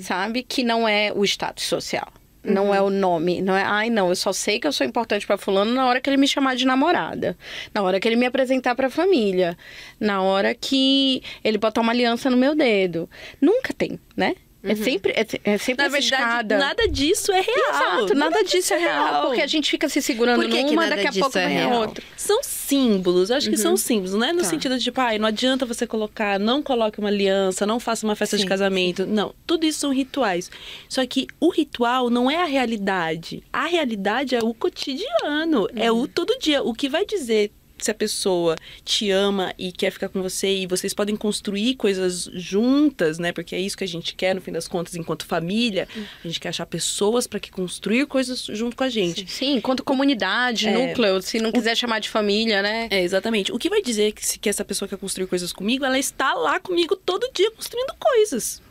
Sabe? 0.00 0.42
Que 0.42 0.62
não 0.62 0.88
é 0.88 1.12
o 1.14 1.24
status 1.24 1.64
social. 1.64 2.08
Não 2.42 2.72
é 2.72 2.80
o 2.80 2.88
nome, 2.90 3.42
não 3.42 3.56
é, 3.56 3.62
ai 3.64 3.90
não, 3.90 4.08
eu 4.08 4.14
só 4.14 4.32
sei 4.32 4.60
que 4.60 4.68
eu 4.68 4.72
sou 4.72 4.86
importante 4.86 5.26
pra 5.26 5.36
fulano 5.36 5.74
na 5.74 5.84
hora 5.88 6.00
que 6.00 6.08
ele 6.08 6.16
me 6.16 6.28
chamar 6.28 6.54
de 6.54 6.64
namorada, 6.64 7.36
na 7.74 7.82
hora 7.82 7.98
que 7.98 8.06
ele 8.06 8.14
me 8.14 8.24
apresentar 8.24 8.76
pra 8.76 8.88
família, 8.88 9.58
na 9.98 10.22
hora 10.22 10.54
que 10.54 11.24
ele 11.42 11.58
botar 11.58 11.80
uma 11.80 11.90
aliança 11.90 12.30
no 12.30 12.36
meu 12.36 12.54
dedo. 12.54 13.10
Nunca 13.40 13.74
tem, 13.74 13.98
né? 14.16 14.36
É 14.72 14.74
sempre 14.74 15.12
é, 15.12 15.26
é 15.44 15.58
sempre 15.58 15.84
Na 15.84 15.90
verdade, 15.90 16.04
escada. 16.22 16.58
nada 16.58 16.88
disso 16.88 17.32
é 17.32 17.40
real. 17.40 18.00
Exato, 18.00 18.14
nada 18.14 18.42
disso 18.44 18.74
é 18.74 18.78
real, 18.78 19.26
porque 19.26 19.42
a 19.42 19.46
gente 19.46 19.70
fica 19.70 19.88
se 19.88 20.00
segurando 20.02 20.42
Por 20.42 20.50
que 20.50 20.56
que 20.64 20.70
numa, 20.70 20.82
nada 20.86 20.96
daqui 20.96 21.18
a 21.18 21.22
pouco 21.22 21.38
é 21.38 21.46
real? 21.46 21.80
outra. 21.80 22.04
São 22.16 22.42
símbolos, 22.42 23.30
eu 23.30 23.36
acho 23.36 23.48
que 23.50 23.56
são 23.56 23.76
símbolos, 23.76 24.12
não 24.14 24.24
é 24.26 24.32
no 24.32 24.42
Tá. 24.42 24.44
sentido 24.48 24.76
de 24.76 24.84
tipo, 24.84 25.00
ai, 25.00 25.18
não 25.18 25.26
adianta 25.28 25.64
você 25.64 25.86
colocar, 25.86 26.38
não 26.38 26.62
coloque 26.62 26.98
uma 26.98 27.08
aliança, 27.08 27.64
não 27.66 27.78
faça 27.78 28.06
uma 28.06 28.16
festa 28.16 28.36
de 28.36 28.42
Sim, 28.42 28.48
casamento. 28.48 29.06
Não, 29.06 29.34
tudo 29.46 29.64
isso 29.64 29.78
são 29.80 29.92
rituais. 29.92 30.50
Só 30.88 31.04
que 31.06 31.26
o 31.40 31.48
ritual 31.50 32.10
não 32.10 32.30
é 32.30 32.36
a 32.36 32.44
realidade. 32.44 33.42
A 33.52 33.66
realidade 33.66 34.34
é 34.34 34.40
o 34.42 34.52
cotidiano, 34.52 35.68
é 35.76 35.90
o 35.92 36.06
todo 36.08 36.36
dia. 36.38 36.62
O 36.62 36.74
que 36.74 36.88
vai 36.88 37.04
dizer 37.04 37.50
se 37.78 37.90
a 37.90 37.94
pessoa 37.94 38.56
te 38.84 39.10
ama 39.10 39.52
e 39.58 39.70
quer 39.72 39.90
ficar 39.90 40.08
com 40.08 40.22
você 40.22 40.48
e 40.54 40.66
vocês 40.66 40.94
podem 40.94 41.14
construir 41.16 41.74
coisas 41.76 42.28
juntas, 42.34 43.18
né? 43.18 43.32
Porque 43.32 43.54
é 43.54 43.60
isso 43.60 43.76
que 43.76 43.84
a 43.84 43.88
gente 43.88 44.14
quer 44.14 44.34
no 44.34 44.40
fim 44.40 44.52
das 44.52 44.66
contas 44.66 44.94
enquanto 44.94 45.26
família. 45.26 45.86
A 46.24 46.26
gente 46.26 46.40
quer 46.40 46.48
achar 46.48 46.66
pessoas 46.66 47.26
para 47.26 47.38
que 47.40 47.50
construir 47.50 48.06
coisas 48.06 48.44
junto 48.52 48.76
com 48.76 48.84
a 48.84 48.88
gente. 48.88 49.30
Sim, 49.30 49.56
enquanto 49.56 49.84
comunidade, 49.84 50.68
É. 50.68 50.72
núcleo, 50.88 51.20
se 51.22 51.38
não 51.40 51.52
quiser 51.52 51.76
chamar 51.76 51.98
de 52.00 52.08
família, 52.08 52.62
né? 52.62 52.88
É, 52.90 53.02
exatamente. 53.02 53.52
O 53.52 53.58
que 53.58 53.68
vai 53.68 53.82
dizer 53.82 54.12
que 54.12 54.26
se 54.26 54.38
que 54.38 54.48
essa 54.48 54.64
pessoa 54.64 54.88
quer 54.88 54.96
construir 54.98 55.26
coisas 55.26 55.52
comigo, 55.52 55.84
ela 55.84 55.98
está 55.98 56.32
lá 56.34 56.58
comigo 56.60 56.96
todo 56.96 57.28
dia 57.34 57.50
construindo 57.50 57.94
coisas. 57.98 58.62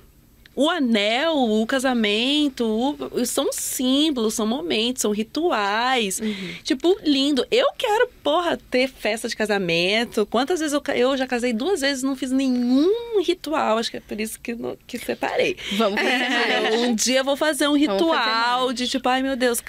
O 0.56 0.70
anel, 0.70 1.36
o 1.36 1.66
casamento, 1.68 2.66
o- 2.66 3.26
são 3.26 3.52
símbolos, 3.52 4.34
são 4.34 4.48
momentos, 4.48 5.02
são 5.02 5.12
rituais. 5.12 6.22
Tipo, 6.64 6.98
lindo. 7.04 7.46
Eu 7.52 7.68
quero, 7.78 8.08
porra, 8.24 8.58
ter 8.72 8.88
festa 8.88 9.28
de 9.28 9.36
casamento. 9.36 10.26
Quantas 10.26 10.60
vezes 10.60 10.74
eu, 10.74 10.82
eu 10.96 11.18
já 11.18 11.28
casei 11.28 11.52
duas 11.54 11.82
vezes 11.82 12.04
não 12.04 12.16
fiz 12.16 12.32
nenhum 12.32 13.22
ritual. 13.22 13.78
Acho 13.78 13.92
que 13.92 13.98
é 13.98 14.00
por 14.00 14.20
isso 14.20 14.40
que, 14.40 14.56
que 14.88 14.98
separei. 15.00 15.58
Vamos 15.74 16.00
fazer 16.00 16.30
mais. 16.62 16.76
Um 16.82 16.96
dia 16.96 17.20
eu 17.20 17.24
vou 17.26 17.36
fazer 17.36 17.68
um 17.68 17.76
ritual 17.76 18.72
de 18.74 18.88
tipo, 18.88 19.08
ai 19.10 19.22
meu 19.22 19.36
Deus, 19.36 19.62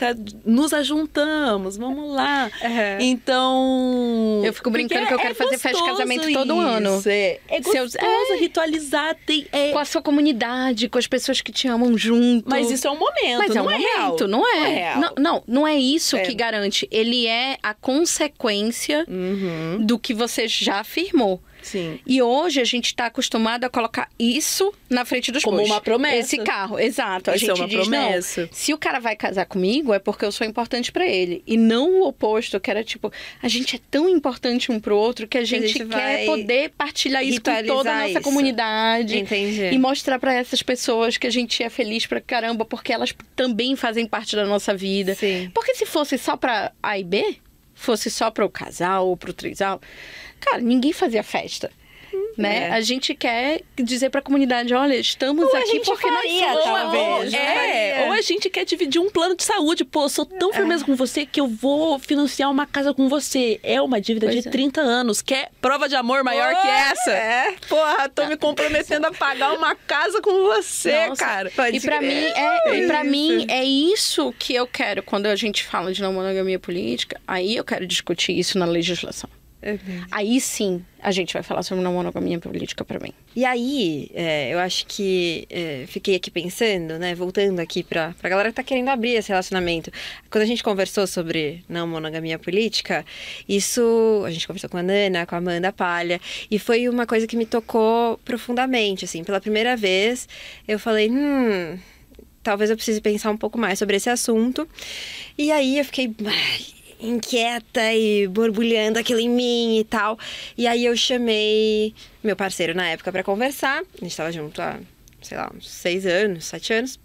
nos 0.44 0.72
ajuntamos, 0.72 1.76
vamos 1.76 2.14
lá. 2.14 2.50
Uhum. 2.62 3.00
Então. 3.00 4.42
Eu 4.44 4.52
fico 4.52 4.70
brincando 4.70 5.06
que 5.06 5.14
eu 5.14 5.18
quero 5.18 5.34
fazer 5.34 5.58
festa 5.58 5.78
de 5.82 5.84
casamento 5.90 6.32
todo 6.32 6.58
ano. 6.60 6.98
isso, 6.98 7.08
É, 7.08 7.38
é 7.48 7.62
Se 7.62 7.76
eu- 7.76 7.84
gostoso 7.84 8.34
ritualizar. 8.38 9.16
Tem, 9.26 9.46
é- 9.52 9.72
Com 9.72 9.78
a 9.78 9.84
sua 9.84 10.02
comunidade, 10.02 10.75
com 10.88 10.98
as 10.98 11.06
pessoas 11.06 11.40
que 11.40 11.50
te 11.52 11.66
amam 11.68 11.96
junto. 11.96 12.48
Mas 12.48 12.70
isso 12.70 12.86
é 12.86 12.90
um 12.90 12.98
momento, 12.98 13.38
Mas 13.38 13.50
é 13.50 13.54
não 13.54 13.66
um 13.66 13.70
é 13.70 13.78
momento, 13.78 14.18
real. 14.18 14.28
não 14.28 14.54
é. 14.54 14.96
Não, 14.96 15.12
não, 15.18 15.44
não 15.46 15.66
é 15.66 15.76
isso 15.76 16.16
É. 16.16 16.20
que 16.22 16.34
garante. 16.34 16.86
Ele 16.90 17.26
é 17.26 17.56
a 17.62 17.72
consequência 17.74 19.04
Uhum, 19.08 19.84
do 19.84 19.98
que 19.98 20.12
você 20.14 20.46
já 20.48 20.80
afirmou. 20.80 21.40
Sim. 21.66 21.98
E 22.06 22.22
hoje 22.22 22.60
a 22.60 22.64
gente 22.64 22.86
está 22.86 23.06
acostumado 23.06 23.64
a 23.64 23.68
colocar 23.70 24.08
isso 24.18 24.72
na 24.88 25.04
frente 25.04 25.30
dos 25.32 25.42
Como 25.42 25.56
bois. 25.58 25.68
uma 25.68 25.80
promessa. 25.80 26.16
Esse 26.18 26.38
carro, 26.38 26.78
exato. 26.78 27.30
A 27.30 27.36
Isso 27.36 27.44
é 27.44 27.48
gente 27.48 27.60
uma 27.60 27.68
diz, 27.68 27.80
promessa. 27.88 28.40
não, 28.42 28.48
se 28.52 28.72
o 28.72 28.78
cara 28.78 29.00
vai 29.00 29.16
casar 29.16 29.44
comigo 29.46 29.92
é 29.92 29.98
porque 29.98 30.24
eu 30.24 30.32
sou 30.32 30.46
importante 30.46 30.92
pra 30.92 31.06
ele. 31.06 31.42
E 31.46 31.56
não 31.56 32.00
o 32.00 32.06
oposto, 32.08 32.58
que 32.60 32.70
era 32.70 32.84
tipo, 32.84 33.12
a 33.42 33.48
gente 33.48 33.76
é 33.76 33.80
tão 33.90 34.08
importante 34.08 34.70
um 34.70 34.78
pro 34.78 34.96
outro 34.96 35.26
que 35.26 35.36
a 35.38 35.44
gente, 35.44 35.68
gente 35.68 35.86
quer 35.86 36.24
poder 36.24 36.70
partilhar 36.76 37.24
isso 37.24 37.40
com 37.42 37.64
toda 37.66 37.90
a 37.92 37.96
nossa 38.02 38.08
isso. 38.10 38.20
comunidade. 38.22 39.18
Entendi. 39.18 39.64
E 39.72 39.78
mostrar 39.78 40.18
pra 40.18 40.32
essas 40.32 40.62
pessoas 40.62 41.16
que 41.16 41.26
a 41.26 41.30
gente 41.30 41.62
é 41.62 41.68
feliz 41.68 42.06
pra 42.06 42.20
caramba, 42.20 42.64
porque 42.64 42.92
elas 42.92 43.14
também 43.34 43.74
fazem 43.76 44.06
parte 44.06 44.36
da 44.36 44.44
nossa 44.46 44.74
vida. 44.74 45.14
Sim. 45.14 45.50
Porque 45.52 45.74
se 45.74 45.84
fosse 45.86 46.16
só 46.18 46.36
pra 46.36 46.72
A 46.82 46.98
e 46.98 47.04
B, 47.04 47.36
fosse 47.74 48.10
só 48.10 48.30
pro 48.30 48.48
casal 48.48 49.08
ou 49.08 49.16
pro 49.16 49.32
trisal, 49.32 49.80
cara, 50.40 50.58
ninguém 50.60 50.92
fazia 50.92 51.22
festa. 51.22 51.70
Né? 52.38 52.68
é. 52.68 52.70
A 52.70 52.80
gente 52.82 53.14
quer 53.14 53.62
dizer 53.76 54.10
pra 54.10 54.20
comunidade, 54.22 54.72
olha, 54.74 54.94
estamos 54.94 55.46
Ou 55.46 55.56
a 55.56 55.58
aqui 55.58 55.80
porque 55.80 56.06
faria, 56.10 56.52
nós 56.52 56.62
somos. 56.62 56.80
talvez, 56.82 57.24
Ou- 57.24 57.30
né? 57.30 57.88
É, 58.02 58.06
ou 58.06 58.12
a 58.12 58.20
gente 58.20 58.48
quer 58.50 58.64
dividir 58.64 58.98
um 59.00 59.10
plano 59.10 59.34
de 59.34 59.42
saúde. 59.42 59.84
Pô, 59.84 60.06
sou 60.08 60.24
tão 60.26 60.52
firmeza 60.52 60.84
com 60.84 60.94
você 60.94 61.24
que 61.26 61.40
eu 61.40 61.46
vou 61.48 61.98
financiar 61.98 62.50
uma 62.50 62.66
casa 62.66 62.92
com 62.94 63.08
você. 63.08 63.58
É 63.62 63.80
uma 63.80 64.00
dívida 64.00 64.26
Pois 64.26 64.42
de 64.42 64.48
é. 64.48 64.50
30 64.50 64.80
anos. 64.82 65.20
Quer 65.22 65.50
prova 65.62 65.88
de 65.88 65.96
amor 65.96 66.22
maior 66.24 66.54
que 66.60 66.68
essa? 66.68 67.10
É, 67.10 67.54
porra, 67.68 68.08
tô 68.08 68.26
me 68.26 68.36
comprometendo 68.36 69.06
a 69.06 69.12
pagar 69.12 69.52
uma 69.54 69.74
casa 69.74 70.20
com 70.20 70.42
você, 70.44 71.08
Nossa, 71.08 71.24
cara. 71.24 71.50
e 71.72 71.80
pra 71.80 72.00
mim 72.02 72.12
é, 72.14 72.76
e 72.78 72.86
para 72.86 73.02
mim 73.04 73.46
é 73.48 73.64
isso 73.64 74.32
que 74.38 74.54
eu 74.54 74.66
quero 74.66 75.02
quando 75.02 75.26
a 75.26 75.36
gente 75.36 75.64
fala 75.64 75.92
de 75.92 76.02
não 76.02 76.12
monogamia 76.12 76.58
política. 76.58 77.18
Aí 77.26 77.56
eu 77.56 77.64
quero 77.64 77.86
discutir 77.86 78.38
isso 78.38 78.58
na 78.58 78.66
legislação. 78.66 79.28
Aí 80.10 80.40
sim 80.40 80.84
a 81.06 81.12
gente 81.12 81.32
vai 81.32 81.42
falar 81.42 81.62
sobre 81.62 81.84
não 81.84 81.92
monogamia 81.92 82.38
política 82.38 82.84
para 82.84 82.98
mim. 82.98 83.12
E 83.34 83.44
aí, 83.44 84.10
é, 84.12 84.52
eu 84.52 84.58
acho 84.58 84.86
que 84.86 85.46
é, 85.48 85.84
fiquei 85.86 86.16
aqui 86.16 86.30
pensando, 86.30 86.98
né? 86.98 87.14
Voltando 87.14 87.60
aqui 87.60 87.84
pra, 87.84 88.12
pra 88.20 88.28
galera 88.28 88.48
que 88.50 88.56
tá 88.56 88.62
querendo 88.62 88.88
abrir 88.88 89.12
esse 89.12 89.28
relacionamento. 89.28 89.90
Quando 90.28 90.42
a 90.42 90.46
gente 90.46 90.64
conversou 90.64 91.06
sobre 91.06 91.64
não 91.68 91.86
monogamia 91.86 92.38
política, 92.38 93.04
isso. 93.48 94.22
A 94.26 94.30
gente 94.30 94.46
conversou 94.46 94.68
com 94.68 94.78
a 94.78 94.82
Nana, 94.82 95.26
com 95.26 95.36
a 95.36 95.38
Amanda 95.38 95.72
Palha, 95.72 96.20
e 96.50 96.58
foi 96.58 96.88
uma 96.88 97.06
coisa 97.06 97.26
que 97.26 97.36
me 97.36 97.46
tocou 97.46 98.18
profundamente, 98.24 99.04
assim. 99.04 99.22
Pela 99.22 99.40
primeira 99.40 99.76
vez, 99.76 100.28
eu 100.66 100.78
falei, 100.78 101.10
hum. 101.10 101.78
Talvez 102.42 102.70
eu 102.70 102.76
precise 102.76 103.00
pensar 103.00 103.32
um 103.32 103.36
pouco 103.36 103.58
mais 103.58 103.76
sobre 103.76 103.96
esse 103.96 104.08
assunto. 104.08 104.68
E 105.36 105.50
aí 105.50 105.78
eu 105.78 105.84
fiquei 105.84 106.14
inquieta 107.00 107.92
e 107.94 108.26
borbulhando 108.26 108.98
aquilo 108.98 109.20
em 109.20 109.28
mim 109.28 109.78
e 109.78 109.84
tal. 109.84 110.18
E 110.56 110.66
aí 110.66 110.84
eu 110.84 110.96
chamei 110.96 111.94
meu 112.22 112.36
parceiro 112.36 112.74
na 112.74 112.88
época 112.88 113.12
para 113.12 113.22
conversar. 113.22 113.82
A 114.00 114.04
gente 114.04 114.16
tava 114.16 114.32
junto 114.32 114.60
há, 114.60 114.78
sei 115.22 115.36
lá, 115.36 115.50
uns 115.54 115.68
seis 115.68 116.06
anos, 116.06 116.44
sete 116.46 116.72
anos. 116.72 116.98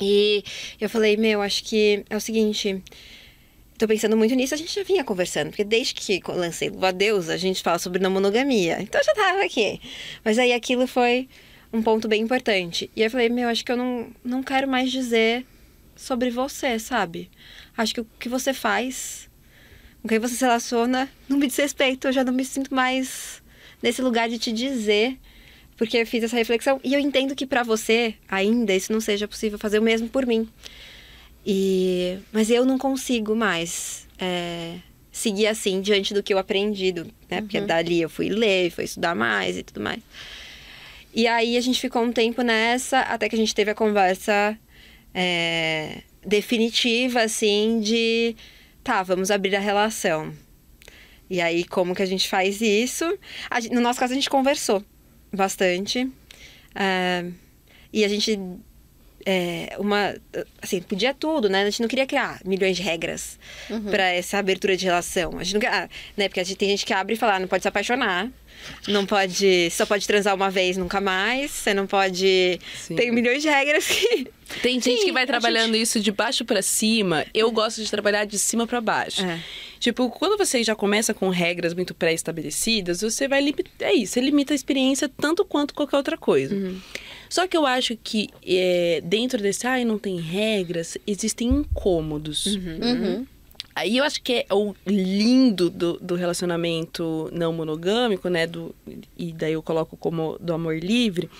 E 0.00 0.42
eu 0.80 0.88
falei, 0.88 1.16
meu, 1.16 1.42
acho 1.42 1.62
que 1.64 2.04
é 2.08 2.16
o 2.16 2.20
seguinte. 2.20 2.82
Tô 3.76 3.88
pensando 3.88 4.16
muito 4.16 4.34
nisso, 4.34 4.52
a 4.52 4.58
gente 4.58 4.74
já 4.74 4.82
vinha 4.82 5.02
conversando, 5.02 5.48
porque 5.48 5.64
desde 5.64 5.94
que 5.94 6.20
lancei 6.28 6.68
Luva 6.68 6.92
Deus, 6.92 7.30
a 7.30 7.38
gente 7.38 7.62
fala 7.62 7.78
sobre 7.78 7.98
não 7.98 8.10
monogamia. 8.10 8.76
Então 8.80 9.00
eu 9.00 9.04
já 9.04 9.14
tava 9.14 9.42
aqui. 9.42 9.80
Mas 10.22 10.38
aí 10.38 10.52
aquilo 10.52 10.86
foi 10.86 11.28
um 11.72 11.82
ponto 11.82 12.06
bem 12.06 12.22
importante. 12.22 12.90
E 12.94 13.02
eu 13.02 13.10
falei, 13.10 13.30
meu, 13.30 13.48
acho 13.48 13.64
que 13.64 13.72
eu 13.72 13.76
não, 13.76 14.08
não 14.22 14.42
quero 14.42 14.68
mais 14.68 14.90
dizer 14.92 15.46
sobre 15.96 16.30
você, 16.30 16.78
sabe? 16.78 17.30
Acho 17.80 17.94
que 17.94 18.00
o 18.02 18.06
que 18.18 18.28
você 18.28 18.52
faz, 18.52 19.26
com 20.02 20.08
quem 20.08 20.18
você 20.18 20.34
se 20.34 20.44
relaciona, 20.44 21.08
não 21.26 21.38
me 21.38 21.46
diz 21.46 21.56
respeito. 21.56 22.08
Eu 22.08 22.12
já 22.12 22.22
não 22.22 22.30
me 22.30 22.44
sinto 22.44 22.74
mais 22.74 23.42
nesse 23.82 24.02
lugar 24.02 24.28
de 24.28 24.38
te 24.38 24.52
dizer, 24.52 25.18
porque 25.78 25.96
eu 25.96 26.06
fiz 26.06 26.22
essa 26.22 26.36
reflexão. 26.36 26.78
E 26.84 26.92
eu 26.92 27.00
entendo 27.00 27.34
que 27.34 27.46
para 27.46 27.62
você, 27.62 28.14
ainda, 28.28 28.74
isso 28.74 28.92
não 28.92 29.00
seja 29.00 29.26
possível 29.26 29.58
fazer 29.58 29.78
o 29.78 29.82
mesmo 29.82 30.10
por 30.10 30.26
mim. 30.26 30.46
E... 31.46 32.18
Mas 32.30 32.50
eu 32.50 32.66
não 32.66 32.76
consigo 32.76 33.34
mais 33.34 34.06
é, 34.18 34.74
seguir 35.10 35.46
assim 35.46 35.80
diante 35.80 36.12
do 36.12 36.22
que 36.22 36.34
eu 36.34 36.38
aprendi, 36.38 36.92
né? 36.92 37.02
Uhum. 37.32 37.40
Porque 37.40 37.62
dali 37.62 38.02
eu 38.02 38.10
fui 38.10 38.28
ler, 38.28 38.70
fui 38.70 38.84
estudar 38.84 39.14
mais 39.14 39.56
e 39.56 39.62
tudo 39.62 39.80
mais. 39.80 40.02
E 41.14 41.26
aí 41.26 41.56
a 41.56 41.60
gente 41.62 41.80
ficou 41.80 42.02
um 42.02 42.12
tempo 42.12 42.42
nessa, 42.42 43.00
até 43.00 43.26
que 43.26 43.36
a 43.36 43.38
gente 43.38 43.54
teve 43.54 43.70
a 43.70 43.74
conversa 43.74 44.54
é, 45.14 46.02
definitiva, 46.24 47.22
assim, 47.22 47.80
de 47.80 48.36
tá, 48.82 49.02
vamos 49.02 49.30
abrir 49.30 49.54
a 49.56 49.60
relação. 49.60 50.32
E 51.28 51.40
aí, 51.40 51.64
como 51.64 51.94
que 51.94 52.02
a 52.02 52.06
gente 52.06 52.28
faz 52.28 52.60
isso? 52.60 53.04
A, 53.48 53.60
no 53.72 53.80
nosso 53.80 54.00
caso, 54.00 54.12
a 54.12 54.16
gente 54.16 54.28
conversou 54.28 54.84
bastante. 55.32 56.04
Uh, 56.04 57.32
e 57.92 58.04
a 58.04 58.08
gente. 58.08 58.38
É, 59.26 59.76
uma. 59.78 60.14
Assim, 60.62 60.80
podia 60.80 61.12
tudo, 61.12 61.48
né? 61.48 61.62
A 61.62 61.64
gente 61.66 61.82
não 61.82 61.88
queria 61.88 62.06
criar 62.06 62.40
milhões 62.44 62.76
de 62.76 62.82
regras 62.82 63.38
uhum. 63.68 63.84
para 63.84 64.04
essa 64.08 64.38
abertura 64.38 64.76
de 64.76 64.84
relação. 64.84 65.38
A 65.38 65.44
gente 65.44 65.54
não, 65.54 65.70
né? 66.16 66.28
Porque 66.28 66.40
a 66.40 66.44
gente, 66.44 66.56
tem 66.56 66.70
gente 66.70 66.86
que 66.86 66.92
abre 66.92 67.14
e 67.14 67.16
fala, 67.16 67.36
ah, 67.36 67.38
não 67.38 67.48
pode 67.48 67.62
se 67.62 67.68
apaixonar. 67.68 68.30
Não 68.88 69.06
pode. 69.06 69.70
Só 69.70 69.86
pode 69.86 70.06
transar 70.06 70.34
uma 70.34 70.50
vez, 70.50 70.76
nunca 70.76 71.00
mais. 71.00 71.50
Você 71.50 71.74
não 71.74 71.86
pode. 71.86 72.58
Sim. 72.76 72.94
Tem 72.94 73.10
milhões 73.10 73.42
de 73.42 73.48
regras 73.48 73.86
que. 73.86 74.28
Tem 74.62 74.80
gente 74.80 74.98
Sim, 74.98 75.04
que 75.06 75.12
vai 75.12 75.24
trabalhando 75.26 75.74
gente... 75.74 75.82
isso 75.82 76.00
de 76.00 76.10
baixo 76.10 76.44
para 76.44 76.60
cima. 76.60 77.24
Eu 77.32 77.52
gosto 77.52 77.82
de 77.84 77.88
trabalhar 77.88 78.24
de 78.24 78.36
cima 78.36 78.66
para 78.66 78.80
baixo. 78.80 79.24
É. 79.24 79.40
Tipo, 79.78 80.10
quando 80.10 80.36
você 80.36 80.64
já 80.64 80.74
começa 80.74 81.14
com 81.14 81.28
regras 81.28 81.72
muito 81.72 81.94
pré-estabelecidas, 81.94 83.00
você 83.00 83.28
vai 83.28 83.40
limitar. 83.40 83.88
É 83.88 83.94
isso, 83.94 84.14
você 84.14 84.20
limita 84.20 84.52
a 84.52 84.56
experiência 84.56 85.08
tanto 85.08 85.44
quanto 85.44 85.72
qualquer 85.72 85.96
outra 85.96 86.18
coisa. 86.18 86.54
Uhum. 86.54 86.80
Só 87.30 87.46
que 87.46 87.56
eu 87.56 87.64
acho 87.64 87.96
que 87.96 88.28
é, 88.44 89.00
dentro 89.04 89.40
desse, 89.40 89.64
ai, 89.64 89.84
não 89.84 89.98
tem 89.98 90.20
regras, 90.20 90.98
existem 91.06 91.48
incômodos. 91.48 92.46
Uhum. 92.46 92.78
Uhum. 92.82 93.26
Aí 93.72 93.96
eu 93.96 94.04
acho 94.04 94.20
que 94.20 94.32
é 94.32 94.46
o 94.52 94.74
lindo 94.84 95.70
do, 95.70 95.92
do 95.98 96.16
relacionamento 96.16 97.30
não 97.32 97.52
monogâmico, 97.52 98.28
né? 98.28 98.48
Do, 98.48 98.74
e 99.16 99.32
daí 99.32 99.52
eu 99.52 99.62
coloco 99.62 99.96
como 99.96 100.36
do 100.40 100.52
amor 100.52 100.76
livre, 100.78 101.30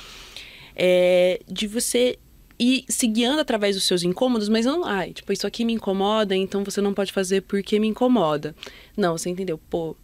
é 0.77 1.41
de 1.49 1.67
você 1.67 2.17
ir 2.57 2.85
se 2.89 3.09
guiando 3.09 3.41
através 3.41 3.75
dos 3.75 3.85
seus 3.85 4.05
incômodos, 4.05 4.49
mas 4.49 4.67
não, 4.67 4.85
ai, 4.85 5.13
tipo, 5.13 5.33
isso 5.33 5.47
aqui 5.47 5.65
me 5.65 5.73
incomoda, 5.73 6.37
então 6.37 6.63
você 6.63 6.81
não 6.81 6.95
pode 6.95 7.11
fazer 7.11 7.41
porque 7.43 7.81
me 7.81 7.89
incomoda. 7.89 8.55
Não, 8.97 9.19
você 9.19 9.29
entendeu? 9.29 9.59
Pô, 9.69 9.97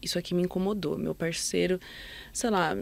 isso 0.00 0.18
aqui 0.18 0.34
me 0.34 0.42
incomodou. 0.42 0.96
Meu 0.96 1.14
parceiro, 1.14 1.80
sei 2.32 2.50
lá, 2.50 2.76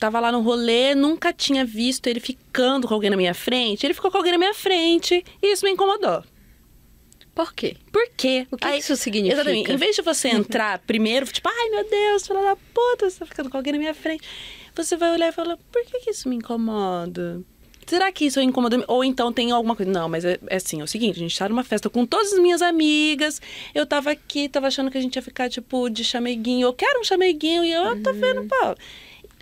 tava 0.00 0.18
lá 0.18 0.32
no 0.32 0.40
rolê, 0.40 0.94
nunca 0.94 1.30
tinha 1.30 1.62
visto 1.62 2.06
ele 2.06 2.18
ficando 2.18 2.88
com 2.88 2.94
alguém 2.94 3.10
na 3.10 3.16
minha 3.18 3.34
frente. 3.34 3.86
Ele 3.86 3.92
ficou 3.92 4.10
com 4.10 4.16
alguém 4.16 4.32
na 4.32 4.38
minha 4.38 4.54
frente 4.54 5.22
e 5.42 5.52
isso 5.52 5.64
me 5.64 5.70
incomodou. 5.70 6.24
Por 7.34 7.52
quê? 7.52 7.76
Por 7.92 8.08
quê? 8.16 8.46
O 8.50 8.56
que 8.56 8.66
Aí, 8.66 8.78
isso 8.78 8.96
significa? 8.96 9.34
Exatamente. 9.34 9.70
Em 9.70 9.76
vez 9.76 9.94
de 9.94 10.02
você 10.02 10.28
entrar 10.32 10.78
primeiro, 10.80 11.26
tipo, 11.26 11.48
ai 11.48 11.68
meu 11.68 11.88
Deus, 11.88 12.26
filha 12.26 12.40
da 12.42 12.56
puta, 12.56 13.10
você 13.10 13.18
tá 13.18 13.26
ficando 13.26 13.50
com 13.50 13.58
alguém 13.58 13.74
na 13.74 13.78
minha 13.78 13.94
frente. 13.94 14.26
Você 14.74 14.96
vai 14.96 15.12
olhar 15.12 15.28
e 15.28 15.32
falar, 15.32 15.58
por 15.70 15.84
que, 15.84 16.00
que 16.00 16.10
isso 16.10 16.28
me 16.28 16.36
incomoda? 16.36 17.42
Será 17.86 18.10
que 18.10 18.24
isso 18.24 18.40
incomoda? 18.40 18.82
Ou 18.88 19.04
então 19.04 19.32
tem 19.32 19.50
alguma 19.50 19.76
coisa. 19.76 19.90
Não, 19.90 20.08
mas 20.08 20.24
é, 20.24 20.38
é 20.46 20.56
assim, 20.56 20.80
é 20.80 20.84
o 20.84 20.86
seguinte, 20.86 21.16
a 21.16 21.18
gente 21.18 21.36
tá 21.36 21.48
numa 21.48 21.64
festa 21.64 21.90
com 21.90 22.06
todas 22.06 22.32
as 22.32 22.38
minhas 22.38 22.62
amigas. 22.62 23.40
Eu 23.74 23.84
tava 23.84 24.12
aqui, 24.12 24.48
tava 24.48 24.68
achando 24.68 24.90
que 24.90 24.96
a 24.96 25.00
gente 25.00 25.16
ia 25.16 25.22
ficar, 25.22 25.50
tipo, 25.50 25.90
de 25.90 26.04
chameguinho. 26.04 26.68
Eu 26.68 26.72
quero 26.72 27.00
um 27.00 27.04
chameguinho. 27.04 27.64
E 27.64 27.72
eu, 27.72 27.82
uhum. 27.82 28.02
tô 28.02 28.12
vendo, 28.12 28.46
pô. 28.46 28.76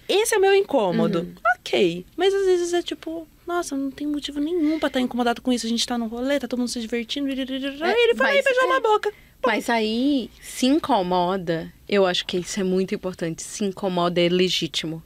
Esse 0.09 0.35
é 0.35 0.39
o 0.39 0.41
meu 0.41 0.55
incômodo. 0.55 1.21
Uhum. 1.21 1.35
Ok. 1.59 2.07
Mas 2.17 2.33
às 2.33 2.47
vezes 2.47 2.73
é 2.73 2.83
tipo, 2.83 3.29
nossa, 3.47 3.77
não 3.77 3.91
tem 3.91 4.07
motivo 4.07 4.41
nenhum 4.41 4.79
pra 4.79 4.89
estar 4.89 4.99
tá 4.99 5.01
incomodado 5.01 5.43
com 5.43 5.53
isso. 5.53 5.67
A 5.67 5.69
gente 5.69 5.87
tá 5.87 5.99
no 5.99 6.07
rolê, 6.07 6.39
tá 6.39 6.49
todo 6.49 6.59
mundo 6.59 6.69
se 6.69 6.81
divertindo. 6.81 7.29
É, 7.29 7.33
e 7.33 8.05
ele 8.05 8.15
foi 8.15 8.27
aí 8.27 8.43
beijar 8.43 8.63
é, 8.63 8.67
uma 8.67 8.81
boca. 8.81 9.13
Mas 9.45 9.71
aí, 9.71 10.31
se 10.41 10.67
incomoda, 10.67 11.73
eu 11.89 12.05
acho 12.05 12.27
que 12.27 12.39
isso 12.39 12.59
é 12.59 12.65
muito 12.65 12.95
importante. 12.95 13.43
Se 13.43 13.65
incomoda 13.65 14.21
é 14.21 14.29
legítimo. 14.29 15.03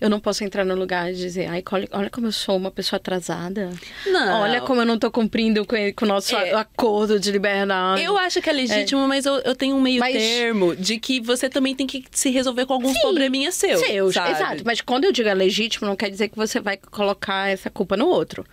Eu 0.00 0.10
não 0.10 0.20
posso 0.20 0.44
entrar 0.44 0.64
no 0.64 0.74
lugar 0.74 1.10
e 1.10 1.14
dizer, 1.14 1.48
ai, 1.48 1.62
olha, 1.70 1.88
olha 1.92 2.10
como 2.10 2.26
eu 2.26 2.32
sou 2.32 2.56
uma 2.56 2.70
pessoa 2.70 2.98
atrasada. 2.98 3.70
Não. 4.06 4.40
Olha 4.42 4.60
como 4.60 4.80
eu 4.80 4.86
não 4.86 4.98
tô 4.98 5.10
cumprindo 5.10 5.64
com, 5.64 5.76
com 5.94 6.04
o 6.04 6.08
nosso 6.08 6.36
é. 6.36 6.52
acordo 6.52 7.18
de 7.18 7.30
liberdade. 7.30 8.02
Eu 8.02 8.16
acho 8.16 8.40
que 8.40 8.50
é 8.50 8.52
legítimo, 8.52 9.02
é. 9.02 9.06
mas 9.06 9.26
eu, 9.26 9.36
eu 9.38 9.54
tenho 9.54 9.76
um 9.76 9.80
meio 9.80 10.00
mas... 10.00 10.12
termo 10.14 10.74
de 10.76 10.98
que 10.98 11.20
você 11.20 11.48
também 11.48 11.74
tem 11.74 11.86
que 11.86 12.04
se 12.10 12.30
resolver 12.30 12.66
com 12.66 12.74
alguns 12.74 12.92
Sim, 12.92 13.00
probleminhas 13.00 13.54
seus. 13.54 13.80
Seus, 13.80 14.14
sabe? 14.14 14.30
exato. 14.32 14.62
Mas 14.64 14.80
quando 14.80 15.04
eu 15.04 15.12
digo 15.12 15.28
é 15.28 15.34
legítimo, 15.34 15.86
não 15.86 15.96
quer 15.96 16.10
dizer 16.10 16.28
que 16.28 16.36
você 16.36 16.60
vai 16.60 16.76
colocar 16.76 17.48
essa 17.48 17.70
culpa 17.70 17.96
no 17.96 18.06
outro. 18.06 18.44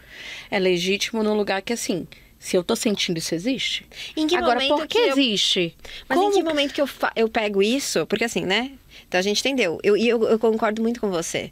É 0.50 0.60
legítimo 0.60 1.24
no 1.24 1.34
lugar 1.34 1.62
que, 1.62 1.74
assim, 1.74 2.08
se 2.44 2.58
eu 2.58 2.64
tô 2.64 2.76
sentindo 2.76 3.18
isso 3.18 3.34
existe. 3.34 3.86
Em 4.18 4.28
que 4.28 4.36
Agora, 4.36 4.56
momento 4.56 4.76
por 4.76 4.88
que, 4.88 5.02
que 5.02 5.10
existe? 5.10 5.60
Eu... 5.78 5.90
Mas 6.10 6.18
Como... 6.18 6.30
em 6.30 6.34
que 6.36 6.44
momento 6.44 6.74
que 6.74 6.82
eu, 6.82 6.88
fa... 6.88 7.10
eu 7.16 7.30
pego 7.30 7.64
isso? 7.64 8.06
Porque 8.06 8.26
assim, 8.26 8.46
né? 8.46 8.72
Então 9.14 9.20
a 9.20 9.22
gente 9.22 9.42
entendeu. 9.42 9.80
Eu, 9.84 9.96
eu, 9.96 10.24
eu, 10.28 10.40
concordo 10.40 10.82
muito 10.82 11.00
com 11.00 11.08
você. 11.08 11.52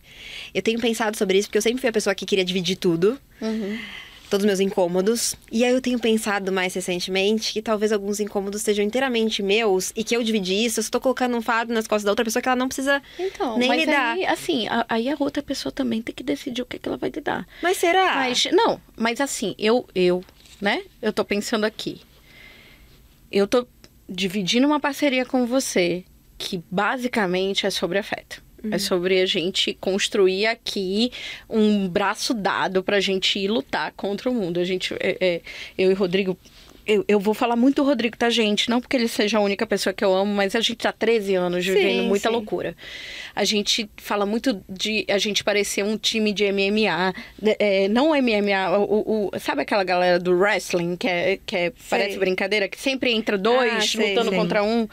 Eu 0.52 0.64
tenho 0.64 0.80
pensado 0.80 1.16
sobre 1.16 1.38
isso 1.38 1.48
porque 1.48 1.60
eu 1.60 1.62
sempre 1.62 1.80
fui 1.80 1.90
a 1.90 1.94
pessoa 1.94 2.16
que 2.16 2.26
queria 2.26 2.44
dividir 2.44 2.76
tudo. 2.76 3.20
Uhum. 3.40 3.78
Todos 4.32 4.44
os 4.44 4.48
meus 4.48 4.60
incômodos. 4.60 5.36
E 5.52 5.64
aí 5.64 5.72
eu 5.72 5.80
tenho 5.80 6.00
pensado 6.00 6.52
mais 6.52 6.74
recentemente 6.74 7.54
que 7.54 7.62
talvez 7.62 7.92
alguns 7.92 8.20
incômodos 8.20 8.64
sejam 8.64 8.84
inteiramente 8.84 9.44
meus 9.44 9.92
e 9.96 10.04
que 10.04 10.16
eu 10.16 10.24
dividi 10.24 10.66
isso, 10.66 10.80
eu 10.80 10.82
estou 10.82 11.00
colocando 11.00 11.38
um 11.38 11.42
fardo 11.42 11.72
nas 11.72 11.86
costas 11.86 12.04
da 12.04 12.12
outra 12.12 12.26
pessoa 12.26 12.42
que 12.42 12.50
ela 12.50 12.56
não 12.56 12.68
precisa 12.68 13.00
então, 13.20 13.60
nem 13.60 13.68
mas 13.68 13.82
lidar. 13.82 14.14
Aí, 14.14 14.26
assim, 14.26 14.68
a, 14.68 14.84
aí 14.90 15.08
a 15.08 15.16
outra 15.20 15.44
pessoa 15.44 15.72
também 15.72 16.02
tem 16.02 16.16
que 16.16 16.24
decidir 16.24 16.64
o 16.64 16.66
que, 16.66 16.78
é 16.78 16.80
que 16.80 16.90
ela 16.90 16.98
vai 16.98 17.12
lidar. 17.12 17.48
Mas 17.62 17.78
será? 17.78 18.16
Mas, 18.16 18.48
não, 18.52 18.82
mas 18.98 19.22
assim, 19.22 19.54
eu, 19.60 19.86
eu, 19.94 20.24
né? 20.60 20.82
Eu 21.00 21.14
tô 21.14 21.24
pensando 21.24 21.66
aqui. 21.66 22.02
Eu 23.32 23.48
tô 23.48 23.68
dividindo 24.10 24.66
uma 24.66 24.80
parceria 24.80 25.26
com 25.26 25.46
você 25.46 26.04
que 26.42 26.64
basicamente 26.72 27.68
é 27.68 27.70
sobre 27.70 28.00
afeto. 28.00 28.42
É 28.64 28.68
uhum. 28.68 28.74
É 28.74 28.80
sobre 28.80 29.22
a 29.22 29.26
gente 29.28 29.74
construir 29.80 30.48
aqui 30.48 31.12
um 31.48 31.88
braço 31.88 32.34
dado 32.34 32.84
para 32.84 32.98
a 32.98 33.00
gente 33.00 33.38
ir 33.38 33.48
lutar 33.48 33.92
contra 33.92 34.30
o 34.30 34.34
mundo. 34.34 34.60
A 34.60 34.64
gente, 34.64 34.94
é, 35.00 35.18
é, 35.22 35.42
eu 35.78 35.92
e 35.92 35.94
Rodrigo 35.94 36.36
eu, 36.86 37.06
eu, 37.08 37.20
vou 37.20 37.34
falar 37.34 37.56
muito 37.56 37.82
do 37.82 37.88
Rodrigo, 37.88 38.18
tá, 38.18 38.30
gente? 38.30 38.70
Não 38.70 38.82
porque 38.82 38.98
ele 38.98 39.08
seja 39.08 39.38
a 39.38 39.42
única 39.42 39.66
pessoa 39.68 39.94
que 39.94 40.04
eu 40.04 40.14
amo, 40.14 40.34
mas 40.34 40.56
a 40.56 40.60
gente 40.60 40.78
tá 40.78 40.92
13 40.92 41.36
anos 41.36 41.66
vivendo 41.66 42.02
sim, 42.02 42.08
muita 42.08 42.28
sim. 42.28 42.34
loucura. 42.34 42.76
A 43.36 43.44
gente 43.44 43.90
fala 43.98 44.26
muito 44.26 44.62
de 44.68 45.06
a 45.08 45.18
gente 45.18 45.44
parecer 45.44 45.84
um 45.84 45.96
time 45.96 46.34
de 46.34 46.52
MMA. 46.52 47.14
É, 47.60 47.88
não 47.88 48.10
MMA, 48.10 48.78
o, 48.80 49.30
o, 49.34 49.40
sabe 49.40 49.62
aquela 49.62 49.84
galera 49.84 50.20
do 50.20 50.32
wrestling, 50.32 50.96
que, 50.98 51.08
é, 51.08 51.40
que 51.46 51.56
é, 51.56 51.74
parece 51.90 52.18
brincadeira, 52.18 52.68
que 52.68 52.80
sempre 52.80 53.12
entra 53.12 53.38
dois 53.38 53.74
ah, 53.74 53.82
sei, 53.82 54.10
lutando 54.10 54.32
contra 54.32 54.64
um. 54.64 54.88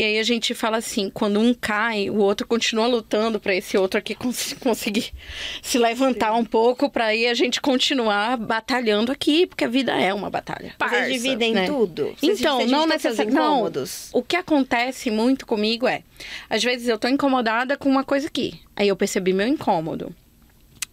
E 0.00 0.02
aí 0.02 0.18
a 0.18 0.22
gente 0.22 0.54
fala 0.54 0.78
assim, 0.78 1.10
quando 1.10 1.38
um 1.38 1.52
cai, 1.52 2.08
o 2.08 2.16
outro 2.16 2.46
continua 2.46 2.86
lutando 2.86 3.38
para 3.38 3.54
esse 3.54 3.76
outro 3.76 3.98
aqui 3.98 4.14
cons 4.14 4.54
conseguir 4.54 5.12
se 5.60 5.76
levantar 5.76 6.32
Sim. 6.32 6.40
um 6.40 6.44
pouco 6.46 6.88
para 6.88 7.04
aí 7.04 7.26
a 7.26 7.34
gente 7.34 7.60
continuar 7.60 8.38
batalhando 8.38 9.12
aqui, 9.12 9.46
porque 9.46 9.62
a 9.62 9.68
vida 9.68 9.92
é 9.92 10.14
uma 10.14 10.30
batalha. 10.30 10.74
Parça. 10.78 11.02
De 11.02 11.12
dividem 11.12 11.52
né? 11.52 11.66
tudo? 11.66 12.14
Vocês 12.18 12.40
Então, 12.40 12.66
não 12.66 12.86
necessariamente. 12.86 13.36
Não, 13.36 13.56
incômodos? 13.56 14.08
o 14.14 14.22
que 14.22 14.36
acontece 14.36 15.10
muito 15.10 15.44
comigo 15.44 15.86
é, 15.86 16.02
às 16.48 16.64
vezes 16.64 16.88
eu 16.88 16.98
tô 16.98 17.06
incomodada 17.06 17.76
com 17.76 17.90
uma 17.90 18.02
coisa 18.02 18.26
aqui. 18.26 18.58
Aí 18.74 18.88
eu 18.88 18.96
percebi 18.96 19.34
meu 19.34 19.46
incômodo. 19.46 20.16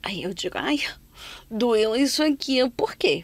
Aí 0.03 0.21
eu 0.21 0.33
digo, 0.33 0.57
ai, 0.57 0.81
doeu 1.49 1.95
isso 1.95 2.21
aqui. 2.21 2.57
Eu, 2.57 2.69
Por 2.69 2.93
quê? 2.97 3.23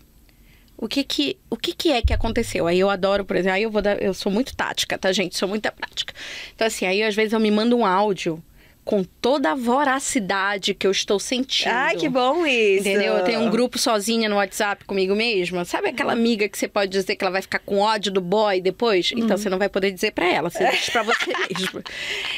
O 0.78 0.88
que 0.88 1.04
que, 1.04 1.38
o 1.50 1.56
que 1.56 1.74
que 1.74 1.92
é 1.92 2.02
que 2.02 2.14
aconteceu? 2.14 2.68
Aí 2.68 2.80
eu 2.80 2.90
adoro, 2.90 3.24
por 3.24 3.36
exemplo, 3.36 3.56
aí 3.56 3.64
eu 3.64 3.72
vou 3.72 3.82
dar, 3.82 4.02
eu 4.02 4.14
sou 4.14 4.32
muito 4.32 4.56
tática, 4.56 4.98
tá, 4.98 5.12
gente? 5.12 5.38
Sou 5.38 5.48
muita 5.48 5.72
prática. 5.72 6.14
Então, 6.56 6.68
assim, 6.68 6.86
aí 6.86 7.04
às 7.04 7.16
vezes 7.16 7.34
eu 7.34 7.40
me 7.40 7.52
mando 7.52 7.78
um 7.78 7.86
áudio 7.86 8.44
com 8.86 9.04
toda 9.04 9.52
a 9.52 9.56
voracidade 9.56 10.74
que 10.74 10.86
eu 10.86 10.92
estou 10.92 11.20
sentindo. 11.20 11.72
Ai, 11.74 11.96
que 11.96 12.10
bom 12.10 12.46
isso. 12.46 12.82
Entendeu? 12.88 13.14
Eu 13.16 13.24
tenho 13.24 13.40
um 13.42 13.50
grupo 13.50 13.78
sozinha 13.80 14.28
no 14.28 14.36
WhatsApp 14.36 14.84
comigo 14.86 15.16
mesma. 15.16 15.64
Sabe 15.66 15.90
aquela 15.90 16.12
amiga 16.14 16.48
que 16.50 16.58
você 16.58 16.68
pode 16.68 16.92
dizer 16.92 17.16
que 17.16 17.24
ela 17.24 17.32
vai 17.32 17.42
ficar 17.42 17.60
com 17.60 17.80
ódio 17.80 18.12
do 18.12 18.20
boy 18.22 18.60
depois? 18.62 19.12
Uhum. 19.12 19.20
Então 19.20 19.38
você 19.38 19.50
não 19.50 19.58
vai 19.58 19.70
poder 19.70 19.92
dizer 19.92 20.12
pra 20.12 20.26
ela, 20.28 20.50
você 20.50 20.70
diz 20.70 20.90
pra 20.90 21.04
você 21.04 21.32
mesma. 21.50 21.84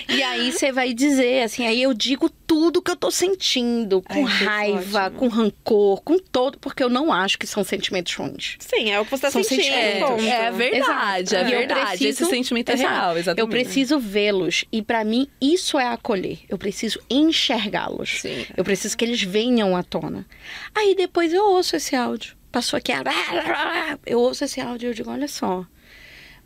E 0.09 0.21
aí 0.21 0.51
você 0.51 0.71
vai 0.71 0.93
dizer, 0.93 1.43
assim, 1.43 1.65
aí 1.65 1.81
eu 1.81 1.93
digo 1.93 2.29
tudo 2.45 2.81
que 2.81 2.91
eu 2.91 2.95
tô 2.95 3.09
sentindo, 3.09 4.01
com 4.03 4.25
Ai, 4.27 4.33
raiva, 4.45 5.09
com 5.11 5.27
rancor, 5.27 6.01
com 6.03 6.19
todo, 6.19 6.59
porque 6.59 6.83
eu 6.83 6.89
não 6.89 7.11
acho 7.11 7.39
que 7.39 7.47
são 7.47 7.63
sentimentos 7.63 8.13
ruins. 8.13 8.55
Sim, 8.59 8.91
é 8.91 8.99
o 8.99 9.05
que 9.05 9.11
você 9.11 9.21
tá 9.23 9.31
São 9.31 9.43
sentindo. 9.43 9.63
sentimentos. 9.73 10.09
ponto. 10.09 10.23
É 10.25 10.51
verdade, 10.51 11.35
Exato. 11.35 11.35
é 11.35 11.55
eu 11.55 11.57
verdade. 11.59 11.81
preciso- 11.97 12.09
Esse 12.23 12.25
sentimento 12.29 12.69
é 12.71 12.75
real, 12.75 13.17
exatamente. 13.17 13.39
Eu 13.39 13.47
preciso 13.47 13.99
vê-los. 13.99 14.63
E 14.71 14.81
pra 14.81 15.03
mim, 15.03 15.27
isso 15.41 15.79
é 15.79 15.87
acolher. 15.87 16.34
Eu 16.49 16.57
preciso 16.57 16.99
enxergá-los. 17.09 18.23
Eu 18.55 18.63
preciso 18.63 18.97
que 18.97 19.05
eles 19.05 19.21
venham 19.21 19.75
à 19.75 19.83
tona. 19.83 20.25
Aí 20.73 20.95
depois 20.95 21.33
eu 21.33 21.45
ouço 21.45 21.75
esse 21.75 21.95
áudio. 21.95 22.35
Passou 22.51 22.77
aqui. 22.77 22.91
Eu 24.05 24.19
ouço 24.19 24.43
esse 24.45 24.61
áudio 24.61 24.87
e 24.87 24.89
eu 24.89 24.93
digo: 24.93 25.11
olha 25.11 25.27
só. 25.27 25.65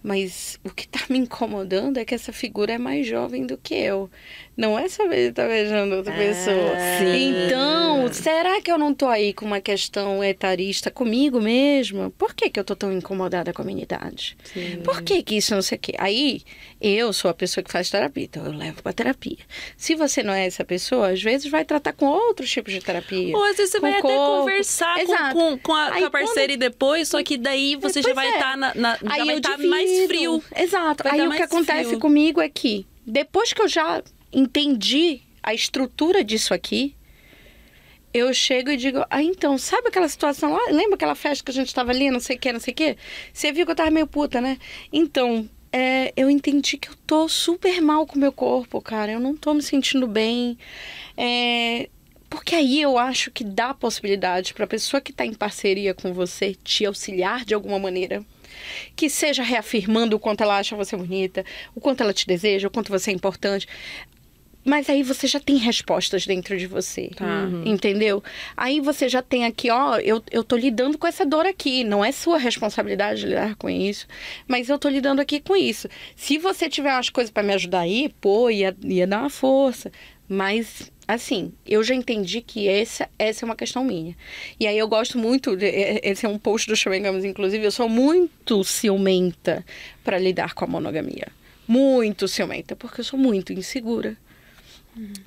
Mas 0.02 0.58
o 0.64 0.70
que 0.70 0.88
tá 0.88 1.02
me 1.10 1.18
incomodando 1.20 1.98
é 1.98 2.06
que 2.06 2.16
essa 2.16 2.32
figura 2.32 2.74
é 2.74 2.78
mais 2.78 3.06
jovem 3.06 3.46
do 3.46 3.58
que 3.58 3.74
eu. 3.76 4.10
Não 4.56 4.78
é 4.78 4.88
saber 4.90 5.18
ele 5.20 5.32
tá 5.34 5.48
beijando 5.48 5.96
outra 5.96 6.14
Ah, 6.14 6.18
pessoa. 6.18 6.76
sim. 7.00 7.46
Então, 7.46 8.12
será 8.12 8.62
que 8.62 8.70
eu 8.72 8.78
não 8.78 8.94
tô 8.94 9.08
aí 9.08 9.34
com 9.34 9.46
uma 9.46 9.62
questão 9.62 10.22
etarista 10.24 10.92
comigo 10.92 11.40
mesma? 11.42 12.12
Por 12.18 12.34
que, 12.34 12.50
que 12.50 12.60
eu 12.60 12.64
tô 12.64 12.76
tão 12.76 12.92
incomodada 12.92 13.54
com 13.54 13.62
a 13.62 13.66
minha 13.66 13.84
idade? 13.84 14.38
Por 14.84 15.02
que 15.02 15.22
que 15.24 15.36
isso 15.38 15.54
não 15.56 15.62
sei 15.62 15.78
o 15.78 15.80
quê? 15.82 15.94
Aí, 15.98 16.42
eu 16.82 17.12
sou 17.14 17.32
a 17.32 17.34
pessoa 17.34 17.64
que 17.64 17.72
faz 17.72 17.90
terapia, 17.90 18.24
então 18.26 18.46
eu 18.46 18.52
levo 18.52 18.84
pra 18.84 18.92
terapia. 18.92 19.38
Se 19.78 19.96
você 19.96 20.24
não 20.24 20.34
é 20.34 20.46
essa 20.46 20.64
pessoa, 20.66 21.10
às 21.12 21.22
vezes 21.22 21.50
vai 21.50 21.64
tratar 21.64 21.94
com 21.94 22.06
outros 22.06 22.50
tipos 22.52 22.74
de 22.74 22.80
terapia. 22.82 23.36
Ou 23.36 23.44
às 23.46 23.56
vezes 23.58 23.72
você 23.72 23.80
vai 23.80 23.92
até 23.92 24.02
corpo. 24.02 24.40
conversar 24.42 24.96
com, 24.96 25.02
Exato. 25.02 25.34
com, 25.36 25.58
com 25.60 25.74
a, 25.74 25.94
Aí 25.94 26.02
com 26.02 26.08
a 26.08 26.12
parceira 26.12 26.52
e 26.54 26.58
depois, 26.58 27.08
só 27.08 27.24
que 27.24 27.38
daí 27.38 27.76
você 27.78 28.02
já 28.02 28.10
Pois 28.14 28.16
vai 28.16 28.28
é. 28.28 28.34
estar 28.36 28.58
na, 28.58 28.74
na- 28.76 28.96
já 28.98 29.26
vai 29.26 29.36
estar 29.38 29.52
divido. 29.52 29.70
mais 29.70 29.89
frio. 30.08 30.44
Exato. 30.56 31.04
Vai 31.04 31.14
Aí 31.14 31.20
o 31.20 31.24
que 31.24 31.30
mais 31.30 31.42
acontece 31.42 31.86
frio. 31.86 32.00
comigo 32.00 32.42
é 32.42 32.50
que, 32.50 32.86
depois 33.06 33.54
que 33.54 33.62
eu 33.62 33.68
já 33.68 34.04
entendi 34.32 35.22
a 35.42 35.54
estrutura 35.54 36.24
disso 36.24 36.54
aqui, 36.54 36.96
eu 38.14 38.34
chego 38.34 38.72
e 38.72 38.78
digo, 38.78 39.06
ah, 39.10 39.22
então, 39.22 39.58
sabe 39.58 39.88
aquela 39.90 40.08
situação 40.08 40.54
lá? 40.54 40.72
Lembra 40.72 40.96
aquela 40.96 41.16
festa 41.16 41.44
que 41.44 41.52
a 41.52 41.54
gente 41.54 41.74
tava 41.74 41.92
ali, 41.92 42.10
não 42.10 42.20
sei 42.20 42.36
o 42.36 42.40
que, 42.40 42.52
não 42.52 42.60
sei 42.60 42.74
o 42.74 42.76
que? 42.76 42.98
Você 43.32 43.52
viu 43.52 43.66
que 43.66 43.72
eu 43.72 43.76
tava 43.76 43.92
meio 43.92 44.08
puta, 44.08 44.42
né? 44.42 44.58
Então, 44.92 45.48
é, 45.72 46.12
eu 46.18 46.30
entendi 46.30 46.78
que 46.78 46.90
eu 46.90 46.96
tô 47.06 47.28
super 47.28 47.82
mal 47.82 48.06
com 48.06 48.16
o 48.16 48.20
meu 48.20 48.32
corpo, 48.32 48.82
cara. 48.82 49.12
Eu 49.12 49.20
não 49.20 49.36
tô 49.36 49.54
me 49.54 49.62
sentindo 49.62 50.08
bem. 50.08 50.58
É, 51.16 51.88
porque 52.30 52.56
aí 52.56 52.82
eu 52.82 52.98
acho 52.98 53.32
que 53.32 53.44
dá 53.44 53.74
possibilidade 53.74 54.54
pra 54.54 54.68
pessoa 54.68 55.02
que 55.02 55.14
tá 55.14 55.26
em 55.26 55.34
parceria 55.34 55.94
com 55.94 56.14
você 56.14 56.56
te 56.56 56.86
auxiliar 56.86 57.46
de 57.46 57.54
alguma 57.54 57.78
maneira. 57.80 58.24
Que 58.96 59.10
seja 59.10 59.44
reafirmando 59.44 60.16
o 60.16 60.20
quanto 60.20 60.42
ela 60.42 60.58
acha 60.58 60.76
você 60.76 60.96
bonita, 60.96 61.46
o 61.76 61.82
quanto 61.82 62.02
ela 62.02 62.14
te 62.14 62.26
deseja, 62.26 62.68
o 62.68 62.72
quanto 62.72 62.90
você 62.90 63.12
é 63.12 63.14
importante. 63.14 63.68
Mas 64.64 64.90
aí 64.90 65.04
você 65.04 65.26
já 65.26 65.40
tem 65.40 65.56
respostas 65.56 66.26
dentro 66.28 66.58
de 66.58 66.68
você. 66.68 67.10
Tá. 67.16 67.48
Entendeu? 67.66 68.22
Aí 68.56 68.80
você 68.80 69.08
já 69.08 69.22
tem 69.22 69.46
aqui, 69.46 69.72
ó, 69.72 69.98
eu, 69.98 70.22
eu 70.32 70.44
tô 70.44 70.56
lidando 70.56 70.98
com 70.98 71.08
essa 71.08 71.26
dor 71.26 71.46
aqui. 71.46 71.84
Não 71.84 72.04
é 72.04 72.12
sua 72.12 72.38
responsabilidade 72.38 73.26
lidar 73.26 73.56
com 73.56 73.70
isso. 73.70 74.06
Mas 74.48 74.70
eu 74.70 74.78
tô 74.78 74.90
lidando 74.90 75.22
aqui 75.22 75.40
com 75.40 75.56
isso. 75.56 75.88
Se 76.16 76.38
você 76.38 76.70
tiver 76.70 76.94
umas 76.94 77.10
coisas 77.10 77.32
pra 77.32 77.42
me 77.42 77.54
ajudar 77.54 77.82
aí, 77.82 78.14
pô, 78.20 78.50
ia, 78.50 78.76
ia 78.84 79.08
dar 79.08 79.22
uma 79.22 79.30
força. 79.30 79.92
Mas, 80.28 80.92
assim, 81.14 81.52
eu 81.66 81.84
já 81.84 81.96
entendi 81.96 82.40
que 82.42 82.68
essa, 82.68 83.10
essa 83.18 83.44
é 83.44 83.46
uma 83.46 83.56
questão 83.56 83.84
minha. 83.84 84.16
E 84.60 84.68
aí 84.68 84.78
eu 84.78 84.88
gosto 84.88 85.18
muito, 85.18 85.56
de- 85.58 85.66
esse 86.04 86.26
é 86.26 86.30
um 86.30 86.38
post 86.38 86.68
do 86.68 86.76
Chewengamos, 86.76 87.26
inclusive, 87.26 87.66
eu 87.66 87.72
sou 87.72 87.90
muito 87.90 88.64
ciumenta 88.64 89.66
pra 90.04 90.20
lidar 90.20 90.54
com 90.54 90.66
a 90.66 90.68
monogamia. 90.68 91.28
Muito 91.68 92.28
ciumenta, 92.28 92.76
porque 92.76 93.02
eu 93.02 93.06
sou 93.06 93.18
muito 93.20 93.52
insegura. 93.52 94.16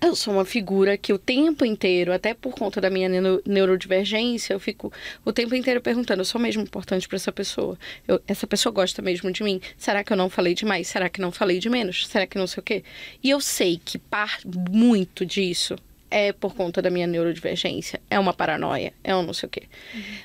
Eu 0.00 0.16
sou 0.16 0.34
uma 0.34 0.44
figura 0.44 0.96
que 0.96 1.12
o 1.12 1.18
tempo 1.18 1.64
inteiro, 1.64 2.12
até 2.12 2.34
por 2.34 2.54
conta 2.54 2.80
da 2.80 2.90
minha 2.90 3.08
neuro- 3.08 3.42
neurodivergência, 3.46 4.52
eu 4.52 4.60
fico 4.60 4.92
o 5.24 5.32
tempo 5.32 5.54
inteiro 5.54 5.80
perguntando: 5.80 6.20
eu 6.20 6.24
sou 6.24 6.40
mesmo 6.40 6.62
importante 6.62 7.06
para 7.08 7.16
essa 7.16 7.32
pessoa? 7.32 7.78
Eu- 8.06 8.20
essa 8.26 8.46
pessoa 8.46 8.72
gosta 8.72 9.00
mesmo 9.00 9.30
de 9.30 9.42
mim? 9.42 9.60
Será 9.76 10.02
que 10.02 10.12
eu 10.12 10.16
não 10.16 10.28
falei 10.28 10.54
demais? 10.54 10.88
Será 10.88 11.08
que 11.08 11.20
não 11.20 11.30
falei 11.32 11.58
de 11.58 11.68
menos? 11.70 12.06
Será 12.06 12.26
que 12.26 12.36
não 12.38 12.46
sei 12.46 12.60
o 12.60 12.64
quê? 12.64 12.84
E 13.22 13.30
eu 13.30 13.40
sei 13.40 13.80
que 13.82 13.98
par 13.98 14.38
muito 14.44 15.24
disso 15.24 15.76
é 16.10 16.30
por 16.32 16.54
conta 16.54 16.82
da 16.82 16.90
minha 16.90 17.06
neurodivergência, 17.06 17.98
é 18.10 18.18
uma 18.18 18.34
paranoia, 18.34 18.92
é 19.02 19.16
um 19.16 19.22
não 19.22 19.32
sei 19.32 19.46
o 19.46 19.50
quê. 19.50 19.62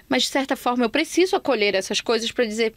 Mas 0.10 0.24
de 0.24 0.30
certa 0.30 0.58
forma 0.58 0.84
eu 0.84 0.90
preciso 0.90 1.36
acolher 1.38 1.76
essas 1.76 2.02
coisas 2.02 2.30
para 2.30 2.44
dizer, 2.44 2.74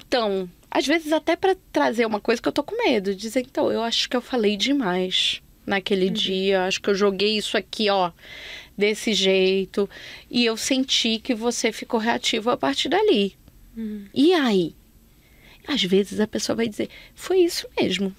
então, 0.00 0.46
às 0.70 0.86
vezes 0.86 1.12
até 1.12 1.34
para 1.34 1.56
trazer 1.72 2.04
uma 2.04 2.20
coisa 2.20 2.42
que 2.42 2.46
eu 2.46 2.52
tô 2.52 2.62
com 2.62 2.76
medo, 2.76 3.14
dizer, 3.14 3.40
então, 3.40 3.72
eu 3.72 3.82
acho 3.82 4.06
que 4.10 4.16
eu 4.16 4.20
falei 4.20 4.54
demais 4.54 5.40
naquele 5.66 6.08
dia, 6.08 6.64
acho 6.64 6.80
que 6.80 6.88
eu 6.88 6.94
joguei 6.94 7.36
isso 7.36 7.56
aqui, 7.56 7.90
ó, 7.90 8.12
desse 8.78 9.12
jeito, 9.12 9.88
e 10.30 10.44
eu 10.44 10.56
senti 10.56 11.18
que 11.18 11.34
você 11.34 11.72
ficou 11.72 11.98
reativo 11.98 12.50
a 12.50 12.56
partir 12.56 12.88
dali. 12.88 13.36
E 14.14 14.32
aí? 14.32 14.74
Às 15.66 15.82
vezes 15.82 16.20
a 16.20 16.26
pessoa 16.26 16.56
vai 16.56 16.68
dizer, 16.68 16.88
foi 17.14 17.40
isso 17.40 17.66
mesmo. 17.78 18.14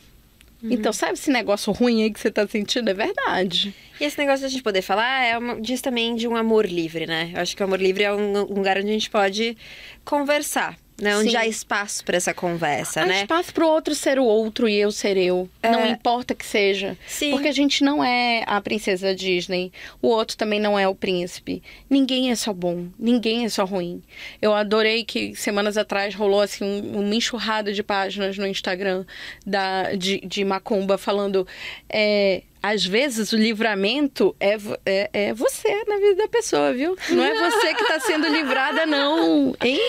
Então, 0.74 0.92
sabe 0.92 1.14
esse 1.14 1.30
negócio 1.30 1.72
ruim 1.72 2.04
aí 2.04 2.12
que 2.12 2.20
você 2.20 2.32
tá 2.32 2.48
sentindo? 2.48 2.90
É 2.90 2.94
verdade. 2.94 3.74
E 4.02 4.04
esse 4.04 4.18
negócio 4.18 4.42
da 4.42 4.50
gente 4.50 4.64
poder 4.64 4.82
falar 4.82 5.24
é 5.24 5.38
uma, 5.38 5.62
diz 5.62 5.82
também 5.82 6.16
de 6.16 6.28
um 6.28 6.36
amor 6.36 6.66
livre, 6.66 7.06
né? 7.06 7.32
Eu 7.34 7.42
acho 7.42 7.56
que 7.56 7.62
o 7.62 7.66
amor 7.66 7.80
livre 7.80 8.04
é 8.04 8.14
um, 8.14 8.38
um 8.38 8.56
lugar 8.56 8.78
onde 8.78 8.90
a 8.90 8.94
gente 8.94 9.10
pode 9.10 9.56
conversar, 10.04 10.78
né? 11.02 11.16
Onde 11.18 11.32
Sim. 11.32 11.38
há 11.38 11.46
espaço 11.46 12.04
para 12.04 12.18
essa 12.18 12.34
conversa, 12.34 13.02
Há 13.02 13.06
né? 13.06 13.22
espaço 13.22 13.54
pro 13.54 13.68
outro 13.68 13.94
ser 13.94 14.18
o 14.20 14.24
outro 14.24 14.68
e 14.68 14.76
eu 14.76 14.92
ser 14.92 15.16
eu. 15.18 15.48
Não 15.64 15.86
importa 15.86 16.34
que 16.34 16.46
seja. 16.46 16.98
Sim. 17.08 17.32
Porque 17.32 17.48
a 17.48 17.52
gente 17.52 17.84
não 17.84 18.04
é 18.04 18.44
a 18.48 18.60
princesa 18.62 19.14
Disney. 19.14 19.72
O 20.02 20.08
outro 20.08 20.36
também 20.36 20.60
não 20.60 20.78
é 20.78 20.88
o 20.88 20.96
príncipe. 20.96 21.62
Ninguém 21.90 22.32
é 22.32 22.36
só 22.36 22.52
bom. 22.54 22.88
Ninguém 22.98 23.46
é 23.46 23.50
só 23.50 23.64
ruim. 23.66 24.02
Eu 24.42 24.54
adorei 24.54 25.04
que 25.04 25.36
semanas 25.36 25.78
atrás 25.78 26.16
rolou 26.16 26.42
assim 26.42 26.64
um- 26.64 27.00
uma 27.00 27.16
enxurrada 27.16 27.72
de 27.72 27.84
páginas 27.84 28.38
no 28.38 28.48
Instagram 28.48 29.06
da, 29.46 29.94
de, 29.94 30.20
de 30.22 30.44
Macumba 30.44 30.98
falando. 30.98 31.48
É, 31.90 32.42
às 32.62 32.84
vezes 32.86 33.32
o 33.32 33.38
livramento 33.38 34.36
é, 34.40 34.58
é, 34.86 35.10
é 35.14 35.34
você 35.34 35.70
na 35.86 35.96
vida 35.98 36.16
da 36.16 36.28
pessoa, 36.28 36.74
viu? 36.74 36.98
Não 37.12 37.24
é 37.24 37.34
você 37.52 37.74
que 37.74 37.88
tá 37.88 38.00
sendo 38.00 38.28
livrada, 38.28 38.86
não. 38.86 39.56
Hein? 39.64 39.80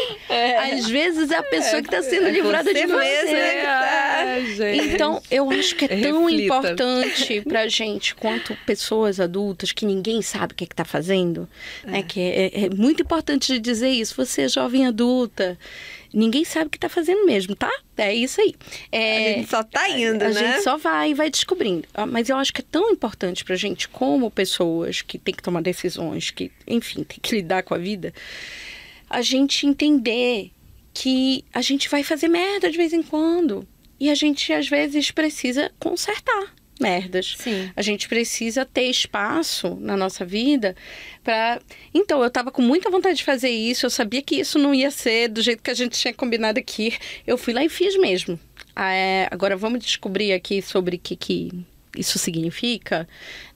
Às 0.78 0.88
vezes 0.88 1.30
é 1.30 1.36
a 1.36 1.42
pessoa 1.42 1.82
que 1.82 1.88
tá 1.90 2.02
sendo 2.02 2.28
livrada 2.28 2.72
de 2.72 2.86
você 2.86 3.22
né? 3.32 3.66
Ah, 3.66 4.40
gente. 4.56 4.88
Então, 4.94 5.22
eu 5.30 5.50
acho 5.50 5.74
que 5.76 5.84
é 5.84 5.88
tão 5.88 6.24
Reflita. 6.26 6.44
importante 6.44 7.40
pra 7.42 7.68
gente, 7.68 8.14
quanto 8.14 8.56
pessoas 8.66 9.20
adultas 9.20 9.72
que 9.72 9.84
ninguém 9.86 10.22
sabe 10.22 10.52
o 10.52 10.56
que, 10.56 10.64
é 10.64 10.66
que 10.66 10.74
tá 10.74 10.84
fazendo, 10.84 11.48
né? 11.84 12.02
Que 12.02 12.20
é, 12.20 12.64
é 12.64 12.70
muito 12.70 13.02
importante 13.02 13.52
de 13.52 13.58
dizer 13.58 13.88
isso. 13.90 14.14
Você 14.16 14.42
é 14.42 14.48
jovem 14.48 14.86
adulta, 14.86 15.58
ninguém 16.12 16.44
sabe 16.44 16.66
o 16.66 16.70
que 16.70 16.78
tá 16.78 16.88
fazendo 16.88 17.24
mesmo, 17.26 17.54
tá? 17.54 17.70
É 17.96 18.14
isso 18.14 18.40
aí. 18.40 18.54
É, 18.92 19.16
A 19.16 19.38
gente 19.38 19.50
só 19.50 19.62
tá 19.62 19.88
indo, 19.88 20.22
a 20.22 20.28
né? 20.28 20.32
gente 20.32 20.62
só 20.62 20.76
vai 20.76 21.10
e 21.10 21.14
vai 21.14 21.30
descobrindo. 21.30 21.86
Ah, 21.94 22.06
Mas 22.06 22.28
eu 22.28 22.36
acho 22.36 22.52
que 22.52 22.60
é 22.60 22.64
tão 22.70 22.90
importante 22.90 23.44
pra 23.44 23.56
gente, 23.56 23.88
como 23.88 24.30
pessoas 24.30 25.02
que 25.02 25.18
tem 25.18 25.34
que 25.34 25.42
tomar 25.42 25.62
decisões, 25.62 26.30
que, 26.30 26.50
enfim, 26.66 27.02
tem 27.04 27.18
que 27.20 27.34
lidar 27.36 27.62
com 27.62 27.74
a 27.74 27.78
vida, 27.78 28.12
a 29.10 29.20
gente 29.22 29.66
entender 29.66 30.50
que 31.00 31.44
a 31.54 31.60
gente 31.62 31.88
vai 31.88 32.02
fazer 32.02 32.28
merda 32.28 32.70
de 32.70 32.76
vez 32.76 32.92
em 32.92 33.02
quando. 33.02 33.66
E 34.00 34.10
a 34.10 34.14
gente, 34.14 34.52
às 34.52 34.68
vezes, 34.68 35.10
precisa 35.10 35.70
consertar 35.78 36.54
merdas. 36.80 37.34
Sim. 37.38 37.70
A 37.74 37.82
gente 37.82 38.08
precisa 38.08 38.64
ter 38.64 38.84
espaço 38.88 39.76
na 39.80 39.96
nossa 39.96 40.24
vida 40.24 40.76
para. 41.24 41.60
Então, 41.92 42.22
eu 42.22 42.30
tava 42.30 42.50
com 42.52 42.62
muita 42.62 42.88
vontade 42.90 43.16
de 43.18 43.24
fazer 43.24 43.50
isso, 43.50 43.84
eu 43.86 43.90
sabia 43.90 44.22
que 44.22 44.36
isso 44.36 44.58
não 44.58 44.72
ia 44.72 44.90
ser 44.90 45.28
do 45.28 45.42
jeito 45.42 45.62
que 45.62 45.70
a 45.70 45.74
gente 45.74 45.98
tinha 45.98 46.14
combinado 46.14 46.58
aqui. 46.58 46.96
Eu 47.26 47.36
fui 47.36 47.52
lá 47.52 47.64
e 47.64 47.68
fiz 47.68 47.96
mesmo. 47.98 48.38
Ah, 48.76 48.92
é, 48.92 49.26
agora 49.30 49.56
vamos 49.56 49.80
descobrir 49.84 50.32
aqui 50.32 50.62
sobre 50.62 50.96
o 50.96 50.98
que, 51.00 51.16
que 51.16 51.50
isso 51.96 52.16
significa, 52.16 53.08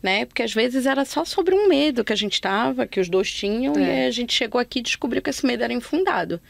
né? 0.02 0.24
Porque 0.24 0.42
às 0.42 0.52
vezes 0.52 0.84
era 0.84 1.04
só 1.04 1.24
sobre 1.24 1.54
um 1.54 1.68
medo 1.68 2.02
que 2.02 2.12
a 2.12 2.16
gente 2.16 2.40
tava, 2.40 2.88
que 2.88 2.98
os 2.98 3.08
dois 3.08 3.30
tinham, 3.30 3.74
É. 3.76 4.04
e 4.04 4.06
a 4.08 4.10
gente 4.10 4.34
chegou 4.34 4.60
aqui 4.60 4.80
e 4.80 4.82
descobriu 4.82 5.22
que 5.22 5.30
esse 5.30 5.46
medo 5.46 5.62
era 5.62 5.72
infundado. 5.72 6.40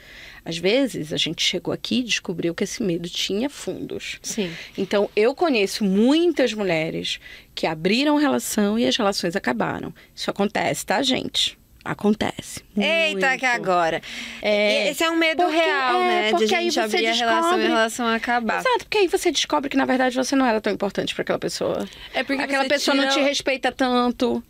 Às 0.45 0.59
vezes 0.59 1.13
a 1.13 1.17
gente 1.17 1.43
chegou 1.43 1.73
aqui 1.73 2.01
e 2.01 2.03
descobriu 2.03 2.55
que 2.55 2.65
esse 2.65 2.83
medo 2.83 3.09
tinha 3.09 3.49
fundos. 3.49 4.19
Sim. 4.23 4.51
Então, 4.77 5.09
eu 5.15 5.35
conheço 5.35 5.85
muitas 5.85 6.53
mulheres 6.53 7.21
que 7.55 7.67
abriram 7.67 8.17
relação 8.17 8.79
e 8.79 8.87
as 8.87 8.97
relações 8.97 9.37
acabaram. 9.37 9.95
Isso 10.15 10.31
acontece, 10.31 10.85
tá, 10.85 11.01
gente? 11.03 11.57
Acontece. 11.85 12.61
Eita, 12.77 13.27
Muito. 13.29 13.41
que 13.41 13.47
agora. 13.47 14.01
É. 14.41 14.89
Esse 14.91 15.03
é 15.03 15.11
um 15.11 15.17
medo 15.17 15.43
Porque- 15.43 15.57
real, 15.57 16.01
é, 16.01 16.07
né? 16.07 16.29
De 16.29 16.35
a 16.35 16.39
porque 16.39 16.55
aí 16.55 16.65
gente 16.71 16.75
você 16.75 16.81
abrir 16.81 17.07
a 17.09 17.13
relação 17.13 17.33
e 17.33 17.35
a 17.35 17.43
descobre- 17.43 17.67
relação 17.67 18.07
acabar. 18.09 18.61
Exato, 18.61 18.79
porque 18.85 18.99
aí 18.99 19.09
você 19.09 19.33
descobre 19.33 19.69
que, 19.69 19.77
na 19.77 19.85
verdade, 19.85 20.15
você 20.15 20.37
não 20.37 20.47
era 20.47 20.61
tão 20.61 20.73
importante 20.73 21.13
para 21.13 21.23
aquela 21.23 21.39
pessoa. 21.41 21.89
É 22.15 22.23
porque 22.23 22.41
Aquela 22.41 22.67
pessoa 22.67 22.95
não 22.97 23.09
tira- 23.09 23.15
te 23.25 23.29
respeita 23.29 23.73
tanto. 23.73 24.43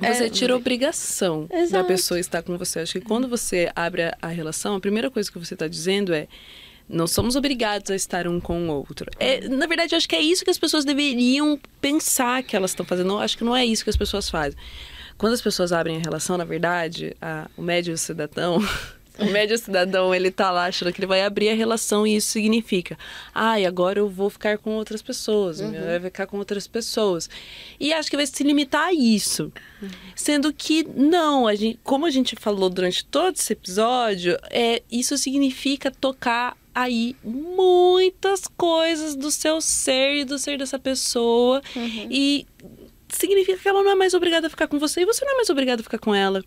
Você 0.00 0.30
tira 0.30 0.54
a 0.54 0.56
obrigação 0.56 1.46
da 1.46 1.58
Exato. 1.58 1.86
pessoa 1.88 2.18
estar 2.20 2.42
com 2.42 2.56
você. 2.58 2.80
Acho 2.80 2.94
que 2.94 3.00
quando 3.00 3.28
você 3.28 3.70
abre 3.76 4.02
a, 4.02 4.16
a 4.22 4.28
relação, 4.28 4.76
a 4.76 4.80
primeira 4.80 5.10
coisa 5.10 5.30
que 5.30 5.38
você 5.38 5.54
está 5.54 5.68
dizendo 5.68 6.12
é. 6.14 6.26
Não 6.88 7.06
somos 7.06 7.36
obrigados 7.36 7.90
a 7.90 7.94
estar 7.94 8.26
um 8.26 8.38
com 8.40 8.68
o 8.68 8.72
outro. 8.72 9.06
É, 9.18 9.48
na 9.48 9.66
verdade, 9.66 9.94
eu 9.94 9.96
acho 9.96 10.06
que 10.08 10.16
é 10.16 10.20
isso 10.20 10.44
que 10.44 10.50
as 10.50 10.58
pessoas 10.58 10.84
deveriam 10.84 11.58
pensar 11.80 12.42
que 12.42 12.54
elas 12.56 12.72
estão 12.72 12.84
fazendo. 12.84 13.10
Eu 13.10 13.18
acho 13.20 13.38
que 13.38 13.44
não 13.44 13.56
é 13.56 13.64
isso 13.64 13.84
que 13.84 13.88
as 13.88 13.96
pessoas 13.96 14.28
fazem. 14.28 14.58
Quando 15.16 15.32
as 15.32 15.40
pessoas 15.40 15.72
abrem 15.72 15.96
a 15.96 16.00
relação, 16.00 16.36
na 16.36 16.44
verdade, 16.44 17.16
a- 17.22 17.48
o 17.56 17.62
médio 17.62 17.96
cidadão. 17.96 18.58
O 19.18 19.26
médio 19.26 19.58
cidadão, 19.58 20.14
ele 20.14 20.30
tá 20.30 20.50
lá 20.50 20.66
achando 20.66 20.92
que 20.92 21.00
ele 21.00 21.06
vai 21.06 21.22
abrir 21.22 21.50
a 21.50 21.54
relação 21.54 22.06
e 22.06 22.16
isso 22.16 22.28
significa, 22.28 22.98
ai, 23.34 23.66
agora 23.66 23.98
eu 23.98 24.08
vou 24.08 24.30
ficar 24.30 24.56
com 24.58 24.70
outras 24.70 25.02
pessoas, 25.02 25.60
vai 25.60 26.00
ficar 26.00 26.26
com 26.26 26.38
outras 26.38 26.66
pessoas. 26.66 27.28
E 27.78 27.92
acho 27.92 28.10
que 28.10 28.16
vai 28.16 28.26
se 28.26 28.42
limitar 28.42 28.88
a 28.88 28.92
isso. 28.92 29.52
Sendo 30.16 30.52
que 30.52 30.82
não, 30.84 31.46
a 31.46 31.54
gente, 31.54 31.78
como 31.82 32.06
a 32.06 32.10
gente 32.10 32.36
falou 32.36 32.70
durante 32.70 33.04
todo 33.04 33.36
esse 33.36 33.52
episódio, 33.52 34.38
é, 34.50 34.82
isso 34.90 35.16
significa 35.18 35.90
tocar 35.90 36.56
aí 36.74 37.14
muitas 37.22 38.46
coisas 38.56 39.14
do 39.14 39.30
seu 39.30 39.60
ser 39.60 40.20
e 40.20 40.24
do 40.24 40.38
ser 40.38 40.56
dessa 40.58 40.78
pessoa. 40.78 41.60
E 42.10 42.46
significa 43.10 43.58
que 43.58 43.68
ela 43.68 43.82
não 43.82 43.90
é 43.90 43.94
mais 43.94 44.14
obrigada 44.14 44.46
a 44.46 44.50
ficar 44.50 44.66
com 44.68 44.78
você 44.78 45.02
e 45.02 45.06
você 45.06 45.24
não 45.24 45.32
é 45.32 45.36
mais 45.36 45.50
obrigado 45.50 45.80
a 45.80 45.82
ficar 45.82 45.98
com 45.98 46.14
ela. 46.14 46.42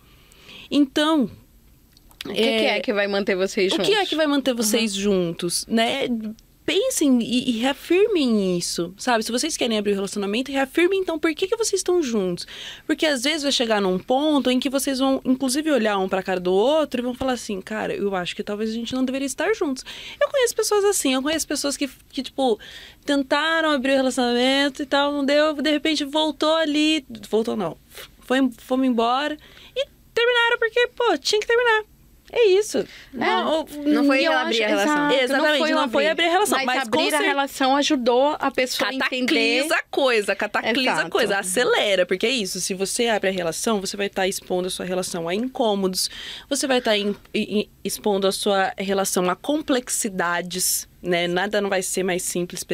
Então, 0.70 1.30
O 2.30 2.34
que 2.34 2.42
que 2.42 2.64
é, 2.64 2.80
que 2.80 2.92
vai 2.92 3.06
manter 3.06 3.36
vocês 3.36 3.72
o 3.72 3.76
juntos? 3.76 3.88
que 3.88 3.94
é 3.94 4.06
que 4.06 4.16
vai 4.16 4.26
manter 4.26 4.54
vocês 4.54 4.92
juntos, 4.94 5.64
né? 5.68 6.08
Pensem 6.64 7.22
e, 7.22 7.50
e 7.50 7.52
reafirmem 7.58 8.58
isso, 8.58 8.92
sabe? 8.98 9.22
Se 9.22 9.30
vocês 9.30 9.56
querem 9.56 9.78
abrir 9.78 9.92
o 9.92 9.94
relacionamento, 9.94 10.50
reafirmem 10.50 10.98
então 10.98 11.16
por 11.16 11.32
que, 11.32 11.46
que 11.46 11.56
vocês 11.56 11.78
estão 11.78 12.02
juntos. 12.02 12.44
Porque 12.88 13.06
às 13.06 13.22
vezes 13.22 13.44
vai 13.44 13.52
chegar 13.52 13.80
num 13.80 14.00
ponto 14.00 14.50
em 14.50 14.58
que 14.58 14.68
vocês 14.68 14.98
vão, 14.98 15.22
inclusive, 15.24 15.70
olhar 15.70 15.96
um 15.98 16.08
pra 16.08 16.24
cara 16.24 16.40
do 16.40 16.52
outro 16.52 17.00
e 17.00 17.04
vão 17.04 17.14
falar 17.14 17.34
assim, 17.34 17.60
cara, 17.60 17.94
eu 17.94 18.12
acho 18.16 18.34
que 18.34 18.42
talvez 18.42 18.70
a 18.70 18.72
gente 18.72 18.92
não 18.96 19.04
deveria 19.04 19.26
estar 19.26 19.54
juntos. 19.54 19.84
Eu 20.20 20.28
conheço 20.28 20.56
pessoas 20.56 20.84
assim, 20.84 21.14
eu 21.14 21.22
conheço 21.22 21.46
pessoas 21.46 21.76
que, 21.76 21.88
que 22.10 22.20
tipo, 22.20 22.58
tentaram 23.04 23.70
abrir 23.70 23.92
o 23.92 23.96
relacionamento 23.96 24.82
e 24.82 24.86
tal, 24.86 25.12
não 25.12 25.24
deu, 25.24 25.54
de 25.54 25.70
repente 25.70 26.04
voltou 26.04 26.56
ali. 26.56 27.06
Voltou 27.30 27.56
não. 27.56 27.76
Foi, 28.22 28.38
fomos 28.58 28.88
embora 28.88 29.36
e 29.76 29.86
terminaram 30.12 30.58
porque, 30.58 30.88
pô, 30.88 31.16
tinha 31.16 31.40
que 31.40 31.46
terminar. 31.46 31.84
É 32.32 32.44
isso. 32.48 32.84
Não, 33.12 33.64
Não 33.86 34.04
foi 34.04 34.22
E 34.22 34.24
eu 34.24 34.32
abrir 34.32 34.62
a 34.62 34.66
acho- 34.66 34.76
relação. 34.76 35.10
exato, 35.10 35.24
Exatamente, 35.24 35.70
não 35.72 35.88
foi 35.88 36.08
abrir 36.08 36.26
a 36.26 36.30
relação, 36.30 36.56
Mas, 36.58 36.66
mas 36.66 36.82
abrir 36.82 37.14
a 37.14 37.20
relação 37.20 37.76
ajudou 37.76 38.36
a 38.38 38.50
pessoa 38.50 38.90
a 38.90 38.94
entender. 38.94 39.60
cataclisa 39.60 39.74
a 39.76 39.82
coisa, 39.90 40.34
cataclisa 40.36 40.90
a 40.90 40.94
Exato. 40.94 41.10
coisa, 41.10 41.38
acelera, 41.38 42.04
porque 42.04 42.26
é 42.26 42.30
isso, 42.30 42.60
se 42.60 42.74
você 42.74 43.06
abre 43.08 43.30
a 43.30 43.32
relação, 43.32 43.80
você 43.80 43.96
vai 43.96 44.06
estar 44.06 44.26
expondo 44.26 44.66
a 44.66 44.70
sua 44.70 44.84
relação 44.84 45.28
a 45.28 45.34
incômodos, 45.34 46.10
você 46.50 46.66
vai 46.66 46.78
estar 46.78 46.96
em- 46.98 47.14
em- 47.32 47.68
expondo 47.86 48.26
a 48.26 48.32
sua 48.32 48.72
relação 48.76 49.28
a 49.30 49.36
complexidades, 49.36 50.88
né? 51.02 51.28
Nada 51.28 51.60
não 51.60 51.68
vai 51.70 51.82
ser 51.82 52.02
mais 52.02 52.22
simples. 52.22 52.64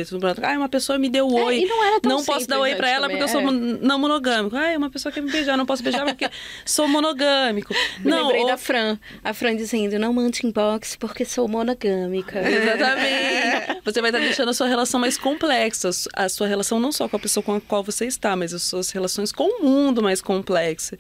Ah, 0.43 0.57
uma 0.57 0.69
pessoa 0.69 0.99
me 0.99 1.09
deu 1.09 1.29
É, 1.29 1.43
oi, 1.45 1.59
e 1.61 1.67
não 1.67 1.85
era 1.85 2.01
tão 2.01 2.25
posso 2.25 2.47
dar 2.47 2.59
oi 2.61 2.75
pra 2.75 2.87
antes 2.87 2.97
ela 2.97 3.09
também, 3.09 3.19
porque 3.19 3.37
eu 3.37 3.41
sou 3.43 3.49
é. 3.49 3.79
não 3.87 3.99
monogâmico. 3.99 4.57
Ah, 4.57 4.77
uma 4.77 4.91
pessoa 4.91 5.13
quer 5.13 5.21
me 5.21 5.31
beijar, 5.31 5.57
não 5.57 5.67
posso 5.67 5.83
beijar 5.83 6.05
porque 6.05 6.29
sou 6.65 6.89
monogâmico. 6.89 7.75
Me 8.03 8.11
não, 8.11 8.23
lembrei 8.23 8.41
ou- 8.43 8.47
da 8.49 8.57
Fran. 8.57 8.99
A 9.23 9.35
Fran 9.35 9.55
dizendo, 9.57 9.99
não 9.99 10.13
mande 10.13 10.47
inbox 10.47 10.97
porque 10.97 11.25
sou 11.25 11.47
monogâmica. 11.47 12.41
Exatamente. 12.49 13.83
Você 13.85 14.01
vai 14.01 14.11
estar 14.11 14.21
deixando 14.21 14.49
a 14.49 14.55
sua 14.55 14.67
relação 14.67 14.99
mais 15.01 15.19
complexa. 15.19 15.91
A 16.15 16.29
sua 16.29 16.47
relação 16.47 16.81
não 16.81 16.91
só 16.93 17.09
com 17.09 17.17
a 17.17 17.19
pessoa 17.19 17.43
com 17.45 17.55
a 17.55 17.61
qual 17.61 17.83
você 17.83 18.07
está, 18.07 18.35
mas 18.35 18.55
as 18.55 18.63
suas 18.63 18.91
relações 18.91 19.31
com 19.33 19.45
o 19.45 19.65
mundo 19.65 20.03
mais 20.03 20.23
complexa. 20.23 20.97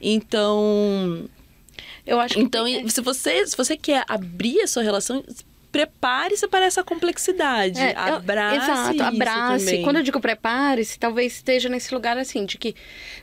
Então, 0.00 1.28
Eu 2.06 2.18
acho 2.20 2.34
que 2.34 2.40
então 2.40 2.66
se 2.88 3.00
você 3.00 3.46
se 3.46 3.56
você 3.56 3.76
quer 3.76 4.04
abrir 4.08 4.60
a 4.60 4.66
sua 4.66 4.82
relação, 4.82 5.24
prepare-se 5.70 6.46
para 6.48 6.66
essa 6.66 6.84
complexidade. 6.84 7.80
É, 7.80 7.92
eu- 7.92 8.16
abrace 8.16 8.56
Exato, 8.70 9.02
abrace. 9.02 9.64
também. 9.64 9.82
Quando 9.82 9.96
eu 9.96 10.02
digo 10.02 10.20
prepare-se, 10.20 10.98
talvez 10.98 11.32
esteja 11.34 11.68
nesse 11.68 11.94
lugar 11.94 12.18
assim, 12.18 12.44
de 12.44 12.58
que 12.58 12.74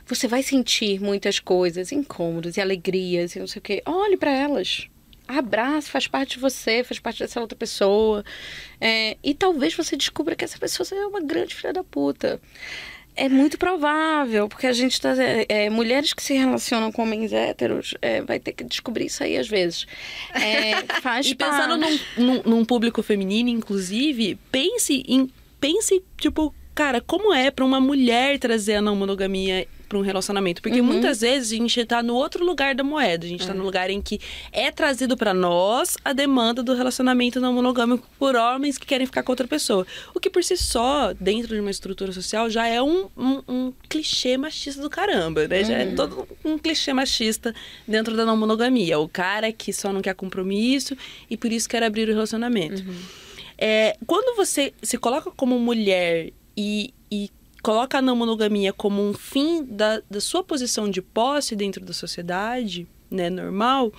você 0.04 0.26
vai 0.26 0.42
sentir 0.42 1.00
muitas 1.00 1.38
coisas, 1.38 1.92
incômodos 1.92 2.56
e 2.56 2.60
alegrias 2.60 3.36
e 3.36 3.38
não 3.38 3.46
sei 3.46 3.60
o 3.60 3.62
quê. 3.62 3.82
Olhe 3.86 4.16
para 4.16 4.32
elas. 4.32 4.88
Abrace, 5.28 5.88
faz 5.88 6.08
parte 6.08 6.34
de 6.34 6.40
você, 6.40 6.82
faz 6.82 6.98
parte 6.98 7.20
dessa 7.20 7.40
outra 7.40 7.56
pessoa. 7.56 8.24
É, 8.80 9.16
e 9.22 9.32
talvez 9.32 9.72
você 9.74 9.96
descubra 9.96 10.34
que 10.34 10.44
essa 10.44 10.58
pessoa 10.58 10.84
é 11.00 11.06
uma 11.06 11.20
grande 11.20 11.54
filha 11.54 11.72
da 11.72 11.84
puta. 11.84 12.40
É 13.16 13.28
muito 13.28 13.58
provável, 13.58 14.48
porque 14.48 14.66
a 14.66 14.72
gente 14.72 15.00
tá. 15.00 15.14
é, 15.22 15.44
é, 15.48 15.70
mulheres 15.70 16.12
que 16.12 16.22
se 16.22 16.34
relacionam 16.34 16.90
com 16.90 17.02
homens 17.02 17.32
héteros 17.32 17.94
é, 18.00 18.22
vai 18.22 18.38
ter 18.38 18.52
que 18.52 18.64
descobrir 18.64 19.06
isso 19.06 19.22
aí 19.22 19.36
às 19.36 19.48
vezes. 19.48 19.86
É, 20.34 20.82
faz 21.02 21.26
E 21.26 21.34
pensando 21.34 21.76
num, 21.76 21.98
num, 22.16 22.42
num 22.44 22.64
público 22.64 23.02
feminino, 23.02 23.48
inclusive, 23.48 24.38
pense 24.50 25.02
em. 25.06 25.30
Pense, 25.60 26.02
tipo, 26.16 26.54
cara, 26.74 27.02
como 27.02 27.34
é 27.34 27.50
pra 27.50 27.64
uma 27.64 27.80
mulher 27.80 28.38
trazer 28.38 28.76
a 28.76 28.80
não 28.80 28.96
monogamia 28.96 29.66
pra 29.90 29.98
um 29.98 30.02
relacionamento? 30.02 30.62
Porque 30.62 30.80
Uhum. 30.80 30.86
muitas 30.86 31.20
vezes 31.20 31.52
a 31.52 31.56
gente 31.56 31.84
tá 31.84 32.00
no 32.02 32.14
outro 32.14 32.44
lugar 32.46 32.76
da 32.76 32.84
moeda. 32.84 33.26
A 33.26 33.28
gente 33.28 33.44
tá 33.44 33.52
no 33.52 33.64
lugar 33.64 33.90
em 33.90 34.00
que 34.00 34.20
é 34.52 34.70
trazido 34.70 35.16
pra 35.16 35.34
nós 35.34 35.96
a 36.04 36.12
demanda 36.12 36.62
do 36.62 36.74
relacionamento 36.74 37.40
não 37.40 37.52
monogâmico 37.52 38.06
por 38.18 38.36
homens 38.36 38.78
que 38.78 38.86
querem 38.86 39.04
ficar 39.04 39.24
com 39.24 39.32
outra 39.32 39.48
pessoa. 39.48 39.84
O 40.14 40.20
que 40.20 40.30
por 40.30 40.44
si 40.44 40.56
só, 40.56 41.12
dentro 41.12 41.54
de 41.56 41.60
uma 41.60 41.70
estrutura 41.72 42.12
social, 42.12 42.48
já 42.48 42.66
é 42.68 42.80
um, 42.80 43.08
um, 43.16 43.42
um 43.48 43.72
clichê 43.88 44.36
machista 44.36 44.80
do 44.80 44.88
caramba, 44.88 45.48
né? 45.48 45.64
Já 45.64 45.74
é 45.78 45.86
todo 45.86 46.26
um 46.44 46.56
clichê 46.56 46.92
machista 46.92 47.52
dentro 47.86 48.16
da 48.16 48.24
não 48.24 48.36
monogamia. 48.36 48.98
O 49.00 49.08
cara 49.08 49.50
que 49.52 49.72
só 49.72 49.92
não 49.92 50.00
quer 50.00 50.14
compromisso 50.14 50.96
e 51.28 51.36
por 51.36 51.50
isso 51.50 51.68
quer 51.68 51.82
abrir 51.82 52.08
o 52.08 52.12
relacionamento. 52.12 52.84
É, 53.58 53.96
quando 54.06 54.36
você 54.36 54.72
se 54.82 54.96
coloca 54.96 55.30
como 55.32 55.58
mulher 55.58 56.30
e, 56.56 56.94
e 57.10 57.28
coloca 57.62 57.98
a 57.98 58.02
não 58.02 58.16
monogamia 58.16 58.72
como 58.72 59.02
um 59.02 59.12
fim 59.12 59.64
da, 59.64 60.02
da 60.10 60.20
sua 60.20 60.42
posição 60.42 60.90
de 60.90 61.02
posse 61.02 61.54
dentro 61.54 61.84
da 61.84 61.92
sociedade, 61.92 62.86
né, 63.10 63.28
normal, 63.28 63.92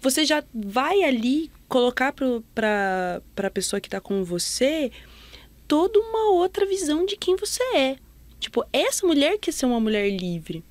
você 0.00 0.24
já 0.24 0.44
vai 0.52 1.02
ali 1.02 1.50
colocar 1.68 2.12
para 2.12 3.22
a 3.36 3.50
pessoa 3.50 3.80
que 3.80 3.88
está 3.88 4.00
com 4.00 4.22
você 4.22 4.92
toda 5.66 5.98
uma 5.98 6.32
outra 6.32 6.66
visão 6.66 7.06
de 7.06 7.16
quem 7.16 7.34
você 7.36 7.62
é. 7.74 7.96
Tipo, 8.38 8.64
essa 8.72 9.06
mulher 9.06 9.38
quer 9.38 9.52
ser 9.52 9.66
uma 9.66 9.80
mulher 9.80 10.10
livre. 10.10 10.62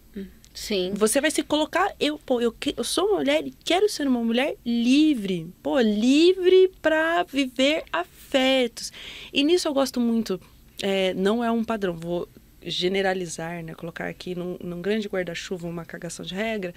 Sim. 0.54 0.92
Você 0.96 1.22
vai 1.22 1.32
se 1.32 1.44
colocar, 1.44 1.94
eu, 2.00 2.20
pô, 2.20 2.42
eu, 2.42 2.54
eu 2.76 2.84
sou 2.84 3.08
uma 3.08 3.18
mulher 3.20 3.48
e 3.48 3.54
quero 3.64 3.88
ser 3.88 4.08
uma 4.08 4.22
mulher 4.22 4.58
livre. 4.66 5.48
Pô, 5.64 5.80
livre 5.80 6.72
pra 6.82 7.24
viver 7.24 7.84
afetos. 7.92 8.92
E 9.32 9.44
nisso 9.44 9.68
eu 9.68 9.74
gosto 9.74 10.00
muito. 10.00 10.40
É, 10.82 11.14
não 11.14 11.44
é 11.44 11.52
um 11.52 11.64
padrão, 11.64 11.94
vou 11.94 12.28
generalizar, 12.64 13.64
né? 13.64 13.74
Colocar 13.74 14.08
aqui 14.08 14.36
num, 14.36 14.58
num 14.62 14.82
grande 14.82 15.08
guarda-chuva 15.08 15.68
uma 15.68 15.86
cagação 15.86 16.26
de 16.26 16.36
regra. 16.36 16.74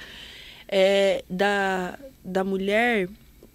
é, 0.69 1.25
da, 1.29 1.99
da 2.25 2.43
mulher 2.43 3.09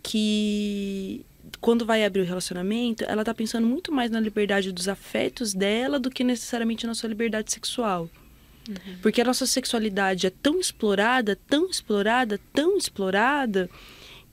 que 0.03 1.25
quando 1.59 1.85
vai 1.85 2.05
abrir 2.05 2.21
o 2.21 2.25
relacionamento, 2.25 3.03
ela 3.05 3.23
tá 3.23 3.33
pensando 3.33 3.65
muito 3.65 3.91
mais 3.91 4.11
na 4.11 4.19
liberdade 4.19 4.71
dos 4.71 4.87
afetos 4.87 5.53
dela 5.53 5.99
do 5.99 6.09
que 6.09 6.23
necessariamente 6.23 6.85
na 6.85 6.93
sua 6.93 7.09
liberdade 7.09 7.51
sexual. 7.51 8.09
Porque 9.01 9.19
a 9.19 9.25
nossa 9.25 9.47
sexualidade 9.47 10.27
é 10.27 10.29
tão 10.29 10.59
explorada, 10.59 11.37
tão 11.49 11.67
explorada, 11.67 12.39
tão 12.53 12.77
explorada, 12.77 13.69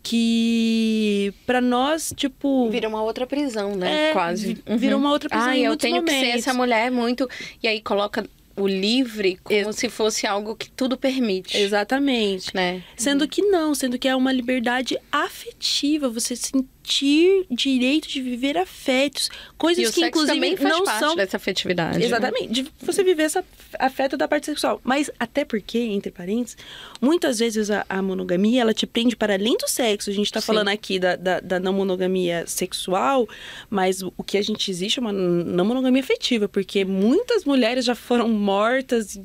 que 0.07 1.33
pra 1.47 1.61
nós, 1.61 2.13
tipo. 2.17 2.69
Vira 2.71 2.89
uma 2.89 3.03
outra 3.03 3.27
prisão, 3.27 3.75
né? 3.75 4.11
É, 4.11 4.13
Quase. 4.13 4.55
vi- 4.55 4.77
vira 4.77 4.97
uma 4.97 5.11
outra 5.11 5.29
prisão 5.29 5.53
em 5.53 5.65
eu 5.65 5.77
tenho 5.77 6.03
que 6.03 6.11
ser 6.11 6.17
momentos. 6.19 6.39
essa 6.41 6.55
mulher 6.55 6.91
muito. 6.91 7.29
E 7.63 7.69
aí 7.69 7.81
coloca 7.81 8.29
o 8.59 8.67
livre 8.67 9.39
como 9.45 9.71
se 9.73 9.89
fosse 9.91 10.27
algo 10.27 10.57
que 10.57 10.71
tudo 10.71 10.97
permite. 10.97 11.59
Exatamente. 11.59 12.55
Né? 12.55 12.83
Sendo 12.97 13.29
que 13.29 13.43
não, 13.43 13.75
sendo 13.75 13.99
que 13.99 14.09
é 14.09 14.17
uma 14.17 14.33
liberdade 14.33 14.99
afetiva, 15.13 16.09
você 16.09 16.35
se 16.35 16.53
sentir 16.87 17.47
direito 17.51 18.09
de 18.09 18.23
viver 18.23 18.57
afetos. 18.57 19.29
Coisas 19.59 19.91
que, 19.91 20.05
inclusive, 20.05 20.57
não 20.63 20.85
parte 20.85 21.01
são. 21.01 21.17
dessa 21.17 21.37
afetividade. 21.37 21.99
né? 21.99 22.05
Exatamente, 22.07 22.49
de 22.49 22.67
você 22.81 23.03
viver 23.03 23.25
essa 23.25 23.45
afeto 23.79 24.17
da 24.17 24.29
parte 24.29 24.47
sexual. 24.47 24.81
Mas 24.85 25.11
até 25.19 25.45
porque, 25.45 25.79
entre 25.79 26.13
parênteses, 26.13 26.57
muitas 27.01 27.41
vezes 27.41 27.71
a, 27.71 27.85
a 27.89 28.01
monogamia 28.01 28.63
ela 28.63 28.73
te 28.73 28.87
prende 28.87 29.17
para 29.17 29.35
além 29.35 29.57
do 29.57 29.69
sexo. 29.69 30.09
A 30.09 30.13
gente 30.13 30.33
tá 30.33 30.41
Sim. 30.41 30.47
falando 30.47 30.69
aqui 30.69 30.99
da, 30.99 31.17
da, 31.17 31.41
da 31.41 31.61
não 31.61 31.73
monogamia 31.73 32.45
sexual, 32.47 33.29
mas 33.69 34.03
o, 34.03 34.13
o 34.17 34.23
que 34.23 34.39
a 34.39 34.43
gente 34.43 34.71
existe 34.71 34.99
é 34.99 35.03
uma 35.03 35.13
não 35.13 35.65
monogamia 35.65 36.03
afetiva, 36.03 36.49
porque 36.49 36.85
muitas 36.85 37.45
mulheres 37.45 37.85
já 37.85 37.95
foram 37.95 38.29
mortas 38.29 39.19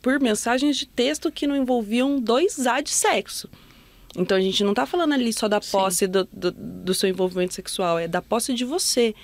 por 0.00 0.18
mensagens 0.18 0.76
de 0.76 0.86
texto 0.86 1.30
que 1.30 1.46
não 1.46 1.56
envolviam 1.56 2.18
dois 2.18 2.66
A 2.66 2.80
de 2.80 2.90
sexo. 2.90 3.48
Então 4.16 4.36
a 4.36 4.40
gente 4.40 4.62
não 4.62 4.74
tá 4.74 4.86
falando 4.86 5.12
ali 5.12 5.32
só 5.32 5.48
da 5.48 5.60
posse 5.60 6.06
do, 6.06 6.28
do, 6.32 6.52
do 6.52 6.94
seu 6.94 7.08
envolvimento 7.08 7.54
sexual, 7.54 7.98
é 7.98 8.06
da 8.06 8.22
posse 8.22 8.54
de 8.54 8.64
você. 8.64 9.14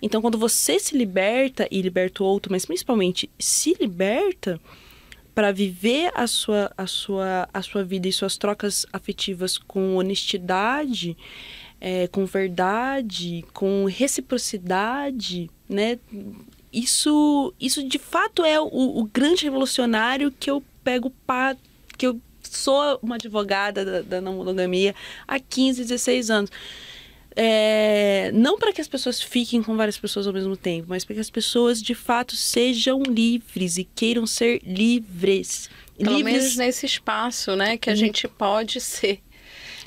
Então 0.00 0.22
quando 0.22 0.38
você 0.38 0.78
se 0.78 0.96
liberta 0.96 1.68
e 1.70 1.82
liberta 1.82 2.22
o 2.22 2.26
outro, 2.26 2.50
mas 2.50 2.64
principalmente 2.64 3.30
se 3.38 3.76
liberta 3.78 4.60
para 5.34 5.52
viver 5.52 6.10
a 6.14 6.26
sua, 6.26 6.72
a, 6.76 6.86
sua, 6.86 7.48
a 7.54 7.62
sua 7.62 7.84
vida 7.84 8.08
e 8.08 8.12
suas 8.12 8.36
trocas 8.36 8.84
afetivas 8.92 9.56
com 9.56 9.96
honestidade, 9.96 11.16
é, 11.80 12.08
com 12.08 12.26
verdade, 12.26 13.44
com 13.52 13.84
reciprocidade, 13.84 15.48
né? 15.68 15.98
Isso, 16.72 17.54
isso 17.60 17.86
de 17.86 17.98
fato 17.98 18.44
é 18.44 18.60
o, 18.60 18.66
o 18.66 19.04
grande 19.04 19.44
revolucionário 19.44 20.32
que 20.32 20.50
eu 20.50 20.60
pego 20.82 21.08
pa, 21.24 21.56
que 21.96 22.06
eu 22.06 22.20
sou 22.50 22.98
uma 23.02 23.16
advogada 23.16 23.84
da, 23.84 24.00
da 24.02 24.20
não 24.20 24.34
monogamia 24.34 24.94
há 25.26 25.38
15, 25.38 25.82
16 25.82 26.30
anos. 26.30 26.50
É, 27.40 28.32
não 28.34 28.58
para 28.58 28.72
que 28.72 28.80
as 28.80 28.88
pessoas 28.88 29.22
fiquem 29.22 29.62
com 29.62 29.76
várias 29.76 29.96
pessoas 29.96 30.26
ao 30.26 30.32
mesmo 30.32 30.56
tempo, 30.56 30.86
mas 30.88 31.04
para 31.04 31.14
que 31.14 31.20
as 31.20 31.30
pessoas 31.30 31.80
de 31.80 31.94
fato 31.94 32.34
sejam 32.34 33.02
livres 33.02 33.78
e 33.78 33.84
queiram 33.84 34.26
ser 34.26 34.60
livres. 34.64 35.70
Pelo 35.96 36.16
livres 36.16 36.34
menos 36.34 36.56
nesse 36.56 36.86
espaço, 36.86 37.54
né? 37.54 37.76
Que 37.76 37.90
a 37.90 37.94
gente 37.94 38.26
pode 38.26 38.80
ser. 38.80 39.20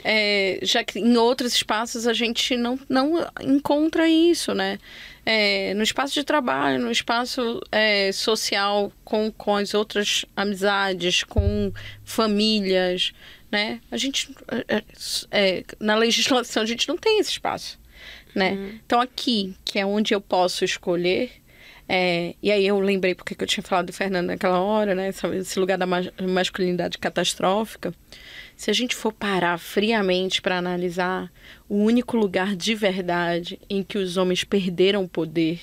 É, 0.03 0.59
já 0.63 0.83
que 0.83 0.99
em 0.99 1.15
outros 1.17 1.53
espaços 1.53 2.07
a 2.07 2.13
gente 2.13 2.55
não, 2.57 2.79
não 2.89 3.25
encontra 3.41 4.07
isso, 4.09 4.53
né? 4.53 4.79
É, 5.25 5.73
no 5.75 5.83
espaço 5.83 6.13
de 6.15 6.23
trabalho, 6.23 6.79
no 6.79 6.89
espaço 6.91 7.61
é, 7.71 8.11
social, 8.11 8.91
com, 9.03 9.31
com 9.31 9.55
as 9.55 9.73
outras 9.75 10.25
amizades, 10.35 11.23
com 11.23 11.71
famílias, 12.03 13.13
né? 13.51 13.79
A 13.91 13.97
gente, 13.97 14.33
é, 14.67 14.83
é, 15.31 15.63
na 15.79 15.95
legislação, 15.95 16.63
a 16.63 16.65
gente 16.65 16.87
não 16.87 16.97
tem 16.97 17.19
esse 17.19 17.31
espaço, 17.31 17.79
né? 18.33 18.79
Então 18.85 18.99
aqui, 19.01 19.55
que 19.65 19.77
é 19.77 19.85
onde 19.85 20.13
eu 20.13 20.21
posso 20.21 20.63
escolher, 20.65 21.31
é, 21.87 22.33
e 22.41 22.51
aí 22.51 22.65
eu 22.65 22.79
lembrei 22.79 23.13
porque 23.13 23.35
que 23.35 23.43
eu 23.43 23.47
tinha 23.47 23.63
falado 23.63 23.87
do 23.87 23.93
Fernando 23.93 24.27
naquela 24.27 24.59
hora, 24.61 24.95
né? 24.95 25.09
Esse- 25.09 25.59
lugar 25.59 25.77
da 25.77 25.85
ma- 25.85 26.01
masculinidade 26.21 26.97
catastrófica. 26.97 27.93
Se 28.61 28.69
a 28.69 28.73
gente 28.75 28.95
for 28.95 29.11
parar 29.11 29.57
friamente 29.57 30.39
para 30.39 30.59
analisar, 30.59 31.33
o 31.67 31.77
único 31.77 32.15
lugar 32.15 32.55
de 32.55 32.75
verdade 32.75 33.59
em 33.67 33.81
que 33.81 33.97
os 33.97 34.17
homens 34.17 34.43
perderam 34.43 35.07
poder 35.07 35.59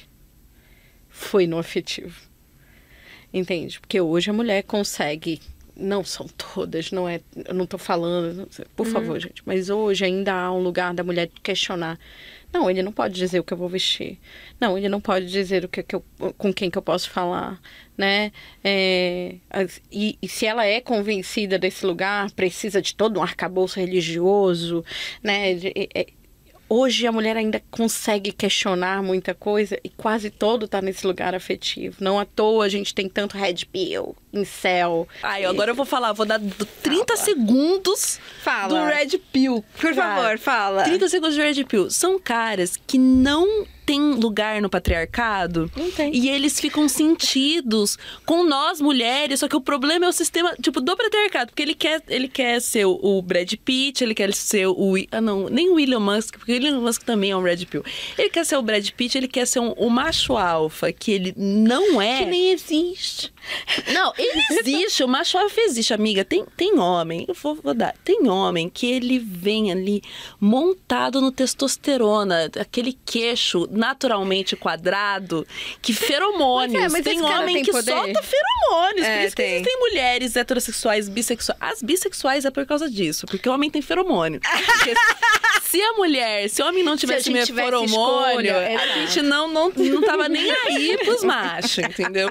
foi 1.09 1.47
no 1.47 1.59
afetivo. 1.59 2.21
Entende? 3.33 3.79
Porque 3.79 4.01
hoje 4.01 4.31
a 4.31 4.33
mulher 4.33 4.65
consegue. 4.65 5.41
Não 5.77 6.03
são 6.03 6.27
todas, 6.27 6.91
não 6.91 7.09
é. 7.09 7.21
Eu 7.47 7.55
não 7.55 7.67
tô 7.67 7.79
falando. 7.79 8.49
Por 8.75 8.85
favor, 8.85 9.21
gente. 9.21 9.45
Mas 9.47 9.71
hoje 9.71 10.05
ainda 10.05 10.35
há 10.35 10.53
um 10.53 10.61
lugar 10.61 10.93
da 10.93 11.05
mulher 11.05 11.31
questionar. 11.41 12.01
Não, 12.53 12.71
ele 12.71 12.83
não 12.83 12.93
pode 12.93 13.15
dizer 13.15 13.41
o 13.41 13.45
que 13.45 13.53
eu 13.53 13.59
vou 13.59 13.69
vestir. 13.69 14.19
Não, 14.59 14.77
ele 14.79 14.89
não 14.89 15.01
pode 15.01 15.27
dizer 15.27 15.65
o 15.65 15.69
que, 15.69 15.83
que 15.83 15.95
eu, 15.95 16.05
com 16.39 16.53
quem 16.53 16.71
que 16.71 16.79
eu 16.79 16.83
posso 16.83 17.11
falar, 17.11 17.61
né? 17.97 18.33
É, 18.65 19.37
e, 19.93 20.19
e 20.23 20.29
se 20.29 20.47
ela 20.47 20.65
é 20.65 20.81
convencida 20.81 21.59
desse 21.59 21.85
lugar, 21.85 22.31
precisa 22.33 22.81
de 22.81 22.95
todo 22.95 23.21
um 23.21 23.23
arcabouço 23.23 23.79
religioso, 23.79 24.83
né? 25.23 25.53
É- 25.53 25.89
é- 25.95 26.07
hoje 26.69 27.07
a 27.07 27.13
mulher 27.13 27.37
ainda 27.37 27.63
consegue 27.71 28.33
questionar 28.33 29.03
muita 29.03 29.35
coisa 29.35 29.79
e 29.83 29.89
quase 29.89 30.31
todo 30.31 30.69
tá 30.69 30.81
nesse 30.83 31.07
lugar 31.07 31.35
afetivo. 31.35 31.97
Não 32.01 32.19
à 32.19 32.25
toa 32.25 32.65
a 32.65 32.69
gente 32.69 32.95
tem 32.95 33.09
tanto 33.09 33.37
red 33.37 33.65
pill, 33.73 34.15
incel. 34.33 35.09
Ai, 35.23 35.45
agora 35.45 35.71
eu 35.71 35.75
vou 35.75 35.87
falar, 35.87 36.13
vou 36.13 36.27
dar 36.27 36.39
do- 36.39 36.65
30 36.83 37.17
segundos 37.17 38.21
Fala. 38.43 38.69
do 38.69 38.87
Red 38.95 39.19
Pill. 39.33 39.65
Por 39.81 39.95
favor, 39.95 40.39
fala. 40.39 40.83
30 40.85 41.09
segundos 41.09 41.35
de 41.35 41.41
Red 41.43 41.65
Pill. 41.65 41.91
São 41.91 42.19
caras 42.19 42.77
que 42.87 42.99
não 42.99 43.67
têm 43.89 44.13
lugar 44.17 44.61
no 44.61 44.69
patriarcado. 44.69 45.71
Não 45.75 45.91
tem. 45.91 46.15
E 46.15 46.29
eles 46.29 46.61
ficam 46.61 46.87
sentidos 46.87 47.97
com 48.27 48.45
nós 48.45 48.83
mulheres, 48.83 49.41
só 49.41 49.49
que 49.49 49.57
o 49.57 49.63
problema 49.63 50.05
é 50.05 50.09
o 50.11 50.13
sistema, 50.13 50.55
tipo, 50.61 50.79
do 50.79 50.95
patriarcado. 50.95 51.51
Porque 51.51 51.63
ele 51.63 51.75
quer, 51.75 52.03
ele 52.07 52.29
quer 52.29 52.61
ser 52.61 52.85
o, 52.85 53.23
Brad 53.23 53.51
Pitt, 53.65 54.05
ele 54.05 54.15
quer 54.15 54.35
ser 54.35 54.67
o... 54.67 54.95
Ah, 55.11 55.23
não, 55.23 55.49
nem 55.49 55.71
o 55.71 55.81
Elon 55.81 56.01
Musk, 56.01 56.37
porque 56.37 56.53
o 56.53 56.55
Elon 56.55 56.83
Musk 56.83 57.03
também 57.03 57.31
é 57.31 57.37
um 57.37 57.43
Red 57.43 57.65
Pill. 57.65 57.83
Ele 58.19 58.29
quer 58.29 58.45
ser 58.45 58.59
o 58.59 58.63
Brad 58.63 58.87
Pitt, 58.91 59.17
ele 59.17 59.27
quer 59.27 59.47
ser 59.47 59.61
um, 59.61 59.73
o 59.73 59.89
macho 59.89 60.37
alfa, 60.37 60.93
que 60.93 61.11
ele 61.11 61.33
não 61.35 62.01
é... 62.01 62.19
Que 62.19 62.27
nem 62.27 62.51
existe. 62.51 63.33
Não, 63.95 64.13
ele 64.19 64.43
existe, 64.51 65.03
o 65.03 65.09
macho 65.09 65.39
alfa 65.39 65.61
existe, 65.63 65.95
amiga. 65.95 66.27
Tem, 66.27 66.45
tem 66.57 66.79
homem, 66.79 67.25
eu 67.27 67.35
vou, 67.35 67.55
vou 67.55 67.73
dar. 67.73 67.95
Tem 68.05 68.29
homem 68.29 68.69
que 68.69 68.87
ele 68.87 69.19
vem 69.19 69.73
ali 69.73 70.03
montado 70.39 71.23
no 71.23 71.33
testosterona, 71.33 72.51
aquele 72.61 72.99
queixo 73.07 73.67
naturalmente 73.79 74.57
quadrado, 74.57 75.47
que 75.81 75.93
feromônios. 75.93 76.75
Mas 76.75 76.85
é, 76.85 76.89
mas 76.89 77.05
tem 77.05 77.23
homem 77.23 77.57
tem 77.57 77.65
que 77.65 77.71
poder? 77.71 77.93
solta 77.93 78.23
feromônios. 78.23 79.07
É, 79.07 79.19
por 79.19 79.27
isso 79.27 79.37
que 79.37 79.43
tem. 79.43 79.55
existem 79.55 79.79
mulheres 79.79 80.37
heterossexuais, 80.37 81.09
bissexuais. 81.09 81.59
As 81.61 81.83
bissexuais 81.83 82.45
é 82.45 82.51
por 82.51 82.67
causa 82.67 82.91
disso, 82.91 83.27
porque 83.27 83.49
o 83.49 83.53
homem 83.53 83.71
tem 83.71 83.81
feromônio. 83.81 84.41
Porque 84.41 84.95
se 85.69 85.81
a 85.81 85.93
mulher, 85.93 86.49
se 86.49 86.63
o 86.63 86.67
homem 86.67 86.83
não 86.83 86.97
tivesse 86.97 87.31
meio 87.31 87.47
feromônio, 87.47 88.51
escolha, 88.51 88.81
a 88.81 88.87
gente 88.99 89.23
não, 89.23 89.49
não, 89.49 89.71
não 89.71 90.03
tava 90.03 90.29
nem 90.29 90.51
aí 90.51 90.99
pros 91.05 91.23
machos, 91.23 91.79
entendeu? 91.79 92.31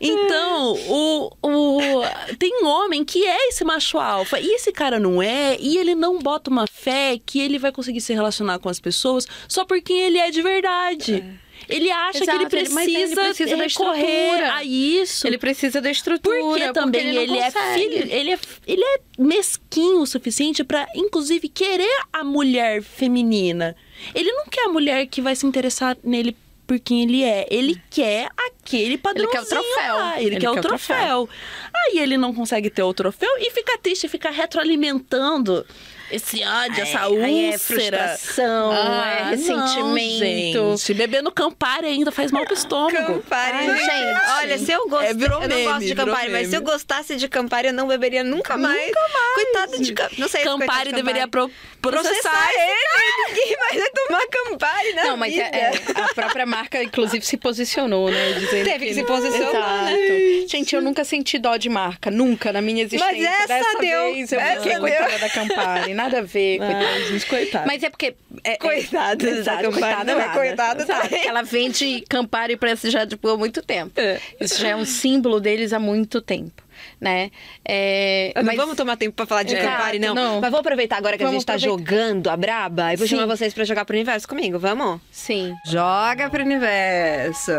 Então, 0.00 0.72
o, 0.88 1.30
o, 1.42 2.02
tem 2.38 2.62
um 2.62 2.66
homem 2.66 3.04
que 3.04 3.24
é 3.24 3.48
esse 3.48 3.64
macho 3.64 3.98
alfa, 3.98 4.40
e 4.40 4.54
esse 4.54 4.72
cara 4.72 4.98
não 4.98 5.22
é, 5.22 5.56
e 5.60 5.78
ele 5.78 5.94
não 5.94 6.18
bota 6.18 6.50
uma 6.50 6.66
fé 6.66 7.18
que 7.24 7.40
ele 7.40 7.58
vai 7.58 7.70
conseguir 7.70 8.00
se 8.00 8.12
relacionar 8.12 8.58
com 8.58 8.68
as 8.68 8.80
pessoas 8.80 9.26
só 9.48 9.64
porque 9.64 9.92
ele 9.92 10.18
é 10.18 10.30
de 10.30 10.42
verdade. 10.60 11.38
Ele 11.68 11.90
acha 11.90 12.18
que 12.18 12.30
ele 12.30 12.30
Exato, 12.32 12.56
ele- 12.56 12.64
ele 12.66 12.74
precisa, 12.74 13.20
precisa 13.24 13.56
da 13.56 13.62
recorrer 13.64 14.04
estrutura. 14.04 14.54
a 14.54 14.62
isso. 14.64 15.26
Ele 15.26 15.38
precisa 15.38 15.80
da 15.80 15.90
estrutura. 15.90 16.38
Porque 16.40 16.72
também 16.72 17.00
ele, 17.08 17.12
não 17.14 17.22
ele, 17.22 17.38
é 17.38 17.50
filho, 17.50 18.12
ele 18.12 18.30
é 18.32 18.38
ele 18.66 18.82
é 18.84 18.98
mesquinho 19.18 20.00
o 20.02 20.06
suficiente 20.06 20.62
pra 20.62 20.86
inclusive 20.94 21.48
querer 21.48 21.90
a 22.12 22.22
mulher 22.22 22.82
feminina. 22.82 23.74
Ele 24.14 24.30
não 24.32 24.44
quer 24.46 24.66
a 24.66 24.68
mulher 24.68 25.06
que 25.06 25.20
vai 25.20 25.34
se 25.34 25.44
interessar 25.46 25.96
nele 26.04 26.36
por 26.68 26.78
quem 26.78 27.02
ele 27.02 27.24
é. 27.24 27.46
Ele 27.50 27.80
quer 27.90 28.28
aquele 28.36 28.96
padrãozinho 28.98 29.32
quer 29.32 29.40
o 29.42 29.48
troféu. 29.48 29.96
lá. 29.96 30.20
Ele, 30.20 30.26
Ele 30.34 30.40
quer, 30.40 30.50
o 30.50 30.52
quer 30.54 30.58
o 30.60 30.62
troféu. 30.62 31.28
Aí 31.74 31.98
ele 31.98 32.16
não 32.16 32.32
consegue 32.34 32.70
ter 32.70 32.82
o 32.82 32.94
troféu 32.94 33.30
e 33.38 33.50
fica 33.50 33.76
triste, 33.78 34.06
fica 34.08 34.30
retroalimentando 34.30 35.66
esse 36.10 36.44
ódio, 36.44 36.82
essa 36.82 37.08
úlcera. 37.08 37.26
Aí 37.26 37.44
é 37.54 37.58
frustração, 37.58 38.70
Ah, 38.72 39.06
é 39.18 39.22
não, 39.24 39.30
ressentimento. 39.30 40.76
gente. 40.76 40.94
Beber 40.94 41.22
no 41.22 41.32
Campari 41.32 41.86
ainda 41.86 42.10
faz 42.12 42.30
mal 42.32 42.44
pro 42.44 42.54
estômago. 42.54 42.96
Campari, 43.14 43.68
Ai, 43.68 43.78
gente. 43.78 44.30
Olha, 44.38 44.58
se 44.58 44.72
eu 44.72 44.88
gosto, 44.88 45.04
É, 45.06 45.14
virou 45.14 45.42
eu 45.42 45.48
não 45.48 45.56
gosto 45.64 45.72
meme, 45.80 45.86
de 45.86 45.94
Campari, 45.94 46.30
mas 46.30 46.48
se 46.48 46.56
eu 46.56 46.60
meme. 46.60 46.72
gostasse 46.72 47.16
de 47.16 47.28
Campari, 47.28 47.68
eu 47.68 47.74
não 47.74 47.86
beberia 47.88 48.22
nunca 48.24 48.56
mais. 48.56 48.86
Nunca 48.86 49.00
mais. 49.00 49.34
Coitado 49.34 49.82
de 49.82 49.92
Campari. 49.92 50.20
Não 50.20 50.28
sei 50.28 50.42
Campari 50.44 50.88
de 50.90 50.94
deveria 50.96 51.28
pro- 51.28 51.50
processar. 51.80 52.12
processar 52.12 52.50
ele. 52.52 53.34
Ninguém 53.36 53.56
mais 53.58 53.80
vai 53.80 53.90
tomar 53.90 54.26
Campari 54.28 54.92
na 54.94 55.04
Não, 55.04 55.16
mas 55.16 55.32
vida. 55.32 55.44
é, 55.52 55.58
é, 55.58 55.72
a 56.02 56.14
própria 56.14 56.46
marca, 56.46 56.82
inclusive, 56.82 57.24
se 57.24 57.36
posicionou, 57.36 58.10
né? 58.10 58.32
Dizendo 58.32 58.64
Teve 58.64 58.86
que 58.86 58.94
se 58.94 59.04
posicionar, 59.04 59.88
Exato. 59.92 60.12
né? 60.12 60.46
Gente, 60.48 60.74
eu 60.74 60.80
nunca 60.82 61.04
senti 61.04 61.38
dó 61.38 61.56
de 61.56 61.68
marca. 61.68 62.10
Nunca 62.10 62.52
na 62.52 62.60
minha 62.62 62.84
existência. 62.84 63.06
Mas 63.12 63.24
essa 63.24 63.46
Dessa 63.46 63.78
deu, 63.78 64.12
vez 64.12 64.32
eu 64.32 64.40
essa 64.40 64.56
fiquei 64.56 64.72
deu. 64.72 64.80
coitada 64.80 65.18
da 65.18 65.28
Campari. 65.30 65.94
Nada 65.96 66.18
a 66.18 66.22
ver, 66.22 66.58
coitada. 66.58 66.86
Ai, 66.86 67.02
gente, 67.04 67.26
coitado. 67.26 67.66
Mas 67.66 67.82
é 67.82 67.90
porque. 67.90 68.14
É, 68.44 68.52
é- 68.52 68.56
Coitada 68.58 69.16
da 69.16 69.30
Exato, 69.30 69.70
coitada 69.70 70.14
não 70.14 70.20
é 70.20 70.28
coitada 70.28 70.86
porque 70.86 71.14
Ela 71.26 71.42
vende 71.42 72.04
Campari 72.08 72.56
pra 72.56 72.70
esse 72.72 72.90
já 72.90 73.06
tipo, 73.06 73.28
há 73.28 73.36
muito 73.36 73.62
tempo. 73.62 73.92
É. 73.98 74.20
Isso 74.40 74.60
já 74.60 74.68
é 74.68 74.76
um 74.76 74.84
símbolo 74.84 75.40
deles 75.40 75.72
há 75.72 75.78
muito 75.78 76.20
tempo, 76.20 76.62
né? 77.00 77.30
É, 77.64 78.32
Não 78.36 78.44
mas- 78.44 78.56
vamos 78.56 78.76
tomar 78.76 78.96
tempo 78.96 79.14
pra 79.16 79.26
falar 79.26 79.42
de 79.42 79.54
Exato, 79.54 79.68
Campari, 79.76 79.98
não. 79.98 80.14
não. 80.14 80.40
Mas 80.40 80.50
vou 80.50 80.60
aproveitar 80.60 80.96
agora 80.98 81.16
que 81.16 81.22
a 81.22 81.26
Vamos 81.26 81.40
gente 81.42 81.46
tá 81.46 81.54
aproveitar. 81.54 81.90
jogando 81.90 82.28
a 82.28 82.36
braba 82.36 82.92
e 82.92 82.96
vou 82.96 83.06
Sim. 83.06 83.16
chamar 83.16 83.26
vocês 83.36 83.54
pra 83.54 83.64
jogar 83.64 83.84
pro 83.84 83.96
universo 83.96 84.28
comigo, 84.28 84.58
vamos? 84.58 85.00
Sim. 85.10 85.54
Joga 85.66 86.28
pro 86.30 86.42
universo. 86.44 87.52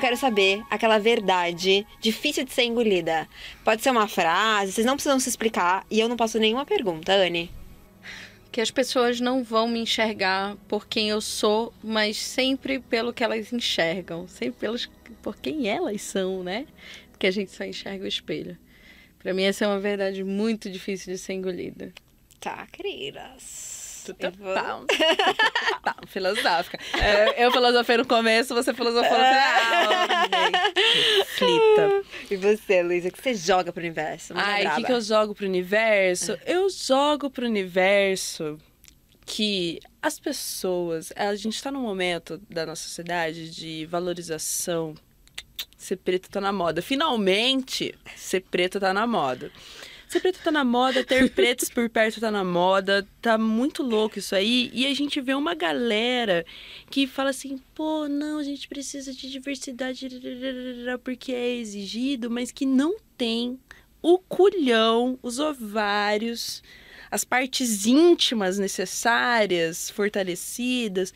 Quero 0.00 0.16
saber 0.16 0.62
aquela 0.68 0.98
verdade 0.98 1.86
difícil 2.00 2.44
de 2.44 2.52
ser 2.52 2.64
engolida. 2.64 3.28
Pode 3.64 3.82
ser 3.82 3.90
uma 3.90 4.08
frase, 4.08 4.72
vocês 4.72 4.84
não 4.86 4.94
precisam 4.94 5.20
se 5.20 5.28
explicar 5.28 5.84
e 5.88 6.00
eu 6.00 6.08
não 6.08 6.16
passo 6.16 6.38
nenhuma 6.40 6.66
pergunta, 6.66 7.12
Anne. 7.12 7.48
Que 8.52 8.60
as 8.60 8.70
pessoas 8.70 9.18
não 9.18 9.42
vão 9.42 9.66
me 9.66 9.80
enxergar 9.80 10.56
por 10.68 10.86
quem 10.86 11.08
eu 11.08 11.22
sou, 11.22 11.72
mas 11.82 12.18
sempre 12.18 12.78
pelo 12.78 13.12
que 13.12 13.24
elas 13.24 13.50
enxergam, 13.50 14.28
sempre 14.28 14.60
pelos, 14.60 14.90
por 15.22 15.36
quem 15.38 15.68
elas 15.68 16.02
são, 16.02 16.44
né? 16.44 16.66
Porque 17.10 17.26
a 17.26 17.30
gente 17.30 17.50
só 17.50 17.64
enxerga 17.64 18.04
o 18.04 18.08
espelho. 18.08 18.58
Para 19.18 19.32
mim, 19.32 19.44
essa 19.44 19.64
é 19.64 19.68
uma 19.68 19.80
verdade 19.80 20.22
muito 20.22 20.68
difícil 20.68 21.14
de 21.14 21.18
ser 21.18 21.32
engolida. 21.32 21.94
Tá, 22.38 22.66
queridas. 22.66 23.71
Tá, 25.82 25.96
filosófica. 26.06 26.78
É, 26.98 27.44
eu 27.44 27.52
filosofei 27.52 27.96
no 27.96 28.06
começo, 28.06 28.54
você 28.54 28.74
filosofou 28.74 29.18
no 29.18 29.24
final. 29.24 29.92
Flita. 31.36 32.02
E 32.30 32.36
você, 32.36 32.82
Luísa, 32.82 33.08
o 33.08 33.12
que 33.12 33.22
você 33.22 33.34
joga 33.34 33.72
pro 33.72 33.80
universo? 33.80 34.34
Manda 34.34 34.46
Ai, 34.46 34.66
o 34.66 34.74
que, 34.76 34.84
que 34.84 34.92
eu 34.92 35.00
jogo 35.00 35.34
pro 35.34 35.46
universo? 35.46 36.38
Eu 36.44 36.68
jogo 36.68 37.30
pro 37.30 37.46
universo 37.46 38.58
que 39.24 39.80
as 40.00 40.18
pessoas. 40.18 41.12
A 41.16 41.34
gente 41.34 41.62
tá 41.62 41.70
num 41.70 41.82
momento 41.82 42.40
da 42.50 42.66
nossa 42.66 42.82
sociedade 42.82 43.50
de 43.50 43.86
valorização. 43.86 44.94
Ser 45.76 45.96
preto 45.96 46.28
tá 46.30 46.40
na 46.40 46.52
moda. 46.52 46.82
Finalmente, 46.82 47.94
ser 48.16 48.40
preto 48.40 48.78
tá 48.80 48.92
na 48.92 49.06
moda. 49.06 49.50
Ser 50.12 50.20
preto 50.20 50.40
tá 50.44 50.50
na 50.50 50.62
moda, 50.62 51.02
ter 51.02 51.30
pretos 51.32 51.70
por 51.70 51.88
perto 51.88 52.20
tá 52.20 52.30
na 52.30 52.44
moda, 52.44 53.08
tá 53.22 53.38
muito 53.38 53.82
louco 53.82 54.18
isso 54.18 54.34
aí. 54.34 54.70
E 54.74 54.84
a 54.84 54.92
gente 54.92 55.22
vê 55.22 55.32
uma 55.32 55.54
galera 55.54 56.44
que 56.90 57.06
fala 57.06 57.30
assim, 57.30 57.58
pô, 57.74 58.06
não, 58.08 58.36
a 58.36 58.42
gente 58.42 58.68
precisa 58.68 59.14
de 59.14 59.30
diversidade 59.30 60.10
porque 61.02 61.32
é 61.32 61.56
exigido, 61.56 62.30
mas 62.30 62.52
que 62.52 62.66
não 62.66 62.98
tem 63.16 63.58
o 64.02 64.18
culhão, 64.18 65.18
os 65.22 65.38
ovários, 65.38 66.62
as 67.10 67.24
partes 67.24 67.86
íntimas 67.86 68.58
necessárias, 68.58 69.88
fortalecidas, 69.88 71.14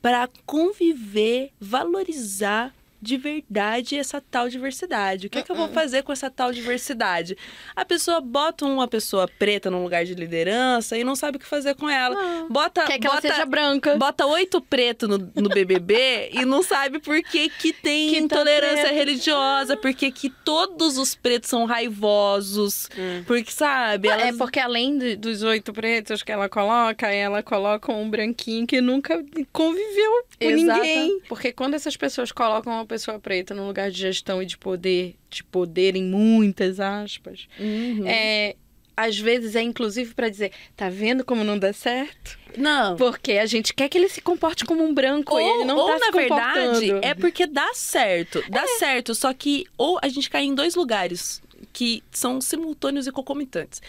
para 0.00 0.26
conviver, 0.46 1.50
valorizar 1.60 2.74
de 3.00 3.16
verdade 3.16 3.96
essa 3.96 4.20
tal 4.20 4.48
diversidade. 4.48 5.26
O 5.26 5.30
que, 5.30 5.38
é 5.38 5.42
que 5.42 5.50
eu 5.52 5.56
vou 5.56 5.68
fazer 5.68 6.02
com 6.02 6.12
essa 6.12 6.30
tal 6.30 6.52
diversidade? 6.52 7.36
A 7.76 7.84
pessoa 7.84 8.20
bota 8.20 8.64
uma 8.64 8.88
pessoa 8.88 9.28
preta 9.38 9.70
num 9.70 9.82
lugar 9.82 10.04
de 10.04 10.14
liderança 10.14 10.96
e 10.96 11.04
não 11.04 11.14
sabe 11.16 11.36
o 11.36 11.40
que 11.40 11.46
fazer 11.46 11.74
com 11.76 11.88
ela. 11.88 12.46
Bota, 12.50 12.84
Quer 12.84 12.98
que 12.98 13.06
ela 13.06 13.16
bota, 13.16 13.28
seja 13.28 13.46
branca. 13.46 13.96
bota 13.96 14.26
oito 14.26 14.60
pretos 14.60 15.08
no, 15.08 15.18
no 15.34 15.48
BBB 15.48 16.30
e 16.34 16.44
não 16.44 16.62
sabe 16.62 16.98
por 16.98 17.22
que, 17.22 17.48
que 17.48 17.72
tem 17.72 18.08
Que 18.08 18.14
tá 18.16 18.20
intolerância 18.24 18.84
preto. 18.84 18.94
religiosa, 18.94 19.76
porque 19.76 20.10
que 20.10 20.28
todos 20.30 20.98
os 20.98 21.14
pretos 21.14 21.50
são 21.50 21.64
raivosos, 21.66 22.88
porque, 23.26 23.50
sabe? 23.50 24.08
É 24.08 24.12
elas- 24.12 24.36
porque 24.36 24.58
além 24.58 24.98
de- 24.98 25.16
dos 25.16 25.42
oito 25.42 25.72
pretos 25.72 26.22
que 26.22 26.32
ela 26.32 26.48
coloca, 26.48 27.06
ela 27.08 27.42
coloca 27.42 27.92
um 27.92 28.08
branquinho 28.08 28.66
que 28.66 28.80
nunca 28.80 29.24
conviveu 29.52 30.24
com 30.40 30.44
Exata. 30.44 30.78
ninguém. 30.80 31.20
Porque 31.28 31.52
quando 31.52 31.74
essas 31.74 31.96
pessoas 31.96 32.32
colocam 32.32 32.72
uma 32.72 32.86
pessoa 32.88 33.18
preta 33.20 33.54
num 33.54 33.66
lugar 33.66 33.90
de 33.90 33.98
gestão 33.98 34.42
e 34.42 34.46
de 34.46 34.58
poder, 34.58 35.14
de 35.30 35.44
poder 35.44 35.94
em 35.94 36.02
muitas 36.04 36.80
aspas, 36.80 37.46
Uhum. 37.60 38.06
é, 38.06 38.56
às 38.96 39.16
vezes 39.16 39.54
é 39.54 39.62
inclusive 39.62 40.12
pra 40.14 40.28
dizer, 40.28 40.50
tá 40.76 40.88
vendo 40.88 41.24
como 41.24 41.44
não 41.44 41.56
dá 41.58 41.72
certo? 41.72 42.36
Não. 42.56 42.96
Porque 42.96 43.32
a 43.32 43.46
gente 43.46 43.72
quer 43.72 43.88
que 43.88 43.96
ele 43.96 44.08
se 44.08 44.20
comporte 44.20 44.64
como 44.64 44.82
um 44.82 44.92
branco 44.92 45.38
e 45.38 45.42
ele 45.44 45.64
não 45.64 45.76
ou 45.76 45.86
tá 45.86 45.98
na 46.00 46.10
verdade, 46.10 46.90
é 47.02 47.14
porque 47.14 47.46
dá 47.46 47.70
certo. 47.74 48.42
Dá 48.50 48.66
certo, 48.78 49.14
só 49.14 49.32
que 49.32 49.64
ou 49.76 49.98
a 50.02 50.08
gente 50.08 50.28
cai 50.28 50.42
em 50.44 50.54
dois 50.54 50.74
lugares 50.74 51.40
que 51.72 52.02
são 52.10 52.40
simultâneos 52.40 53.06
e 53.06 53.12
concomitantes. 53.12 53.80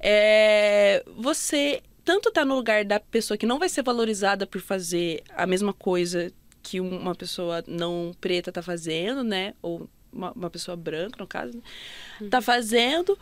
É, 0.00 1.02
você 1.16 1.82
tanto 2.04 2.30
tá 2.30 2.44
no 2.44 2.54
lugar 2.54 2.84
da 2.84 3.00
pessoa 3.00 3.36
que 3.36 3.46
não 3.46 3.58
vai 3.58 3.68
ser 3.68 3.82
valorizada 3.82 4.46
por 4.46 4.60
fazer 4.60 5.22
a 5.34 5.46
mesma 5.46 5.72
coisa 5.72 6.30
que 6.64 6.80
uma 6.80 7.14
pessoa 7.14 7.62
não 7.68 8.12
preta 8.18 8.50
tá 8.50 8.62
fazendo, 8.62 9.22
né? 9.22 9.52
Ou 9.60 9.88
uma, 10.10 10.32
uma 10.32 10.50
pessoa 10.50 10.74
branca, 10.76 11.16
no 11.18 11.26
caso, 11.26 11.52
né? 11.54 12.28
tá 12.30 12.40
fazendo. 12.40 13.16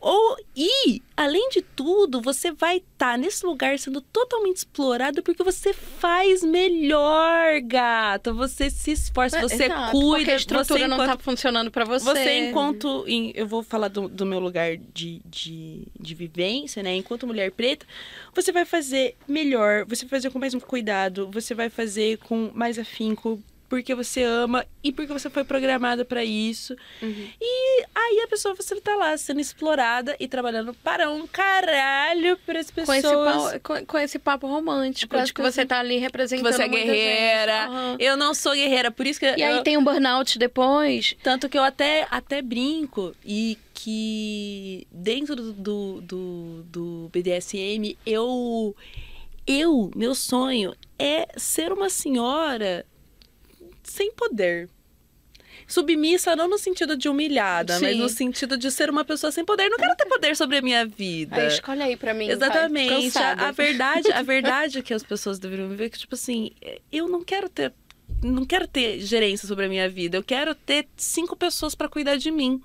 Ou, 0.00 0.36
e, 0.54 1.02
além 1.16 1.48
de 1.50 1.60
tudo, 1.62 2.20
você 2.20 2.52
vai 2.52 2.78
estar 2.78 3.18
nesse 3.18 3.44
lugar 3.44 3.78
sendo 3.78 4.00
totalmente 4.00 4.58
explorado 4.58 5.22
porque 5.22 5.42
você 5.42 5.72
faz 5.72 6.42
melhor, 6.42 7.60
gata. 7.62 8.32
Você 8.32 8.70
se 8.70 8.92
esforça, 8.92 9.40
você 9.40 9.64
Exato, 9.64 9.90
cuida. 9.92 10.16
Porque 10.16 10.30
a 10.30 10.36
estrutura 10.36 10.78
você 10.78 10.86
não 10.86 10.96
enquanto, 10.96 11.10
tá 11.10 11.18
funcionando 11.18 11.70
pra 11.70 11.84
você. 11.84 12.04
Você, 12.04 12.48
enquanto. 12.48 13.04
em- 13.06 13.32
eu 13.34 13.46
vou 13.46 13.62
falar 13.62 13.88
do, 13.88 14.08
do 14.08 14.24
meu 14.24 14.38
lugar 14.38 14.76
de, 14.76 15.20
de, 15.24 15.82
de 15.98 16.14
vivência, 16.14 16.82
né? 16.82 16.94
Enquanto 16.94 17.26
mulher 17.26 17.50
preta, 17.50 17.86
você 18.34 18.52
vai 18.52 18.64
fazer 18.64 19.16
melhor, 19.26 19.84
você 19.84 20.04
vai 20.04 20.10
fazer 20.10 20.30
com 20.30 20.38
mais 20.38 20.54
cuidado, 20.54 21.28
você 21.32 21.54
vai 21.54 21.68
fazer 21.68 22.18
com 22.18 22.50
mais 22.54 22.78
afinco. 22.78 23.42
Porque 23.68 23.94
você 23.94 24.22
ama 24.22 24.64
e 24.82 24.90
porque 24.90 25.12
você 25.12 25.28
foi 25.28 25.44
programada 25.44 26.02
pra 26.04 26.24
isso. 26.24 26.74
Uhum. 27.02 27.28
E 27.40 27.84
aí 27.94 28.20
a 28.24 28.28
pessoa, 28.28 28.54
você 28.54 28.80
tá 28.80 28.96
lá 28.96 29.16
sendo 29.18 29.40
explorada 29.40 30.16
e 30.18 30.26
trabalhando 30.26 30.72
para 30.72 31.10
um 31.10 31.26
caralho 31.26 32.38
para 32.46 32.60
as 32.60 32.70
Com 32.70 32.76
pessoas. 32.86 33.04
esse, 33.04 33.58
papo, 33.58 33.60
com, 33.60 33.86
com 33.86 33.98
esse 33.98 34.18
papo 34.18 34.46
romântico, 34.46 35.14
Com 35.16 35.22
de 35.22 35.34
que 35.34 35.42
você 35.42 35.66
tá 35.66 35.80
ali 35.80 35.94
que 35.96 36.00
representando 36.00 36.50
você 36.50 36.62
é 36.62 36.68
guerreira. 36.68 37.66
Aham. 37.66 37.96
Eu 37.98 38.16
não 38.16 38.32
sou 38.32 38.54
guerreira, 38.54 38.90
por 38.90 39.06
isso 39.06 39.20
que 39.20 39.26
E 39.26 39.42
aí 39.42 39.56
eu- 39.58 39.62
tem 39.62 39.76
um 39.76 39.84
burnout 39.84 40.38
depois. 40.38 41.14
tanto 41.22 41.46
que 41.48 41.58
eu 41.58 41.62
até, 41.62 42.06
até 42.10 42.40
brinco 42.40 43.14
e 43.24 43.58
que 43.74 44.86
dentro 44.90 45.36
do, 45.36 45.52
do, 45.52 46.00
do, 46.00 46.62
do 46.64 47.10
BDSM, 47.12 47.96
eu, 48.06 48.74
eu, 49.46 49.90
meu 49.94 50.14
sonho 50.14 50.74
é 50.98 51.28
ser 51.36 51.70
uma 51.72 51.88
senhora 51.90 52.84
sem 53.90 54.12
poder. 54.12 54.68
Submissa 55.66 56.34
não 56.34 56.48
no 56.48 56.56
sentido 56.56 56.96
de 56.96 57.08
humilhada, 57.08 57.78
mas 57.80 57.92
Sim. 57.92 58.00
no 58.00 58.08
sentido 58.08 58.56
de 58.56 58.70
ser 58.70 58.88
uma 58.88 59.04
pessoa 59.04 59.30
sem 59.30 59.44
poder. 59.44 59.68
Não 59.68 59.76
quero 59.76 59.96
ter 59.96 60.06
poder 60.06 60.36
sobre 60.36 60.56
a 60.56 60.62
minha 60.62 60.86
vida. 60.86 61.36
Aí 61.36 61.48
escolhe 61.48 61.82
aí 61.82 61.96
pra 61.96 62.14
mim. 62.14 62.28
Exatamente. 62.28 62.92
A, 62.92 62.96
Cansada. 63.02 63.42
a 63.48 63.52
verdade, 63.52 64.12
a 64.12 64.22
verdade 64.22 64.78
é 64.78 64.82
que 64.82 64.94
as 64.94 65.02
pessoas 65.02 65.38
deveriam 65.38 65.68
ver 65.68 65.90
que 65.90 65.98
tipo 65.98 66.14
assim, 66.14 66.52
eu 66.90 67.06
não 67.06 67.22
quero 67.22 67.48
ter 67.48 67.72
não 68.22 68.44
quero 68.44 68.66
ter 68.66 69.00
gerência 69.00 69.46
sobre 69.46 69.66
a 69.66 69.68
minha 69.68 69.88
vida. 69.88 70.16
Eu 70.16 70.24
quero 70.24 70.54
ter 70.54 70.88
cinco 70.96 71.36
pessoas 71.36 71.74
para 71.74 71.88
cuidar 71.88 72.16
de 72.16 72.30
mim. 72.30 72.60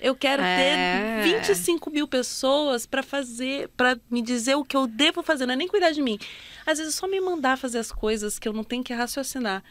Eu 0.00 0.14
quero 0.14 0.42
É. 0.42 1.22
ter 1.22 1.38
25 1.38 1.90
mil 1.90 2.06
pessoas 2.06 2.86
para 2.86 3.02
fazer, 3.02 3.68
para 3.76 3.98
me 4.10 4.22
dizer 4.22 4.54
o 4.56 4.64
que 4.64 4.76
eu 4.76 4.86
devo 4.86 5.22
fazer, 5.22 5.46
não 5.46 5.54
é 5.54 5.56
nem 5.56 5.68
cuidar 5.68 5.90
de 5.90 6.00
mim. 6.02 6.18
Às 6.66 6.78
vezes 6.78 6.94
é 6.94 6.96
só 6.98 7.08
me 7.08 7.20
mandar 7.20 7.56
fazer 7.58 7.78
as 7.78 7.90
coisas 7.90 8.38
que 8.38 8.48
eu 8.48 8.52
não 8.52 8.62
tenho 8.64 8.84
que 8.84 8.92
raciocinar. 8.92 9.62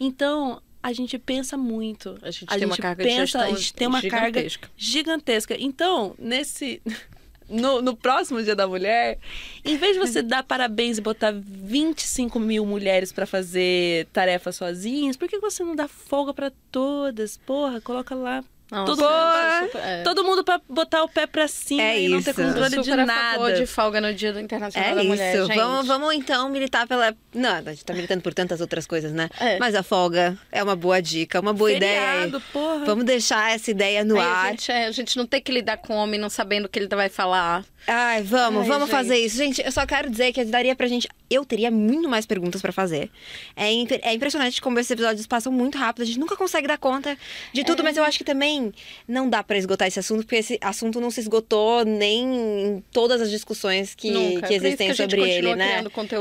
Então, 0.00 0.60
a 0.82 0.92
gente 0.92 1.18
pensa 1.18 1.56
muito. 1.56 2.18
A 2.22 2.30
gente 2.30 2.46
tem 2.46 2.64
uma 2.66 2.76
carga 2.76 3.04
pensa, 3.04 3.40
a 3.40 3.48
gente 3.50 3.74
tem 3.74 3.86
uma 3.88 4.02
carga 4.02 4.40
gigantesca. 4.40 4.70
gigantesca. 4.76 5.56
Então, 5.58 6.14
nesse. 6.18 6.80
No, 7.48 7.80
no 7.80 7.94
próximo 7.96 8.42
Dia 8.42 8.56
da 8.56 8.66
Mulher, 8.66 9.20
em 9.64 9.76
vez 9.76 9.92
de 9.92 10.00
você 10.00 10.18
dar 10.20 10.42
parabéns 10.42 10.98
e 10.98 11.00
botar 11.00 11.32
25 11.32 12.40
mil 12.40 12.66
mulheres 12.66 13.12
pra 13.12 13.24
fazer 13.24 14.06
tarefas 14.12 14.56
sozinhas, 14.56 15.16
por 15.16 15.28
que 15.28 15.38
você 15.38 15.62
não 15.62 15.76
dá 15.76 15.86
folga 15.86 16.34
pra 16.34 16.50
todas? 16.72 17.36
Porra, 17.36 17.80
coloca 17.80 18.16
lá. 18.16 18.42
Nossa, 18.70 18.86
todo, 18.86 19.00
mundo, 19.02 19.58
sou 19.58 19.66
super- 19.66 19.78
é. 19.84 20.02
todo 20.02 20.24
mundo 20.24 20.44
pra 20.44 20.60
botar 20.68 21.04
o 21.04 21.08
pé 21.08 21.26
pra 21.26 21.46
cima 21.46 21.82
É 21.82 22.00
e 22.02 22.08
não 22.08 22.20
ter 22.20 22.30
isso. 22.32 22.42
controle 22.42 22.82
de 22.82 22.90
a 22.92 23.06
nada. 23.06 23.52
de 23.54 23.64
folga 23.66 24.00
no 24.00 24.12
Dia 24.12 24.32
do 24.32 24.40
Internacional 24.40 24.90
É 24.90 24.94
da 24.94 25.00
isso. 25.02 25.08
Mulher, 25.10 25.46
gente. 25.46 25.56
Vamos, 25.56 25.86
vamos 25.86 26.14
então 26.14 26.48
militar 26.48 26.86
pela. 26.86 27.14
Não, 27.32 27.50
a 27.54 27.62
gente 27.62 27.84
tá 27.84 27.94
militando 27.94 28.22
por 28.22 28.34
tantas 28.34 28.60
outras 28.60 28.86
coisas, 28.86 29.12
né? 29.12 29.28
É. 29.38 29.58
Mas 29.58 29.74
a 29.76 29.82
folga 29.84 30.36
é 30.50 30.62
uma 30.62 30.74
boa 30.74 31.00
dica, 31.00 31.38
uma 31.40 31.52
boa 31.52 31.72
ideia. 31.72 32.00
Feriado, 32.22 32.42
porra. 32.52 32.84
Vamos 32.84 33.04
deixar 33.04 33.52
essa 33.54 33.70
ideia 33.70 34.04
no 34.04 34.16
Aí 34.16 34.22
a 34.22 34.26
ar. 34.28 34.50
gente, 34.50 34.72
é, 34.72 34.86
a 34.86 34.90
gente 34.90 35.16
não 35.16 35.26
tem 35.26 35.40
que 35.40 35.52
lidar 35.52 35.76
com 35.76 35.94
homem 35.94 36.18
não 36.18 36.28
sabendo 36.28 36.64
o 36.64 36.68
que 36.68 36.78
ele 36.78 36.88
vai 36.88 37.08
falar. 37.08 37.64
Ai, 37.86 38.22
vamos, 38.22 38.62
Ai, 38.62 38.68
vamos 38.68 38.88
gente. 38.88 38.96
fazer 38.96 39.16
isso. 39.18 39.36
Gente, 39.36 39.62
eu 39.64 39.70
só 39.70 39.86
quero 39.86 40.10
dizer 40.10 40.32
que 40.32 40.44
daria 40.44 40.74
pra 40.74 40.86
gente. 40.88 41.08
Eu 41.28 41.44
teria 41.44 41.70
muito 41.70 42.08
mais 42.08 42.24
perguntas 42.26 42.60
pra 42.62 42.70
fazer. 42.72 43.10
É, 43.56 43.70
imp- 43.72 43.98
é 44.02 44.12
impressionante 44.14 44.60
como 44.60 44.78
esses 44.78 44.90
episódios 44.90 45.26
passam 45.26 45.52
muito 45.52 45.76
rápido. 45.78 46.02
A 46.02 46.04
gente 46.06 46.18
nunca 46.20 46.36
consegue 46.36 46.68
dar 46.68 46.78
conta 46.78 47.16
de 47.52 47.60
É. 47.62 47.64
tudo, 47.64 47.82
mas 47.82 47.96
eu 47.96 48.04
acho 48.04 48.18
que 48.18 48.24
também 48.24 48.72
não 49.08 49.28
dá 49.28 49.42
pra 49.42 49.56
esgotar 49.58 49.88
esse 49.88 49.98
assunto, 49.98 50.22
porque 50.22 50.36
esse 50.36 50.58
assunto 50.60 51.00
não 51.00 51.10
se 51.10 51.20
esgotou 51.20 51.84
nem 51.84 52.24
em 52.76 52.84
todas 52.92 53.20
as 53.20 53.30
discussões 53.30 53.94
que, 53.94 54.10
Nunca. 54.10 54.46
que 54.48 54.54
existem 54.54 54.92
sobre 54.94 55.20
ele, 55.20 55.54
né? 55.56 55.78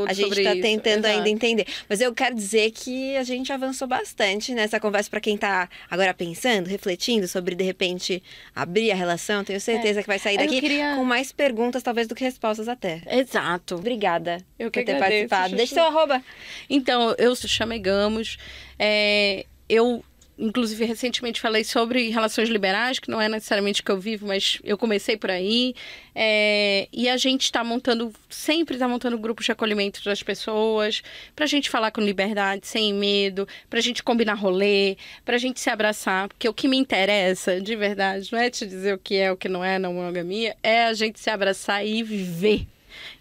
a 0.08 0.14
gente 0.14 0.44
tá 0.44 0.54
isso, 0.54 0.62
tentando 0.62 1.06
exato. 1.06 1.18
ainda 1.18 1.30
entender. 1.30 1.66
Mas 1.90 2.02
eu 2.02 2.14
quero 2.14 2.36
dizer 2.36 2.72
que 2.72 3.16
a 3.18 3.24
gente 3.24 3.52
avançou 3.54 3.88
bastante 3.88 4.54
nessa 4.54 4.80
conversa 4.80 5.10
pra 5.10 5.20
quem 5.20 5.38
tá 5.38 5.70
agora 5.90 6.14
pensando, 6.14 6.68
refletindo 6.68 7.28
sobre 7.28 7.54
de 7.56 7.64
repente 7.64 8.24
abrir 8.56 8.92
a 8.92 8.96
relação. 8.96 9.44
Tenho 9.44 9.60
certeza 9.62 10.02
que 10.02 10.08
vai 10.08 10.18
sair 10.20 10.36
É. 10.36 10.38
Daqui 10.40 10.60
queria- 10.62 10.96
com 10.96 11.04
mais 11.04 11.32
perguntas, 11.32 11.55
talvez, 11.84 12.08
do 12.08 12.16
que 12.16 12.24
respostas 12.24 12.68
até. 12.68 13.02
Exato. 13.10 13.76
Obrigada 13.76 14.38
Eu 14.60 14.70
que 14.70 14.82
por 14.82 14.86
ter 14.86 14.96
agradeço, 14.96 15.30
participado. 15.30 15.56
Deixa 15.56 15.76
seu 15.76 15.86
arroba. 15.86 16.22
Então, 16.70 17.16
eu 17.18 17.36
se 17.36 17.48
chamegamos. 17.48 18.38
É, 18.78 19.46
eu 19.68 20.04
inclusive 20.38 20.84
recentemente 20.86 21.40
falei 21.40 21.64
sobre 21.64 22.10
relações 22.10 22.50
liberais, 22.50 23.00
que 23.00 23.10
não 23.10 23.22
é 23.22 23.30
necessariamente 23.30 23.82
o 23.82 23.84
que 23.84 23.92
eu 23.92 24.00
vivo, 24.00 24.28
mas 24.28 24.60
eu 24.64 24.78
comecei 24.78 25.18
por 25.18 25.32
aí. 25.32 25.74
É, 26.14 26.88
e 26.92 27.10
a 27.10 27.18
gente 27.18 27.44
está 27.44 27.64
montando, 27.64 28.14
sempre 28.30 28.76
está 28.76 28.88
montando 28.88 29.18
grupos 29.18 29.46
de 29.46 29.52
acolhimento 29.52 30.04
das 30.04 30.22
pessoas, 30.24 31.02
para 31.36 31.46
a 31.46 31.48
gente 31.48 31.70
falar 31.70 31.92
com 31.92 32.02
liberdade, 32.02 32.68
sem 32.68 32.94
medo, 32.94 33.48
para 33.70 33.80
a 33.80 33.82
gente 33.82 34.04
combinar 34.04 34.36
rolê, 34.36 34.98
para 35.24 35.36
a 35.36 35.40
gente 35.40 35.60
se 35.60 35.70
abraçar. 35.70 36.28
Porque 36.28 36.48
o 36.48 36.54
que 36.54 36.68
me 36.68 36.78
interessa, 36.78 37.60
de 37.60 37.76
verdade, 37.76 38.30
não 38.32 38.40
é 38.40 38.50
te 38.50 38.66
dizer 38.66 38.94
o 38.96 38.98
que 38.98 39.16
é, 39.16 39.32
o 39.32 39.38
que 39.38 39.50
não 39.50 39.64
é 39.64 39.80
na 39.80 39.90
monogamia, 39.90 40.56
é 40.62 40.86
a 40.86 40.94
gente 40.94 41.20
se 41.20 41.30
abraçar 41.30 41.86
e 41.86 42.04
viver 42.04 42.68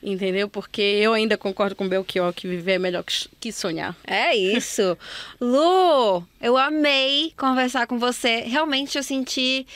entendeu? 0.03 0.49
Porque 0.49 0.81
eu 0.81 1.13
ainda 1.13 1.37
concordo 1.37 1.75
com 1.75 1.87
o 1.87 1.89
Belchior 1.89 2.33
que 2.33 2.47
viver 2.47 2.73
é 2.73 2.79
melhor 2.79 3.05
que 3.41 3.53
sonhar. 3.53 3.97
É 4.07 4.35
isso. 4.35 4.97
Lu, 5.41 6.25
eu 6.41 6.57
amei 6.57 7.33
conversar 7.37 7.87
com 7.87 7.99
você. 7.99 8.41
Realmente 8.41 8.97
eu 8.97 9.03
senti 9.03 9.67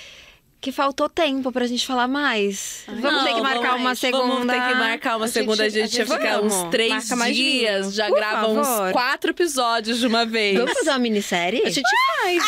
que 0.60 0.72
faltou 0.72 1.08
tempo 1.08 1.52
pra 1.52 1.66
gente 1.66 1.86
falar 1.86 2.08
mais. 2.08 2.82
Ai, 2.88 2.96
vamos 2.96 3.18
não, 3.18 3.24
ter 3.24 3.34
que 3.34 3.40
marcar 3.40 3.76
uma 3.76 3.94
segunda. 3.94 4.26
Vamos 4.26 4.46
ter 4.46 4.60
que 4.60 4.74
marcar 4.74 5.16
uma 5.16 5.26
a 5.26 5.28
segunda. 5.28 5.64
a 5.64 5.68
gente, 5.68 5.96
ia 5.96 6.06
ficar 6.06 6.40
uns 6.40 6.64
três 6.70 7.08
dias. 7.32 7.94
Já 7.94 8.08
Por 8.08 8.16
grava 8.16 8.46
favor. 8.54 8.58
uns 8.58 8.92
quatro 8.92 9.30
episódios 9.30 9.98
de 9.98 10.06
uma 10.06 10.26
vez. 10.26 10.58
Vamos 10.58 10.72
fazer 10.72 10.90
uma 10.90 10.98
minissérie? 10.98 11.62
A 11.64 11.70
gente 11.70 11.88
faz. 12.22 12.42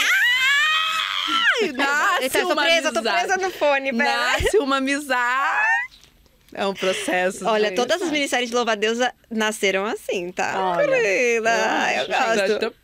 Ai, 1.63 1.73
nasce 1.73 2.39
uma 2.43 2.55
tô 2.55 2.63
presa, 2.63 2.89
amizade. 2.89 2.95
tô 2.95 3.03
presa 3.03 3.37
no 3.37 3.51
fone, 3.51 3.93
pera. 3.93 4.33
Nasce 4.33 4.59
uma 4.59 4.77
amizade. 4.79 5.80
É 6.53 6.67
um 6.67 6.75
processo. 6.75 7.47
Olha, 7.47 7.75
todas 7.75 8.03
as 8.03 8.11
minisséries 8.11 8.51
de 8.51 8.55
Louva 8.55 8.77
Deusa 8.77 9.13
nasceram 9.31 9.85
assim, 9.87 10.33
tá? 10.33 10.77
Olha, 10.77 10.97
eu, 10.97 11.45
eu 11.45 12.07
gosto. 12.07 12.75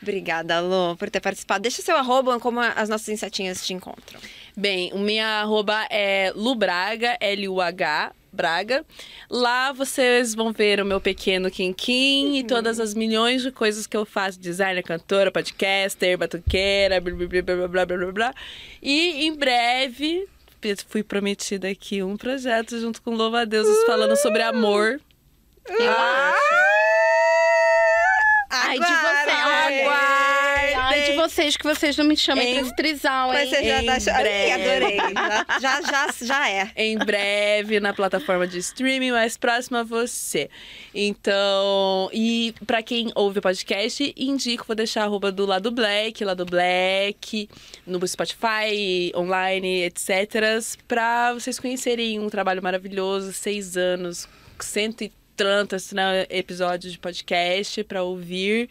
Obrigada, 0.00 0.60
Lu, 0.60 0.96
por 0.96 1.10
ter 1.10 1.20
participado. 1.20 1.62
Deixa 1.62 1.82
seu 1.82 1.96
arroba, 1.96 2.38
como 2.38 2.60
as 2.60 2.88
nossas 2.88 3.08
insetinhas 3.08 3.66
te 3.66 3.74
encontram. 3.74 4.20
Bem, 4.56 4.92
o 4.92 4.98
minha 4.98 5.42
arroba 5.42 5.86
é 5.90 6.32
Lubraga, 6.34 7.16
L-U-H, 7.20 8.12
Braga. 8.32 8.84
Lá 9.30 9.72
vocês 9.72 10.34
vão 10.34 10.52
ver 10.52 10.80
o 10.80 10.84
meu 10.84 11.00
pequeno 11.00 11.50
Quinquim 11.50 12.26
uhum. 12.26 12.36
e 12.36 12.44
todas 12.44 12.78
as 12.78 12.94
milhões 12.94 13.42
de 13.42 13.50
coisas 13.50 13.86
que 13.86 13.96
eu 13.96 14.04
faço: 14.04 14.38
designer, 14.38 14.82
cantora, 14.82 15.32
podcaster, 15.32 16.18
batuqueira, 16.18 17.00
blá 17.00 17.14
blá 17.14 17.26
blá 17.26 17.56
blá 17.56 17.66
blá 17.66 17.96
blá. 17.96 18.12
blá. 18.12 18.34
E 18.82 19.26
em 19.26 19.34
breve 19.34 20.28
fui 20.88 21.02
prometida 21.02 21.68
aqui 21.68 22.02
um 22.02 22.16
projeto 22.16 22.78
junto 22.78 23.02
com 23.02 23.14
Louva 23.14 23.40
a 23.40 23.44
Deus 23.44 23.66
falando 23.84 24.16
sobre 24.16 24.42
amor. 24.42 25.00
Eu 25.68 25.90
ah! 25.90 26.34
acho. 26.34 26.76
Ai 28.50 28.78
de 28.78 28.84
você, 28.84 29.30
aguardem. 29.30 30.05
Vocês 31.28 31.56
que 31.56 31.64
vocês 31.64 31.96
não 31.96 32.04
me 32.04 32.16
chamem 32.16 32.50
em... 32.50 32.52
pra 32.54 32.62
esse 32.62 32.76
trisal, 32.76 33.34
hein? 33.34 33.40
Mas 33.40 33.50
você 33.50 33.64
já 33.64 34.12
tá... 34.12 34.16
Ai, 34.16 34.52
adorei. 34.52 34.96
já, 35.60 35.82
já, 35.82 36.14
já 36.22 36.50
é. 36.50 36.70
Em 36.76 36.96
breve 36.96 37.80
na 37.80 37.92
plataforma 37.92 38.46
de 38.46 38.58
streaming 38.58 39.10
mais 39.10 39.36
próxima 39.36 39.80
a 39.80 39.82
você. 39.82 40.48
Então, 40.94 42.08
e 42.12 42.54
para 42.64 42.80
quem 42.80 43.10
ouve 43.16 43.40
o 43.40 43.42
podcast, 43.42 44.14
indico, 44.16 44.64
vou 44.66 44.76
deixar 44.76 45.02
a 45.02 45.04
arroba 45.04 45.32
do 45.32 45.44
Lado 45.44 45.72
Black, 45.72 46.24
Lado 46.24 46.44
Black, 46.44 47.48
no 47.84 48.06
Spotify, 48.06 49.12
online, 49.16 49.82
etc. 49.82 50.62
Pra 50.86 51.34
vocês 51.34 51.58
conhecerem 51.58 52.20
um 52.20 52.30
trabalho 52.30 52.62
maravilhoso, 52.62 53.32
seis 53.32 53.76
anos, 53.76 54.28
cento 54.60 55.02
e 55.02 55.12
tantos 55.36 55.92
né, 55.92 56.26
episódios 56.30 56.92
de 56.92 56.98
podcast 56.98 57.84
para 57.84 58.02
ouvir 58.02 58.70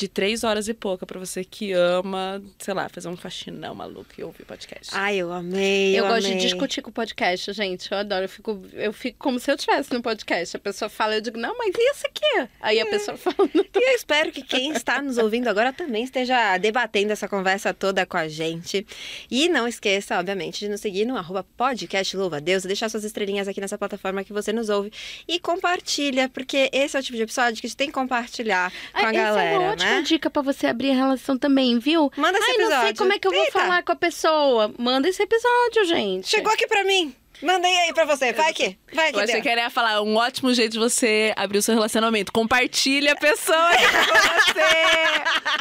de 0.00 0.08
três 0.08 0.44
horas 0.44 0.66
e 0.66 0.72
pouca 0.72 1.04
para 1.04 1.20
você 1.20 1.44
que 1.44 1.72
ama, 1.72 2.42
sei 2.58 2.72
lá, 2.72 2.88
fazer 2.88 3.06
um 3.08 3.16
faxinão 3.18 3.74
maluco 3.74 4.08
e 4.16 4.24
ouvir 4.24 4.46
podcast. 4.46 4.90
Ai, 4.94 5.16
eu 5.16 5.30
amei. 5.30 5.92
Eu, 5.94 6.04
eu 6.04 6.10
gosto 6.10 6.26
amei. 6.26 6.38
de 6.38 6.42
discutir 6.46 6.80
com 6.80 6.88
o 6.88 6.92
podcast, 6.92 7.52
gente. 7.52 7.92
Eu 7.92 7.98
adoro. 7.98 8.24
Eu 8.24 8.28
fico, 8.28 8.62
eu 8.72 8.92
fico 8.94 9.18
como 9.18 9.38
se 9.38 9.50
eu 9.50 9.56
estivesse 9.56 9.92
no 9.92 10.00
podcast. 10.00 10.56
A 10.56 10.60
pessoa 10.60 10.88
fala, 10.88 11.16
eu 11.16 11.20
digo, 11.20 11.36
não, 11.36 11.56
mas 11.58 11.74
e 11.76 11.90
isso 11.90 12.06
aqui? 12.06 12.48
Aí 12.62 12.78
é. 12.78 12.82
a 12.82 12.86
pessoa 12.86 13.14
fala. 13.18 13.36
E 13.54 13.90
eu 13.90 13.94
espero 13.94 14.32
que 14.32 14.42
quem 14.42 14.72
está 14.72 15.02
nos 15.02 15.18
ouvindo 15.18 15.48
agora 15.48 15.70
também 15.70 16.02
esteja 16.02 16.56
debatendo 16.56 17.12
essa 17.12 17.28
conversa 17.28 17.74
toda 17.74 18.06
com 18.06 18.16
a 18.16 18.26
gente. 18.26 18.86
E 19.30 19.50
não 19.50 19.68
esqueça, 19.68 20.18
obviamente, 20.18 20.60
de 20.60 20.70
nos 20.70 20.80
seguir 20.80 21.04
no 21.04 21.14
arroba 21.14 21.44
podcast 21.58 22.16
Louva 22.16 22.40
Deus, 22.40 22.62
deixar 22.62 22.88
suas 22.88 23.04
estrelinhas 23.04 23.48
aqui 23.48 23.60
nessa 23.60 23.76
plataforma 23.76 24.24
que 24.24 24.32
você 24.32 24.50
nos 24.50 24.70
ouve 24.70 24.90
e 25.28 25.38
compartilha, 25.38 26.26
porque 26.30 26.70
esse 26.72 26.96
é 26.96 27.00
o 27.00 27.02
tipo 27.02 27.16
de 27.16 27.22
episódio 27.24 27.60
que 27.60 27.66
a 27.66 27.68
gente 27.68 27.76
tem 27.76 27.88
que 27.88 27.92
compartilhar 27.92 28.72
com 28.92 29.06
a 29.06 29.12
galera, 29.12 29.64
é 29.64 29.76
né? 29.76 29.89
Uma 29.94 30.02
dica 30.02 30.30
para 30.30 30.42
você 30.42 30.66
abrir 30.66 30.90
a 30.90 30.94
relação 30.94 31.36
também, 31.38 31.78
viu? 31.78 32.10
Manda 32.16 32.38
esse 32.38 32.48
Ai, 32.50 32.54
episódio. 32.54 32.76
não 32.76 32.84
sei 32.86 32.94
como 32.94 33.12
é 33.12 33.18
que 33.18 33.26
eu 33.26 33.32
vou 33.32 33.40
Eita. 33.44 33.52
falar 33.52 33.82
com 33.82 33.92
a 33.92 33.96
pessoa. 33.96 34.74
Manda 34.78 35.08
esse 35.08 35.22
episódio, 35.22 35.84
gente. 35.86 36.28
Chegou 36.28 36.52
aqui 36.52 36.66
para 36.66 36.84
mim. 36.84 37.14
Mandei 37.42 37.74
aí 37.78 37.94
pra 37.94 38.04
você. 38.04 38.32
Vai 38.32 38.50
aqui. 38.50 38.78
Vai 38.92 39.08
aqui. 39.08 39.26
Você 39.26 39.40
queria 39.40 39.70
falar 39.70 40.02
um 40.02 40.16
ótimo 40.16 40.52
jeito 40.52 40.72
de 40.72 40.78
você 40.78 41.32
abrir 41.36 41.58
o 41.58 41.62
seu 41.62 41.74
relacionamento. 41.74 42.32
Compartilha 42.32 43.12
a 43.12 43.16
pessoa 43.16 43.70
com 43.70 44.52
você. 44.52 44.60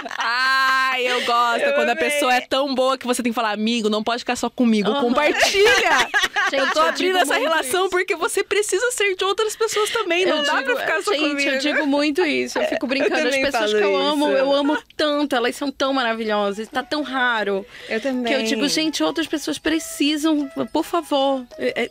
Ai, 0.17 1.07
eu 1.07 1.23
gosto. 1.25 1.63
Eu 1.63 1.73
quando 1.73 1.89
amei. 1.89 2.07
a 2.07 2.09
pessoa 2.11 2.33
é 2.33 2.41
tão 2.41 2.75
boa 2.75 2.97
que 2.97 3.07
você 3.07 3.23
tem 3.23 3.31
que 3.31 3.35
falar, 3.35 3.51
amigo, 3.51 3.89
não 3.89 4.03
pode 4.03 4.19
ficar 4.19 4.35
só 4.35 4.49
comigo. 4.49 4.89
Uhum. 4.89 5.01
Compartilha. 5.01 6.09
Gente, 6.51 6.61
eu 6.61 6.71
tô 6.71 6.81
abrindo 6.81 7.17
essa 7.17 7.37
relação 7.37 7.81
isso. 7.81 7.89
porque 7.91 8.15
você 8.15 8.43
precisa 8.43 8.91
ser 8.91 9.15
de 9.15 9.23
outras 9.23 9.55
pessoas 9.55 9.89
também. 9.91 10.23
Eu 10.23 10.37
não 10.37 10.43
dá 10.43 10.63
pra 10.63 10.75
ficar 10.75 11.03
só 11.03 11.11
gente, 11.11 11.21
comigo. 11.21 11.39
Gente, 11.39 11.67
eu 11.67 11.73
digo 11.73 11.87
muito 11.87 12.25
isso. 12.25 12.57
Eu 12.57 12.65
fico 12.65 12.87
brincando. 12.87 13.19
Eu 13.19 13.27
As 13.29 13.35
pessoas 13.35 13.73
que 13.73 13.79
eu 13.79 13.95
amo, 13.95 14.27
isso. 14.29 14.37
eu 14.37 14.53
amo 14.53 14.77
tanto. 14.97 15.35
Elas 15.35 15.55
são 15.55 15.71
tão 15.71 15.93
maravilhosas. 15.93 16.67
Tá 16.67 16.81
tão 16.81 17.03
raro. 17.03 17.65
Eu 17.87 18.01
também. 18.01 18.33
Que 18.33 18.41
eu 18.41 18.43
digo, 18.45 18.67
gente, 18.67 19.03
outras 19.03 19.27
pessoas 19.27 19.59
precisam, 19.59 20.49
por 20.73 20.83
favor 20.83 21.45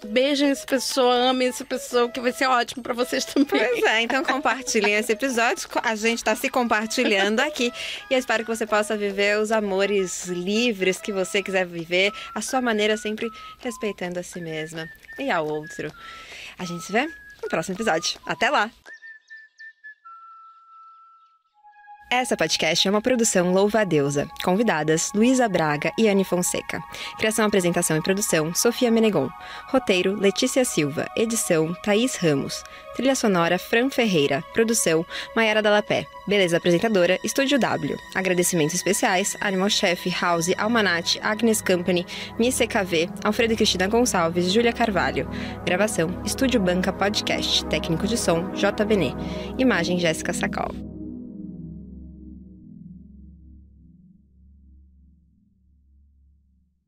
beijem 0.07 0.51
essa 0.51 0.67
pessoa, 0.67 1.15
amem 1.31 1.49
essa 1.49 1.65
pessoa, 1.65 2.09
que 2.09 2.21
vai 2.21 2.33
ser 2.33 2.47
ótimo 2.47 2.83
para 2.83 2.95
vocês 2.95 3.25
também. 3.25 3.47
Pois 3.47 3.83
é, 3.85 4.03
então 4.03 4.23
compartilhem 4.25 4.95
esse 4.95 5.13
episódio. 5.13 5.69
A 5.83 5.95
gente 5.95 6.19
está 6.19 6.35
se 6.35 6.49
compartilhando 6.49 7.41
aqui. 7.41 7.73
E 8.11 8.15
eu 8.15 8.19
espero 8.19 8.45
que 8.45 8.51
você 8.55 8.67
possa 8.67 8.97
viver 8.97 9.39
os 9.39 9.53
amores 9.53 10.27
livres 10.27 11.01
que 11.01 11.13
você 11.13 11.43
quiser 11.43 11.67
viver, 11.67 12.13
a 12.35 12.41
sua 12.41 12.61
maneira, 12.61 12.97
sempre 12.97 13.29
respeitando 13.61 14.19
a 14.19 14.23
si 14.23 14.41
mesma 14.41 14.89
e 15.19 15.31
ao 15.31 15.47
outro. 15.47 15.93
A 16.59 16.65
gente 16.65 16.85
se 16.85 16.93
vê 16.93 17.07
no 17.43 17.49
próximo 17.49 17.77
episódio. 17.77 18.19
Até 18.27 18.51
lá! 18.51 18.71
Essa 22.11 22.39
podcast 22.39 22.89
é 22.89 22.91
uma 22.91 23.03
produção 23.03 23.53
Louva 23.53 23.81
a 23.81 23.85
Deusa. 23.85 24.27
Convidadas 24.43 25.13
Luísa 25.15 25.47
Braga 25.47 25.93
e 25.99 26.09
Anne 26.09 26.25
Fonseca. 26.25 26.83
Criação, 27.19 27.45
apresentação 27.45 27.99
e 27.99 28.03
produção 28.03 28.55
Sofia 28.55 28.91
Menegon. 28.91 29.29
Roteiro 29.67 30.15
Letícia 30.15 30.65
Silva. 30.65 31.07
Edição 31.15 31.75
Thaís 31.83 32.17
Ramos. 32.17 32.65
Trilha 32.97 33.15
sonora 33.15 33.59
Fran 33.59 33.91
Ferreira. 33.91 34.43
Produção 34.55 35.05
Maiara 35.37 35.61
Dalapé. 35.61 36.07
Beleza 36.27 36.57
apresentadora 36.57 37.19
Estúdio 37.23 37.59
W. 37.59 37.95
Agradecimentos 38.15 38.77
especiais 38.77 39.37
Animal 39.43 39.69
Chef, 39.69 40.09
House, 40.19 40.49
Almanat, 40.57 41.19
Agnes 41.21 41.61
Company, 41.61 42.07
Miss 42.39 42.57
CKV, 42.57 43.11
Alfredo 43.23 43.55
Cristina 43.55 43.87
Gonçalves, 43.87 44.51
Júlia 44.51 44.73
Carvalho. 44.73 45.29
Gravação 45.63 46.23
Estúdio 46.25 46.59
Banca 46.59 46.91
Podcast. 46.91 47.67
Técnico 47.67 48.07
de 48.07 48.17
som 48.17 48.51
JBN. 48.55 49.15
Imagem 49.59 49.99
Jéssica 49.99 50.33
Sacal. 50.33 50.71